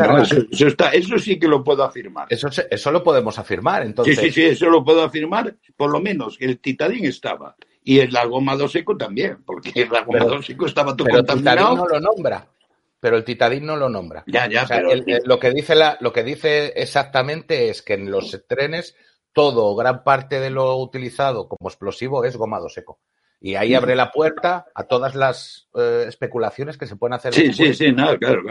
eso, 0.51 0.67
está, 0.67 0.89
eso 0.89 1.17
sí 1.17 1.39
que 1.39 1.47
lo 1.47 1.63
puedo 1.63 1.83
afirmar. 1.83 2.27
Eso, 2.29 2.49
eso 2.69 2.91
lo 2.91 3.01
podemos 3.01 3.39
afirmar, 3.39 3.83
entonces. 3.83 4.17
Sí, 4.17 4.25
sí, 4.25 4.31
sí, 4.31 4.43
eso 4.47 4.69
lo 4.69 4.83
puedo 4.83 5.01
afirmar, 5.01 5.55
por 5.77 5.91
lo 5.91 6.01
menos 6.01 6.37
que 6.37 6.43
el 6.43 6.59
titadín 6.59 7.05
estaba. 7.05 7.55
Y 7.83 7.99
el 7.99 8.13
algomado 8.17 8.67
seco 8.67 8.97
también, 8.97 9.43
porque 9.45 9.71
el 9.75 9.95
algomado 9.95 10.41
seco 10.41 10.65
estaba 10.65 10.95
todo 10.95 11.07
pero 11.07 11.19
El 11.19 11.25
titadín 11.25 11.77
no 11.77 11.87
lo 11.87 11.99
nombra. 12.01 12.47
Pero 12.99 13.17
el 13.17 13.23
titadín 13.23 13.65
no 13.65 13.77
lo 13.77 13.87
nombra. 13.87 14.23
Ya, 14.27 14.49
ya, 14.49 14.65
pero... 14.67 14.89
lo, 15.23 15.39
que 15.39 15.51
dice 15.51 15.75
la, 15.75 15.97
lo 16.01 16.11
que 16.11 16.23
dice 16.23 16.73
exactamente 16.75 17.69
es 17.69 17.81
que 17.81 17.93
en 17.93 18.11
los 18.11 18.45
trenes 18.47 18.95
todo 19.31 19.67
o 19.67 19.75
gran 19.75 20.03
parte 20.03 20.41
de 20.41 20.49
lo 20.49 20.75
utilizado 20.77 21.47
como 21.47 21.69
explosivo 21.69 22.25
es 22.25 22.35
gomado 22.35 22.67
seco. 22.67 22.99
Y 23.45 23.53
ahí 23.53 23.75
abre 23.75 23.95
la 23.95 24.11
puerta 24.11 24.65
a 24.73 24.85
todas 24.85 25.13
las 25.13 25.67
eh, 25.75 26.05
especulaciones 26.07 26.79
que 26.79 26.87
se 26.87 26.95
pueden 26.95 27.13
hacer. 27.13 27.31
Sí, 27.31 27.53
sí, 27.53 27.75
sí, 27.75 27.93
claro, 27.93 28.17
claro, 28.17 28.41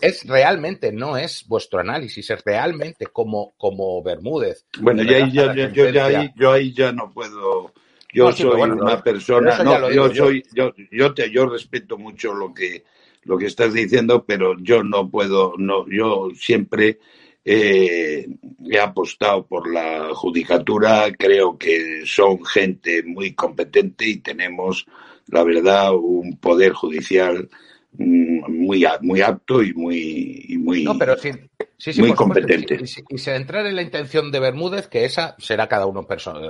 es, 0.00 0.24
realmente, 0.28 0.92
no 0.92 1.16
es 1.16 1.44
vuestro 1.48 1.80
análisis, 1.80 2.30
es 2.30 2.40
realmente 2.44 3.08
como, 3.08 3.54
como 3.56 4.00
Bermúdez. 4.00 4.64
Bueno, 4.78 5.02
yo 5.02 5.16
ahí, 5.16 5.32
ya, 5.32 5.52
yo, 5.52 6.04
ahí, 6.04 6.30
yo 6.36 6.52
ahí 6.52 6.72
ya 6.72 6.92
no 6.92 7.10
puedo. 7.12 7.72
Yo 8.12 8.30
soy 8.30 8.60
una 8.60 9.02
persona, 9.02 9.58
no, 9.58 9.90
yo 9.90 10.14
soy, 10.14 10.44
yo, 10.54 10.72
yo 10.88 11.12
te, 11.12 11.32
yo 11.32 11.46
respeto 11.46 11.98
mucho 11.98 12.32
lo 12.32 12.54
que, 12.54 12.84
lo 13.24 13.36
que 13.36 13.46
estás 13.46 13.74
diciendo, 13.74 14.24
pero 14.24 14.56
yo 14.60 14.84
no 14.84 15.10
puedo, 15.10 15.54
no, 15.58 15.84
yo 15.88 16.28
siempre 16.38 17.00
eh, 17.44 18.26
he 18.66 18.80
apostado 18.80 19.46
por 19.46 19.70
la 19.70 20.14
judicatura, 20.14 21.12
creo 21.16 21.58
que 21.58 22.04
son 22.06 22.44
gente 22.44 23.02
muy 23.02 23.34
competente 23.34 24.06
y 24.06 24.16
tenemos, 24.16 24.86
la 25.26 25.44
verdad, 25.44 25.94
un 25.94 26.38
poder 26.38 26.72
judicial 26.72 27.50
mm, 27.92 28.50
muy, 28.50 28.86
muy 29.02 29.20
apto 29.20 29.62
y 29.62 29.74
muy, 29.74 30.56
muy, 30.58 30.84
no, 30.84 30.96
pero 30.96 31.18
sí, 31.18 31.32
sí, 31.76 32.00
muy 32.00 32.14
competente. 32.14 32.78
y, 33.10 33.18
se 33.18 33.36
entrar 33.36 33.66
en 33.66 33.76
la 33.76 33.82
intención 33.82 34.32
de 34.32 34.40
Bermúdez, 34.40 34.88
que 34.88 35.04
esa 35.04 35.36
será 35.38 35.68
cada 35.68 35.84
uno 35.84 36.06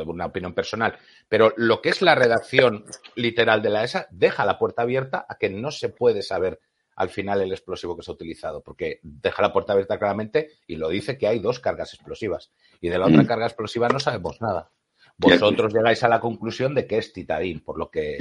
una 0.06 0.26
opinión 0.26 0.54
personal, 0.54 0.96
pero 1.28 1.52
lo 1.56 1.82
que 1.82 1.88
es 1.88 2.02
la 2.02 2.14
redacción 2.14 2.84
literal 3.16 3.62
de 3.62 3.70
la 3.70 3.82
ESA 3.82 4.06
deja 4.12 4.44
la 4.44 4.58
puerta 4.60 4.82
abierta 4.82 5.26
a 5.28 5.38
que 5.38 5.50
no 5.50 5.72
se 5.72 5.88
puede 5.88 6.22
saber 6.22 6.60
al 6.96 7.08
final 7.08 7.40
el 7.40 7.52
explosivo 7.52 7.96
que 7.96 8.02
se 8.02 8.10
ha 8.10 8.14
utilizado, 8.14 8.62
porque 8.62 9.00
deja 9.02 9.42
la 9.42 9.52
puerta 9.52 9.72
abierta 9.72 9.98
claramente 9.98 10.50
y 10.66 10.76
lo 10.76 10.88
dice 10.88 11.18
que 11.18 11.26
hay 11.26 11.38
dos 11.38 11.60
cargas 11.60 11.94
explosivas. 11.94 12.52
Y 12.80 12.88
de 12.88 12.98
la 12.98 13.06
otra 13.06 13.22
mm. 13.22 13.26
carga 13.26 13.46
explosiva 13.46 13.88
no 13.88 14.00
sabemos 14.00 14.40
nada. 14.40 14.70
Vosotros 15.16 15.72
llegáis 15.72 16.02
a 16.02 16.08
la 16.08 16.20
conclusión 16.20 16.74
de 16.74 16.86
que 16.86 16.98
es 16.98 17.12
titadín, 17.12 17.60
por 17.60 17.78
lo 17.78 17.90
que, 17.90 18.18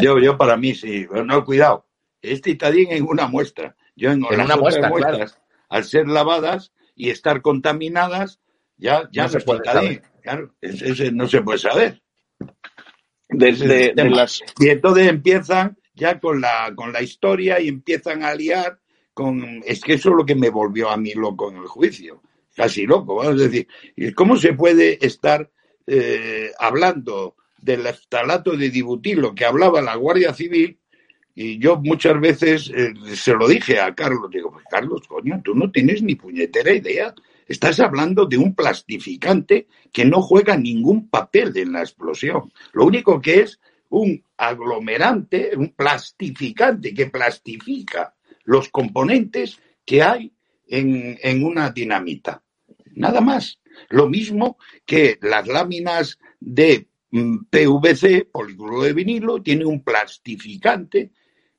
Yo, 0.00 0.18
yo 0.18 0.38
para 0.38 0.56
mí 0.56 0.74
sí, 0.74 1.06
pero 1.10 1.24
no, 1.24 1.44
cuidado. 1.44 1.86
Es 2.22 2.40
titadín 2.40 2.90
en 2.90 3.04
una 3.04 3.28
muestra. 3.28 3.76
Yo 3.94 4.10
en, 4.10 4.24
una 4.24 4.56
muestra, 4.56 4.88
muestras, 4.88 5.38
al 5.68 5.84
ser 5.84 6.08
lavadas 6.08 6.72
y 6.94 7.10
estar 7.10 7.42
contaminadas, 7.42 8.40
ya, 8.76 9.08
ya 9.12 9.24
no, 9.24 9.28
se 9.28 9.40
puede 9.40 9.64
Saber. 9.64 10.02
Claro, 10.22 10.54
ese 10.60 11.12
no 11.12 11.28
se 11.28 11.42
puede 11.42 11.58
saber. 11.58 12.02
Desde 13.28 13.92
las... 13.94 14.40
Y 14.58 14.68
entonces 14.70 15.08
empiezan 15.08 15.78
ya 15.98 16.18
con 16.20 16.40
la, 16.40 16.72
con 16.74 16.92
la 16.92 17.02
historia 17.02 17.60
y 17.60 17.68
empiezan 17.68 18.22
a 18.22 18.34
liar 18.34 18.78
con... 19.12 19.62
Es 19.66 19.80
que 19.80 19.94
eso 19.94 20.10
es 20.10 20.16
lo 20.16 20.24
que 20.24 20.34
me 20.34 20.50
volvió 20.50 20.88
a 20.88 20.96
mí 20.96 21.12
loco 21.12 21.50
en 21.50 21.56
el 21.58 21.66
juicio, 21.66 22.22
casi 22.54 22.86
loco, 22.86 23.16
vamos 23.16 23.40
a 23.40 23.48
decir. 23.48 23.66
¿Cómo 24.14 24.36
se 24.36 24.52
puede 24.52 25.04
estar 25.04 25.50
eh, 25.86 26.52
hablando 26.58 27.36
del 27.60 27.86
estalato 27.86 28.56
de 28.56 28.70
dibutilo 28.70 29.34
que 29.34 29.44
hablaba 29.44 29.82
la 29.82 29.96
Guardia 29.96 30.32
Civil 30.32 30.78
y 31.40 31.58
yo 31.58 31.76
muchas 31.76 32.20
veces 32.20 32.68
eh, 32.74 32.92
se 33.14 33.32
lo 33.32 33.46
dije 33.46 33.78
a 33.78 33.94
Carlos, 33.94 34.28
digo, 34.28 34.50
pues 34.50 34.64
Carlos, 34.68 35.06
coño, 35.06 35.40
tú 35.44 35.54
no 35.54 35.70
tienes 35.70 36.02
ni 36.02 36.16
puñetera 36.16 36.72
idea. 36.72 37.14
Estás 37.46 37.78
hablando 37.78 38.26
de 38.26 38.38
un 38.38 38.56
plastificante 38.56 39.68
que 39.92 40.04
no 40.04 40.20
juega 40.20 40.56
ningún 40.56 41.08
papel 41.08 41.56
en 41.56 41.72
la 41.72 41.80
explosión. 41.82 42.52
Lo 42.72 42.84
único 42.86 43.20
que 43.20 43.40
es 43.42 43.60
un 43.88 44.24
aglomerante, 44.38 45.50
un 45.56 45.74
plastificante 45.74 46.94
que 46.94 47.06
plastifica 47.06 48.14
los 48.44 48.68
componentes 48.70 49.60
que 49.84 50.02
hay 50.02 50.32
en, 50.66 51.44
una 51.44 51.70
dinamita. 51.70 52.42
Nada 52.94 53.20
más. 53.20 53.60
Lo 53.90 54.08
mismo 54.08 54.56
que 54.86 55.18
las 55.22 55.46
láminas 55.46 56.18
de 56.40 56.88
mm, 57.10 57.44
PVC, 57.50 58.28
polícloro 58.30 58.82
de 58.82 58.92
vinilo, 58.92 59.42
tiene 59.42 59.64
un 59.64 59.82
plastificante 59.82 61.12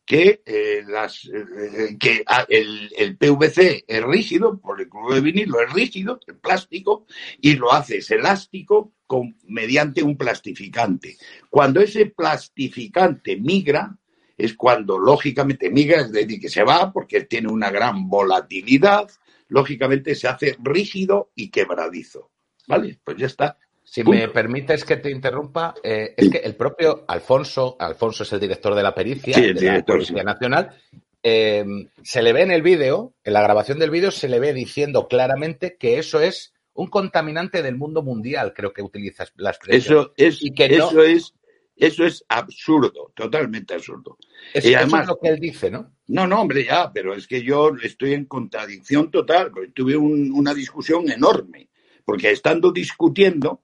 que, 0.10 0.42
eh, 0.44 0.84
eh, 0.84 1.98
que 2.00 2.24
ah, 2.26 2.44
el, 2.50 3.16
PVC 3.16 3.86
es 3.88 4.04
rígido, 4.04 4.60
por 4.60 4.82
el 4.82 4.90
cloro 4.90 5.14
de 5.14 5.22
vinilo 5.22 5.62
es 5.62 5.72
rígido, 5.72 6.20
el 6.26 6.38
plástico, 6.38 7.06
y 7.40 7.54
lo 7.54 7.72
haces 7.72 8.10
elástico 8.10 8.96
con, 9.06 9.38
mediante 9.44 10.02
un 10.02 10.18
plastificante. 10.18 11.16
Cuando 11.52 11.80
ese 11.80 12.08
plastificante 12.08 13.38
migra, 13.38 13.96
es 14.36 14.56
cuando 14.56 14.98
lógicamente 14.98 15.70
migra, 15.70 16.02
es 16.02 16.12
decir, 16.12 16.40
que 16.40 16.50
se 16.50 16.64
va 16.64 16.92
porque 16.92 17.26
tiene 17.26 17.50
una 17.50 17.70
gran 17.70 18.10
volatilidad, 18.10 19.08
lógicamente 19.48 20.16
se 20.16 20.28
hace 20.28 20.58
rígido 20.64 21.30
y 21.36 21.52
quebradizo. 21.52 22.32
¿Vale? 22.68 23.00
Pues 23.04 23.16
ya 23.18 23.28
está. 23.28 23.60
Si 23.90 24.04
me 24.04 24.28
permites 24.28 24.86
que 24.86 24.98
te 24.98 25.10
interrumpa, 25.10 25.74
eh, 25.82 26.14
es 26.16 26.30
que 26.30 26.38
el 26.38 26.56
propio 26.56 27.06
Alfonso, 27.08 27.76
Alfonso 27.80 28.22
es 28.22 28.32
el 28.34 28.40
director 28.40 28.76
de 28.76 28.84
la 28.84 28.94
pericia, 28.94 29.36
de 29.36 29.54
la 29.54 29.84
Policía 29.84 30.24
Nacional, 30.24 30.78
eh, 31.24 31.66
se 32.04 32.22
le 32.22 32.32
ve 32.32 32.44
en 32.44 32.52
el 32.52 32.62
vídeo, 32.62 33.16
en 33.24 33.34
la 33.34 33.42
grabación 33.42 33.80
del 33.80 33.90
vídeo, 33.90 34.12
se 34.12 34.30
le 34.30 34.40
ve 34.40 34.54
diciendo 34.54 35.08
claramente 35.08 35.76
que 35.76 35.98
eso 35.98 36.22
es 36.22 36.54
un 36.74 36.88
contaminante 36.88 37.64
del 37.64 37.78
mundo 37.78 38.04
mundial, 38.04 38.54
creo 38.56 38.74
que 38.74 38.84
utilizas 38.84 39.34
la 39.38 39.50
expresión. 39.50 39.82
Eso 39.82 40.14
es, 40.16 40.44
y 40.44 40.52
que 40.52 40.66
eso 40.66 41.02
es, 41.02 41.34
eso 41.76 42.06
es 42.06 42.24
absurdo, 42.30 43.12
totalmente 43.16 43.74
absurdo. 43.74 44.20
y 44.54 44.76
además, 44.76 45.02
es 45.02 45.08
lo 45.08 45.18
que 45.18 45.30
él 45.30 45.40
dice, 45.40 45.72
¿no? 45.72 45.94
No, 46.10 46.28
no, 46.28 46.42
hombre, 46.42 46.64
ya, 46.64 46.94
pero 46.94 47.16
es 47.16 47.26
que 47.26 47.42
yo 47.42 47.72
estoy 47.82 48.14
en 48.14 48.26
contradicción 48.26 49.10
total, 49.10 49.50
porque 49.50 49.72
tuve 49.72 49.98
una 49.98 50.54
discusión 50.54 51.10
enorme, 51.10 51.70
porque 52.06 52.30
estando 52.30 52.72
discutiendo, 52.72 53.64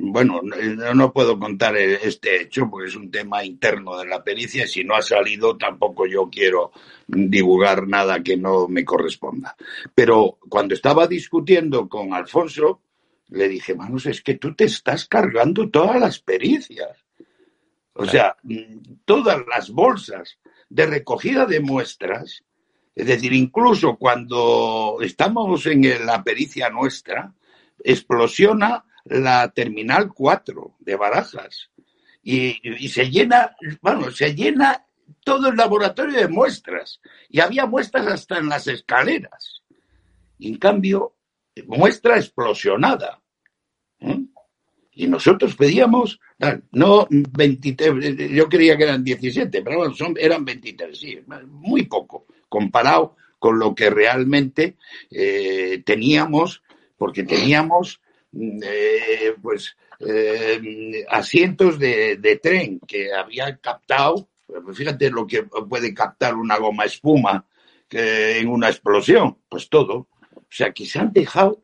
bueno, 0.00 0.40
no, 0.94 1.12
puedo 1.12 1.40
contar 1.40 1.76
este 1.76 2.42
hecho 2.42 2.68
porque 2.70 2.86
es 2.88 2.94
un 2.94 3.10
tema 3.10 3.44
interno 3.44 3.98
de 3.98 4.06
la 4.06 4.22
pericia 4.22 4.64
y 4.64 4.68
si 4.68 4.84
no 4.84 4.94
ha 4.94 5.02
salido 5.02 5.56
tampoco 5.56 6.06
yo 6.06 6.28
quiero 6.30 6.70
divulgar 7.08 7.88
nada 7.88 8.22
que 8.22 8.36
no 8.36 8.68
me 8.68 8.84
corresponda. 8.84 9.56
Pero 9.96 10.38
cuando 10.48 10.74
estaba 10.74 11.08
discutiendo 11.08 11.88
con 11.88 12.14
Alfonso, 12.14 12.80
le 13.30 13.48
dije, 13.48 13.74
manos, 13.74 14.06
es 14.06 14.22
que 14.22 14.34
tú 14.34 14.54
te 14.54 14.64
estás 14.64 15.06
cargando 15.06 15.68
todas 15.68 16.00
las 16.00 16.20
pericias. 16.20 17.04
O 17.94 18.06
sea, 18.06 18.36
todas 19.04 19.44
las 19.48 19.70
bolsas 19.70 20.38
de 20.68 20.86
recogida 20.86 21.44
de 21.44 21.58
muestras, 21.58 22.44
es 22.94 23.06
decir, 23.06 23.32
incluso 23.32 23.96
cuando 23.96 24.98
estamos 25.00 25.66
en 25.66 26.06
la 26.06 26.22
pericia 26.22 26.70
nuestra, 26.70 27.34
explosiona 27.82 28.84
la 29.08 29.50
Terminal 29.50 30.12
4 30.12 30.76
de 30.80 30.96
Barajas 30.96 31.70
y, 32.22 32.88
se 32.88 33.10
llena, 33.10 33.56
bueno, 33.80 34.10
se 34.10 34.34
llena 34.34 34.84
todo 35.24 35.48
el 35.48 35.56
laboratorio 35.56 36.18
de 36.18 36.28
muestras 36.28 37.00
y 37.28 37.40
había 37.40 37.64
muestras 37.66 38.06
hasta 38.06 38.38
en 38.38 38.48
las 38.48 38.66
escaleras. 38.66 39.62
Y 40.38 40.48
en 40.48 40.58
cambio, 40.58 41.14
muestra 41.66 42.16
explosionada. 42.16 43.22
¿eh? 44.00 44.24
Y 44.92 45.06
nosotros 45.06 45.54
pedíamos, 45.56 46.20
no 46.72 47.06
23, 47.10 48.30
yo 48.30 48.48
creía 48.48 48.76
que 48.76 48.84
eran 48.84 49.04
17, 49.04 49.62
pero 49.62 49.78
bueno, 49.78 49.94
son, 49.94 50.14
eran 50.18 50.44
23, 50.44 50.98
sí, 50.98 51.18
muy 51.46 51.84
poco, 51.84 52.26
comparado 52.48 53.16
con 53.38 53.58
lo 53.58 53.74
que 53.74 53.90
realmente 53.90 54.76
eh, 55.10 55.82
teníamos, 55.86 56.62
porque 56.96 57.22
teníamos 57.22 58.00
eh, 58.32 59.34
pues 59.40 59.76
eh, 60.00 61.04
asientos 61.08 61.78
de, 61.78 62.40
tren 62.42 62.80
que 62.80 63.12
había 63.12 63.56
captado, 63.56 64.28
pues 64.46 64.76
fíjate 64.76 65.10
lo 65.10 65.26
que 65.26 65.42
puede 65.42 65.94
captar 65.94 66.34
una 66.34 66.56
goma 66.58 66.84
espuma 66.84 67.46
en 67.90 68.48
una 68.48 68.68
explosión, 68.68 69.38
pues 69.48 69.68
todo. 69.68 70.08
O 70.34 70.50
sea, 70.50 70.72
que 70.72 70.86
se 70.86 70.98
han 70.98 71.12
dejado, 71.12 71.62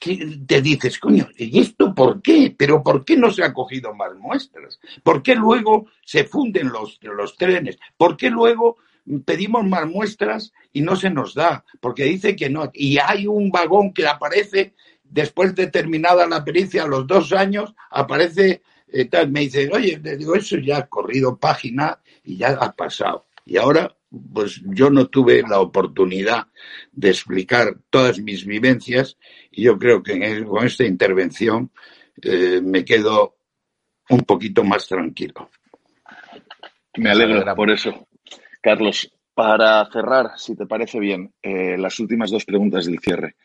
que 0.00 0.38
te 0.46 0.60
dices, 0.60 0.98
coño, 0.98 1.28
¿y 1.36 1.58
esto 1.60 1.94
por 1.94 2.20
qué? 2.20 2.54
Pero 2.56 2.82
¿por 2.82 3.04
qué 3.04 3.16
no 3.16 3.30
se 3.30 3.42
han 3.42 3.52
cogido 3.52 3.94
más 3.94 4.14
muestras? 4.16 4.78
¿Por 5.02 5.22
qué 5.22 5.34
luego 5.34 5.86
se 6.04 6.24
funden 6.24 6.68
los, 6.68 6.98
los 7.02 7.36
trenes? 7.36 7.78
¿Por 7.96 8.16
qué 8.16 8.30
luego 8.30 8.76
pedimos 9.24 9.64
más 9.64 9.86
muestras 9.86 10.52
y 10.72 10.82
no 10.82 10.96
se 10.96 11.10
nos 11.10 11.34
da? 11.34 11.64
Porque 11.80 12.04
dice 12.04 12.36
que 12.36 12.50
no. 12.50 12.70
Y 12.72 12.98
hay 12.98 13.26
un 13.26 13.50
vagón 13.50 13.92
que 13.92 14.06
aparece 14.06 14.74
después 15.14 15.54
de 15.54 15.68
terminada 15.68 16.26
la 16.26 16.44
pericia, 16.44 16.82
a 16.82 16.88
los 16.88 17.06
dos 17.06 17.32
años, 17.32 17.72
aparece, 17.88 18.62
eh, 18.88 19.04
tal, 19.04 19.30
me 19.30 19.40
dice, 19.40 19.70
oye, 19.72 20.00
le 20.02 20.16
digo, 20.16 20.34
eso 20.34 20.56
ya 20.56 20.78
ha 20.78 20.86
corrido 20.88 21.38
página 21.38 22.00
y 22.24 22.36
ya 22.36 22.48
ha 22.48 22.72
pasado. 22.72 23.26
Y 23.46 23.56
ahora, 23.56 23.96
pues 24.32 24.60
yo 24.64 24.90
no 24.90 25.06
tuve 25.06 25.42
la 25.42 25.60
oportunidad 25.60 26.48
de 26.90 27.10
explicar 27.10 27.76
todas 27.90 28.18
mis 28.18 28.44
vivencias 28.44 29.16
y 29.52 29.62
yo 29.62 29.78
creo 29.78 30.02
que 30.02 30.44
con 30.44 30.66
esta 30.66 30.84
intervención 30.84 31.70
eh, 32.20 32.60
me 32.60 32.84
quedo 32.84 33.36
un 34.08 34.20
poquito 34.22 34.64
más 34.64 34.88
tranquilo. 34.88 35.48
Me 36.96 37.10
alegra 37.10 37.54
por 37.54 37.70
eso. 37.70 38.08
Carlos, 38.60 39.12
para 39.32 39.88
cerrar, 39.92 40.32
si 40.38 40.56
te 40.56 40.66
parece 40.66 40.98
bien, 40.98 41.32
eh, 41.40 41.76
las 41.78 42.00
últimas 42.00 42.32
dos 42.32 42.44
preguntas 42.44 42.86
del 42.86 42.98
cierre. 42.98 43.36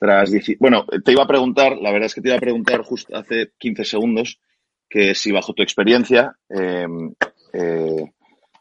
Tras 0.00 0.32
bueno, 0.58 0.86
te 1.04 1.12
iba 1.12 1.24
a 1.24 1.28
preguntar, 1.28 1.76
la 1.76 1.92
verdad 1.92 2.06
es 2.06 2.14
que 2.14 2.22
te 2.22 2.28
iba 2.28 2.38
a 2.38 2.40
preguntar 2.40 2.80
justo 2.80 3.14
hace 3.14 3.52
15 3.58 3.84
segundos, 3.84 4.40
que 4.88 5.14
si 5.14 5.30
bajo 5.30 5.52
tu 5.52 5.62
experiencia, 5.62 6.34
em, 6.48 7.12
eh, 7.52 8.10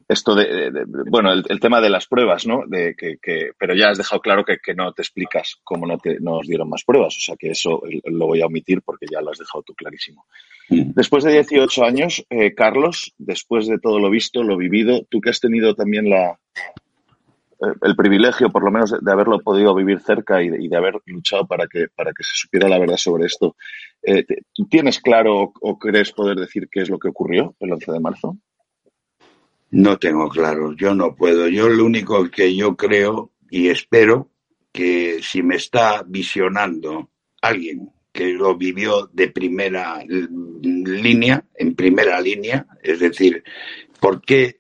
esto 0.10 0.36
de, 0.36 0.70
bueno, 1.10 1.32
el, 1.32 1.60
tema 1.62 1.80
de 1.80 1.90
las 1.90 2.08
pruebas, 2.08 2.46
¿no? 2.46 2.64
De 2.68 2.94
que, 2.94 3.52
pero 3.58 3.74
ya 3.74 3.90
has 3.90 3.98
dejado 3.98 4.20
claro 4.20 4.44
que, 4.44 4.74
no 4.74 4.92
te 4.92 5.02
explicas 5.02 5.62
cómo 5.64 5.88
no 5.88 5.98
te 5.98 6.20
nos 6.20 6.46
dieron 6.46 6.68
más 6.68 6.84
pruebas, 6.84 7.16
o 7.16 7.22
sea 7.22 7.38
que 7.38 7.52
eso 7.52 7.82
lo 8.04 8.26
voy 8.28 8.42
a 8.42 8.48
omitir 8.48 8.82
porque 8.82 9.06
ya 9.10 9.22
lo 9.22 9.32
has 9.32 9.38
dejado 9.38 9.64
tú 9.64 9.74
clarísimo. 9.76 10.26
Mm. 10.68 10.92
Después 10.94 11.24
de 11.24 11.32
18 11.32 11.86
años, 11.86 12.26
eh, 12.30 12.54
Carlos, 12.54 13.14
después 13.18 13.68
de 13.68 13.80
todo 13.80 14.00
lo 14.00 14.10
visto, 14.10 14.44
lo 14.44 14.58
vivido, 14.58 15.06
tú 15.10 15.22
que 15.22 15.30
has 15.30 15.40
tenido 15.40 15.74
también 15.74 16.10
la, 16.10 16.38
el 17.60 17.96
privilegio, 17.96 18.50
por 18.50 18.64
lo 18.64 18.72
menos, 18.72 18.92
de, 18.92 19.12
haberlo 19.12 19.40
podido 19.40 19.76
vivir 19.76 20.00
cerca 20.00 20.42
y 20.42 20.68
de, 20.68 20.78
haber 20.78 20.96
luchado 21.06 21.46
para 21.46 21.68
que, 21.68 21.88
para 21.94 22.12
que 22.14 22.24
se 22.24 22.32
supiera 22.34 22.70
la 22.70 22.80
verdad 22.80 22.98
sobre 22.98 23.26
esto. 23.26 23.56
Eh, 24.02 24.26
¿Tienes 24.70 25.00
claro 25.02 25.52
o, 25.60 25.78
crees 25.78 26.12
poder 26.12 26.38
decir 26.38 26.70
qué 26.72 26.82
es 26.82 26.90
lo 26.90 26.98
que 26.98 27.10
ocurrió 27.10 27.56
el 27.60 27.74
11 27.74 27.92
de 27.92 28.00
marzo? 28.00 28.38
No 29.72 30.00
tengo 30.00 30.30
claro, 30.30 30.74
yo 30.74 30.96
no 30.96 31.16
puedo. 31.16 31.48
Yo 31.48 31.70
lo 31.70 31.86
único 31.86 32.30
que 32.30 32.56
yo 32.56 32.76
creo 32.76 33.32
y 33.50 33.70
espero 33.70 34.30
que 34.72 35.20
si 35.22 35.44
me 35.44 35.56
está 35.56 36.04
visionando 36.08 37.10
alguien 37.42 37.92
que 38.12 38.34
lo 38.34 38.56
vivió 38.58 39.08
de 39.14 39.30
primera 39.30 40.02
línea, 40.08 41.46
en 41.56 41.76
primera 41.76 42.20
línea, 42.20 42.66
es 42.82 43.00
decir, 43.00 43.44
¿por 44.00 44.22
qué 44.22 44.59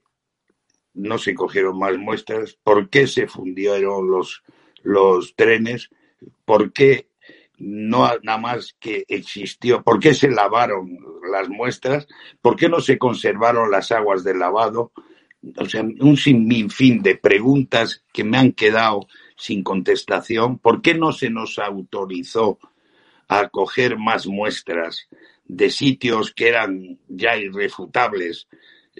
no 1.00 1.18
se 1.18 1.34
cogieron 1.34 1.80
más 1.80 1.97
muestras, 1.97 2.58
por 2.64 2.89
qué 2.89 3.08
se 3.08 3.28
fundieron 3.28 4.10
los, 4.12 4.43
los 4.84 5.34
trenes, 5.36 5.89
por 6.45 6.74
qué 6.74 7.08
no 7.58 8.10
nada 8.24 8.38
más 8.38 8.76
que 8.80 9.06
existió, 9.08 9.82
por 9.84 10.00
qué 10.00 10.14
se 10.14 10.30
lavaron 10.30 10.97
las 11.32 11.50
muestras, 11.50 12.08
por 12.41 12.56
qué 12.56 12.70
no 12.70 12.82
se 12.82 12.97
conservaron 12.97 13.72
las 13.72 13.91
aguas 13.91 14.24
de 14.24 14.36
lavado, 14.36 14.91
o 15.58 15.66
sea, 15.66 15.82
un 15.82 16.18
sinfín 16.18 17.02
de 17.02 17.16
preguntas 17.16 18.04
que 18.14 18.24
me 18.24 18.38
han 18.38 18.52
quedado 18.52 19.08
sin 19.38 19.64
contestación, 19.64 20.60
por 20.60 20.82
qué 20.82 20.95
no 20.95 21.14
se 21.14 21.30
nos 21.30 21.60
autorizó 21.60 22.60
a 23.30 23.47
coger 23.50 23.97
más 23.97 24.28
muestras 24.28 25.08
de 25.45 25.70
sitios 25.70 26.34
que 26.34 26.50
eran 26.50 27.00
ya 27.08 27.38
irrefutables 27.38 28.47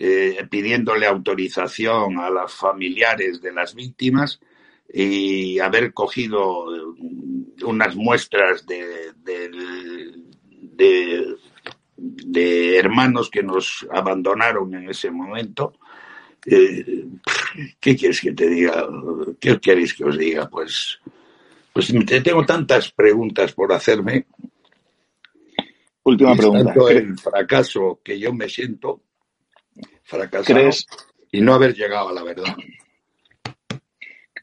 eh, 0.02 0.48
pidiéndole 0.50 1.06
autorización 1.06 2.20
a 2.20 2.30
los 2.30 2.54
familiares 2.54 3.42
de 3.42 3.52
las 3.52 3.76
víctimas 3.76 4.40
y 4.94 5.60
haber 5.60 5.94
cogido 5.94 6.74
eh, 6.74 7.66
unas 7.66 7.98
muestras 7.98 8.66
de, 8.66 9.12
de, 11.98 12.78
hermanos 12.78 13.30
que 13.30 13.44
nos 13.44 13.86
abandonaron 13.92 14.74
en 14.74 14.90
ese 14.90 15.12
momento. 15.12 15.74
Eh, 16.46 17.06
¿Qué 17.78 17.98
quieres 17.98 18.22
que 18.22 18.32
te 18.32 18.48
diga? 18.48 18.88
¿Qué 19.38 19.60
queréis 19.60 19.94
que 19.94 20.06
os 20.06 20.18
diga? 20.18 20.48
Pues, 20.50 20.98
pues 21.74 21.94
tengo 22.24 22.46
tantas 22.46 22.90
preguntas 22.94 23.52
por 23.52 23.74
hacerme. 23.74 24.28
Última 26.04 26.38
pregunta. 26.38 26.74
el 26.90 27.20
fracaso 27.20 28.00
que 28.02 28.18
yo 28.18 28.34
me 28.34 28.48
siento 28.48 29.02
fracasado 30.10 30.70
y 31.32 31.42
no 31.42 31.54
haber 31.54 31.76
llegado 31.76 32.10
a 32.10 32.14
la 32.14 32.24
verdad. 32.24 32.56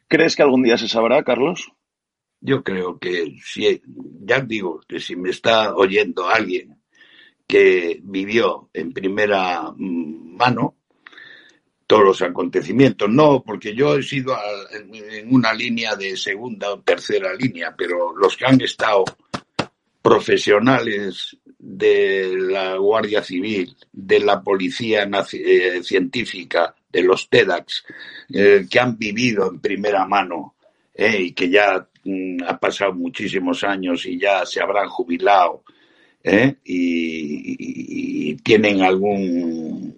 ¿Crees 0.08 0.36
que 0.36 0.42
algún 0.42 0.62
día 0.62 0.78
se 0.78 0.88
sabrá, 0.88 1.22
Carlos? 1.24 1.72
Yo 2.40 2.62
creo 2.62 2.98
que 2.98 3.36
si, 3.44 3.82
ya 4.20 4.40
digo 4.40 4.80
que 4.86 5.00
si 5.00 5.16
me 5.16 5.30
está 5.30 5.74
oyendo 5.74 6.28
alguien 6.28 6.80
que 7.46 8.00
vivió 8.02 8.70
en 8.72 8.92
primera 8.92 9.72
mano, 9.76 10.76
todos 11.86 12.04
los 12.04 12.22
acontecimientos. 12.22 13.08
No, 13.08 13.42
porque 13.44 13.74
yo 13.74 13.96
he 13.96 14.02
sido 14.02 14.36
en 14.72 15.34
una 15.34 15.52
línea 15.52 15.96
de 15.96 16.16
segunda 16.16 16.72
o 16.72 16.80
tercera 16.80 17.34
línea, 17.34 17.74
pero 17.76 18.16
los 18.16 18.36
que 18.36 18.46
han 18.46 18.60
estado 18.60 19.04
profesionales 20.02 21.36
de 21.68 22.32
la 22.38 22.76
Guardia 22.76 23.22
Civil, 23.24 23.76
de 23.92 24.20
la 24.20 24.40
Policía 24.40 25.08
eh, 25.32 25.82
Científica, 25.82 26.76
de 26.92 27.02
los 27.02 27.28
TEDx, 27.28 27.84
eh, 28.32 28.66
que 28.70 28.78
han 28.78 28.96
vivido 28.96 29.50
en 29.50 29.58
primera 29.58 30.06
mano 30.06 30.54
eh, 30.94 31.22
y 31.22 31.32
que 31.32 31.50
ya 31.50 31.88
mm, 32.04 32.44
ha 32.46 32.56
pasado 32.58 32.94
muchísimos 32.94 33.64
años 33.64 34.06
y 34.06 34.16
ya 34.16 34.46
se 34.46 34.60
habrán 34.60 34.88
jubilado 34.88 35.64
y, 36.64 38.34
tienen 38.42 38.82
algún 38.82 39.94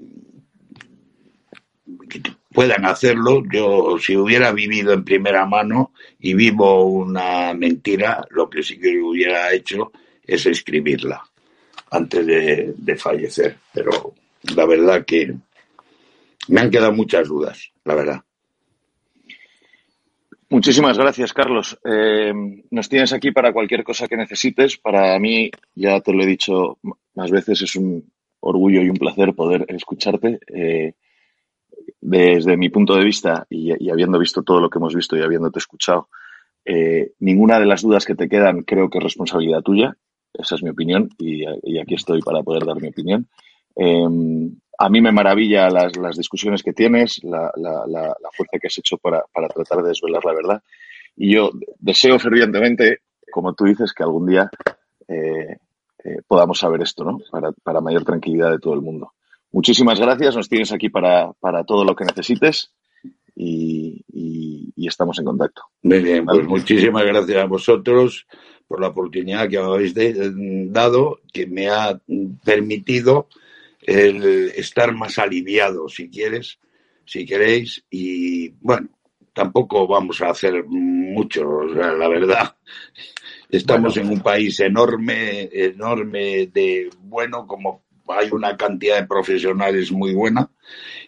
que 2.08 2.22
puedan 2.52 2.86
hacerlo. 2.86 3.42
Yo, 3.52 3.98
si 3.98 4.16
hubiera 4.16 4.52
vivido 4.52 4.92
en 4.92 5.04
primera 5.04 5.44
mano 5.44 5.92
y 6.18 6.34
vivo 6.34 6.84
una 6.84 7.52
mentira, 7.54 8.26
lo 8.30 8.48
que 8.48 8.62
sí 8.62 8.78
que 8.78 8.98
hubiera 8.98 9.52
hecho 9.52 9.92
es 10.26 10.46
escribirla 10.46 11.27
antes 11.91 12.26
de, 12.26 12.97
fallecer. 12.97 13.57
Pero 13.72 14.14
la 14.55 14.66
verdad 14.66 15.05
que 15.05 15.34
me 16.49 16.61
han 16.61 16.70
quedado 16.70 16.93
muchas 16.93 17.28
dudas, 17.28 17.70
la 17.84 17.95
verdad. 17.95 18.20
Muchísimas 20.51 20.97
gracias, 20.97 21.32
Carlos. 21.34 21.78
Eh, 21.84 22.32
nos 22.70 22.89
tienes 22.89 23.12
aquí 23.12 23.32
para 23.32 23.53
cualquier 23.53 23.84
cosa 23.84 24.09
que 24.09 24.16
necesites. 24.16 24.78
Para 24.78 25.18
mí, 25.18 25.51
ya 25.74 26.01
te 26.01 26.12
lo 26.12 26.22
he 26.22 26.26
dicho 26.26 26.78
más 27.14 27.30
veces, 27.30 27.61
es 27.62 27.76
un 27.76 28.11
orgullo 28.41 28.80
y 28.80 28.89
un 28.89 28.97
placer 28.97 29.34
poder 29.34 29.66
escucharte. 29.68 30.39
Eh, 30.47 30.95
desde 32.01 32.57
mi 32.57 32.68
punto 32.70 32.95
de 32.95 33.05
vista 33.05 33.47
y, 33.51 33.91
habiendo 33.91 34.18
visto 34.18 34.43
todo 34.43 34.61
lo 34.61 34.70
que 34.70 34.78
hemos 34.78 34.95
visto 34.95 35.16
y 35.16 35.22
habiéndote 35.22 35.59
escuchado, 35.59 36.09
eh, 36.64 37.12
ninguna 37.20 37.59
de 37.59 37.66
las 37.66 37.82
dudas 37.82 38.05
que 38.05 38.14
te 38.14 38.28
quedan 38.28 38.62
creo 38.62 38.91
que 38.91 38.99
es 38.99 39.05
responsabilidad 39.05 39.62
tuya. 39.62 39.97
Esa 40.32 40.54
es 40.54 40.62
mi 40.62 40.70
opinión 40.70 41.08
y, 41.18 41.44
aquí 41.78 41.94
estoy 41.94 42.20
para 42.20 42.42
poder 42.42 42.64
dar 42.64 42.80
mi 42.80 42.88
opinión. 42.88 43.28
Em, 43.74 44.56
a 44.78 44.88
mí 44.88 45.00
me 45.00 45.12
maravilla 45.12 45.68
las, 45.70 46.16
discusiones 46.16 46.62
que 46.62 46.72
tienes, 46.72 47.22
la, 47.24 47.50
fuerza 48.36 48.58
que 48.60 48.68
has 48.68 48.78
hecho 48.78 48.98
para, 48.98 49.24
tratar 49.32 49.82
de 49.82 49.88
desvelar 49.88 50.24
la 50.24 50.34
verdad. 50.34 50.62
Y 51.16 51.34
yo 51.34 51.50
deseo 51.78 52.18
fervientemente, 52.18 53.00
como 53.32 53.54
tú 53.54 53.64
dices, 53.64 53.92
que 53.92 54.04
algún 54.04 54.26
día 54.26 54.50
eh, 55.08 55.56
eh, 56.04 56.22
podamos 56.26 56.58
saber 56.58 56.82
esto, 56.82 57.04
¿no? 57.04 57.18
Para, 57.30 57.50
para 57.52 57.80
mayor 57.80 58.04
tranquilidad 58.04 58.52
de 58.52 58.58
todo 58.58 58.74
el 58.74 58.82
mundo. 58.82 59.12
Muchísimas 59.50 59.98
gracias, 59.98 60.36
nos 60.36 60.48
tienes 60.48 60.72
aquí 60.72 60.90
para, 60.90 61.32
todo 61.66 61.84
lo 61.84 61.96
que 61.96 62.04
necesites 62.04 62.72
y, 63.34 64.04
estamos 64.76 65.18
en 65.18 65.26
contacto. 65.26 65.62
Muy 65.82 66.02
bien, 66.02 66.24
pues 66.24 66.46
muchísimas 66.46 67.04
gracias 67.04 67.36
a 67.36 67.44
vosotros 67.44 68.26
por 68.68 68.80
la 68.80 68.88
oportunidad 68.88 69.48
que 69.48 69.58
me 69.58 69.64
habéis 69.64 69.94
dado, 70.72 71.20
que 71.32 71.46
me 71.46 71.68
ha 71.68 71.98
permitido 72.44 73.28
el 73.80 74.52
estar 74.54 74.94
más 74.94 75.18
aliviado, 75.18 75.88
si 75.88 76.10
quieres, 76.10 76.58
si 77.06 77.24
queréis, 77.24 77.82
y 77.90 78.50
bueno, 78.60 78.90
tampoco 79.32 79.86
vamos 79.86 80.20
a 80.20 80.30
hacer 80.30 80.64
mucho, 80.66 81.62
la 81.64 82.08
verdad. 82.08 82.54
Estamos 83.50 83.96
en 83.96 84.10
un 84.10 84.20
país 84.20 84.60
enorme, 84.60 85.48
enorme 85.50 86.48
de 86.48 86.90
bueno 87.00 87.46
como 87.46 87.82
hay 88.08 88.28
una 88.30 88.56
cantidad 88.56 89.00
de 89.00 89.06
profesionales 89.06 89.90
muy 89.90 90.14
buena 90.14 90.50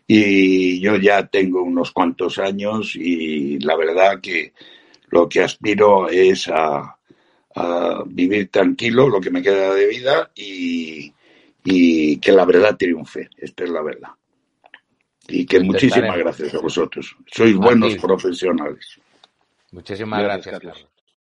y 0.06 0.80
yo 0.80 0.96
ya 0.96 1.26
tengo 1.26 1.62
unos 1.62 1.92
cuantos 1.92 2.38
años 2.38 2.96
y 2.96 3.58
la 3.58 3.76
verdad 3.76 4.20
que 4.20 4.52
lo 5.08 5.28
que 5.28 5.42
aspiro 5.42 6.08
es 6.08 6.48
a, 6.48 6.99
vivir 8.06 8.48
tranquilo 8.50 9.08
lo 9.08 9.20
que 9.20 9.30
me 9.30 9.42
queda 9.42 9.74
de 9.74 9.86
vida 9.86 10.30
y, 10.34 11.12
que 12.18 12.32
la 12.32 12.44
verdad 12.44 12.76
triunfe. 12.76 13.28
Esta 13.36 13.64
es 13.64 13.70
la 13.70 13.82
verdad. 13.82 14.10
Y 15.28 15.46
que 15.46 15.60
muchísimas 15.60 16.16
gracias 16.16 16.54
a 16.54 16.60
vosotros. 16.60 17.16
Sois 17.26 17.54
buenos 17.54 17.96
profesionales. 17.96 19.00
Muchísimas 19.72 20.22
gracias, 20.22 20.58
Carlos. 20.58 20.89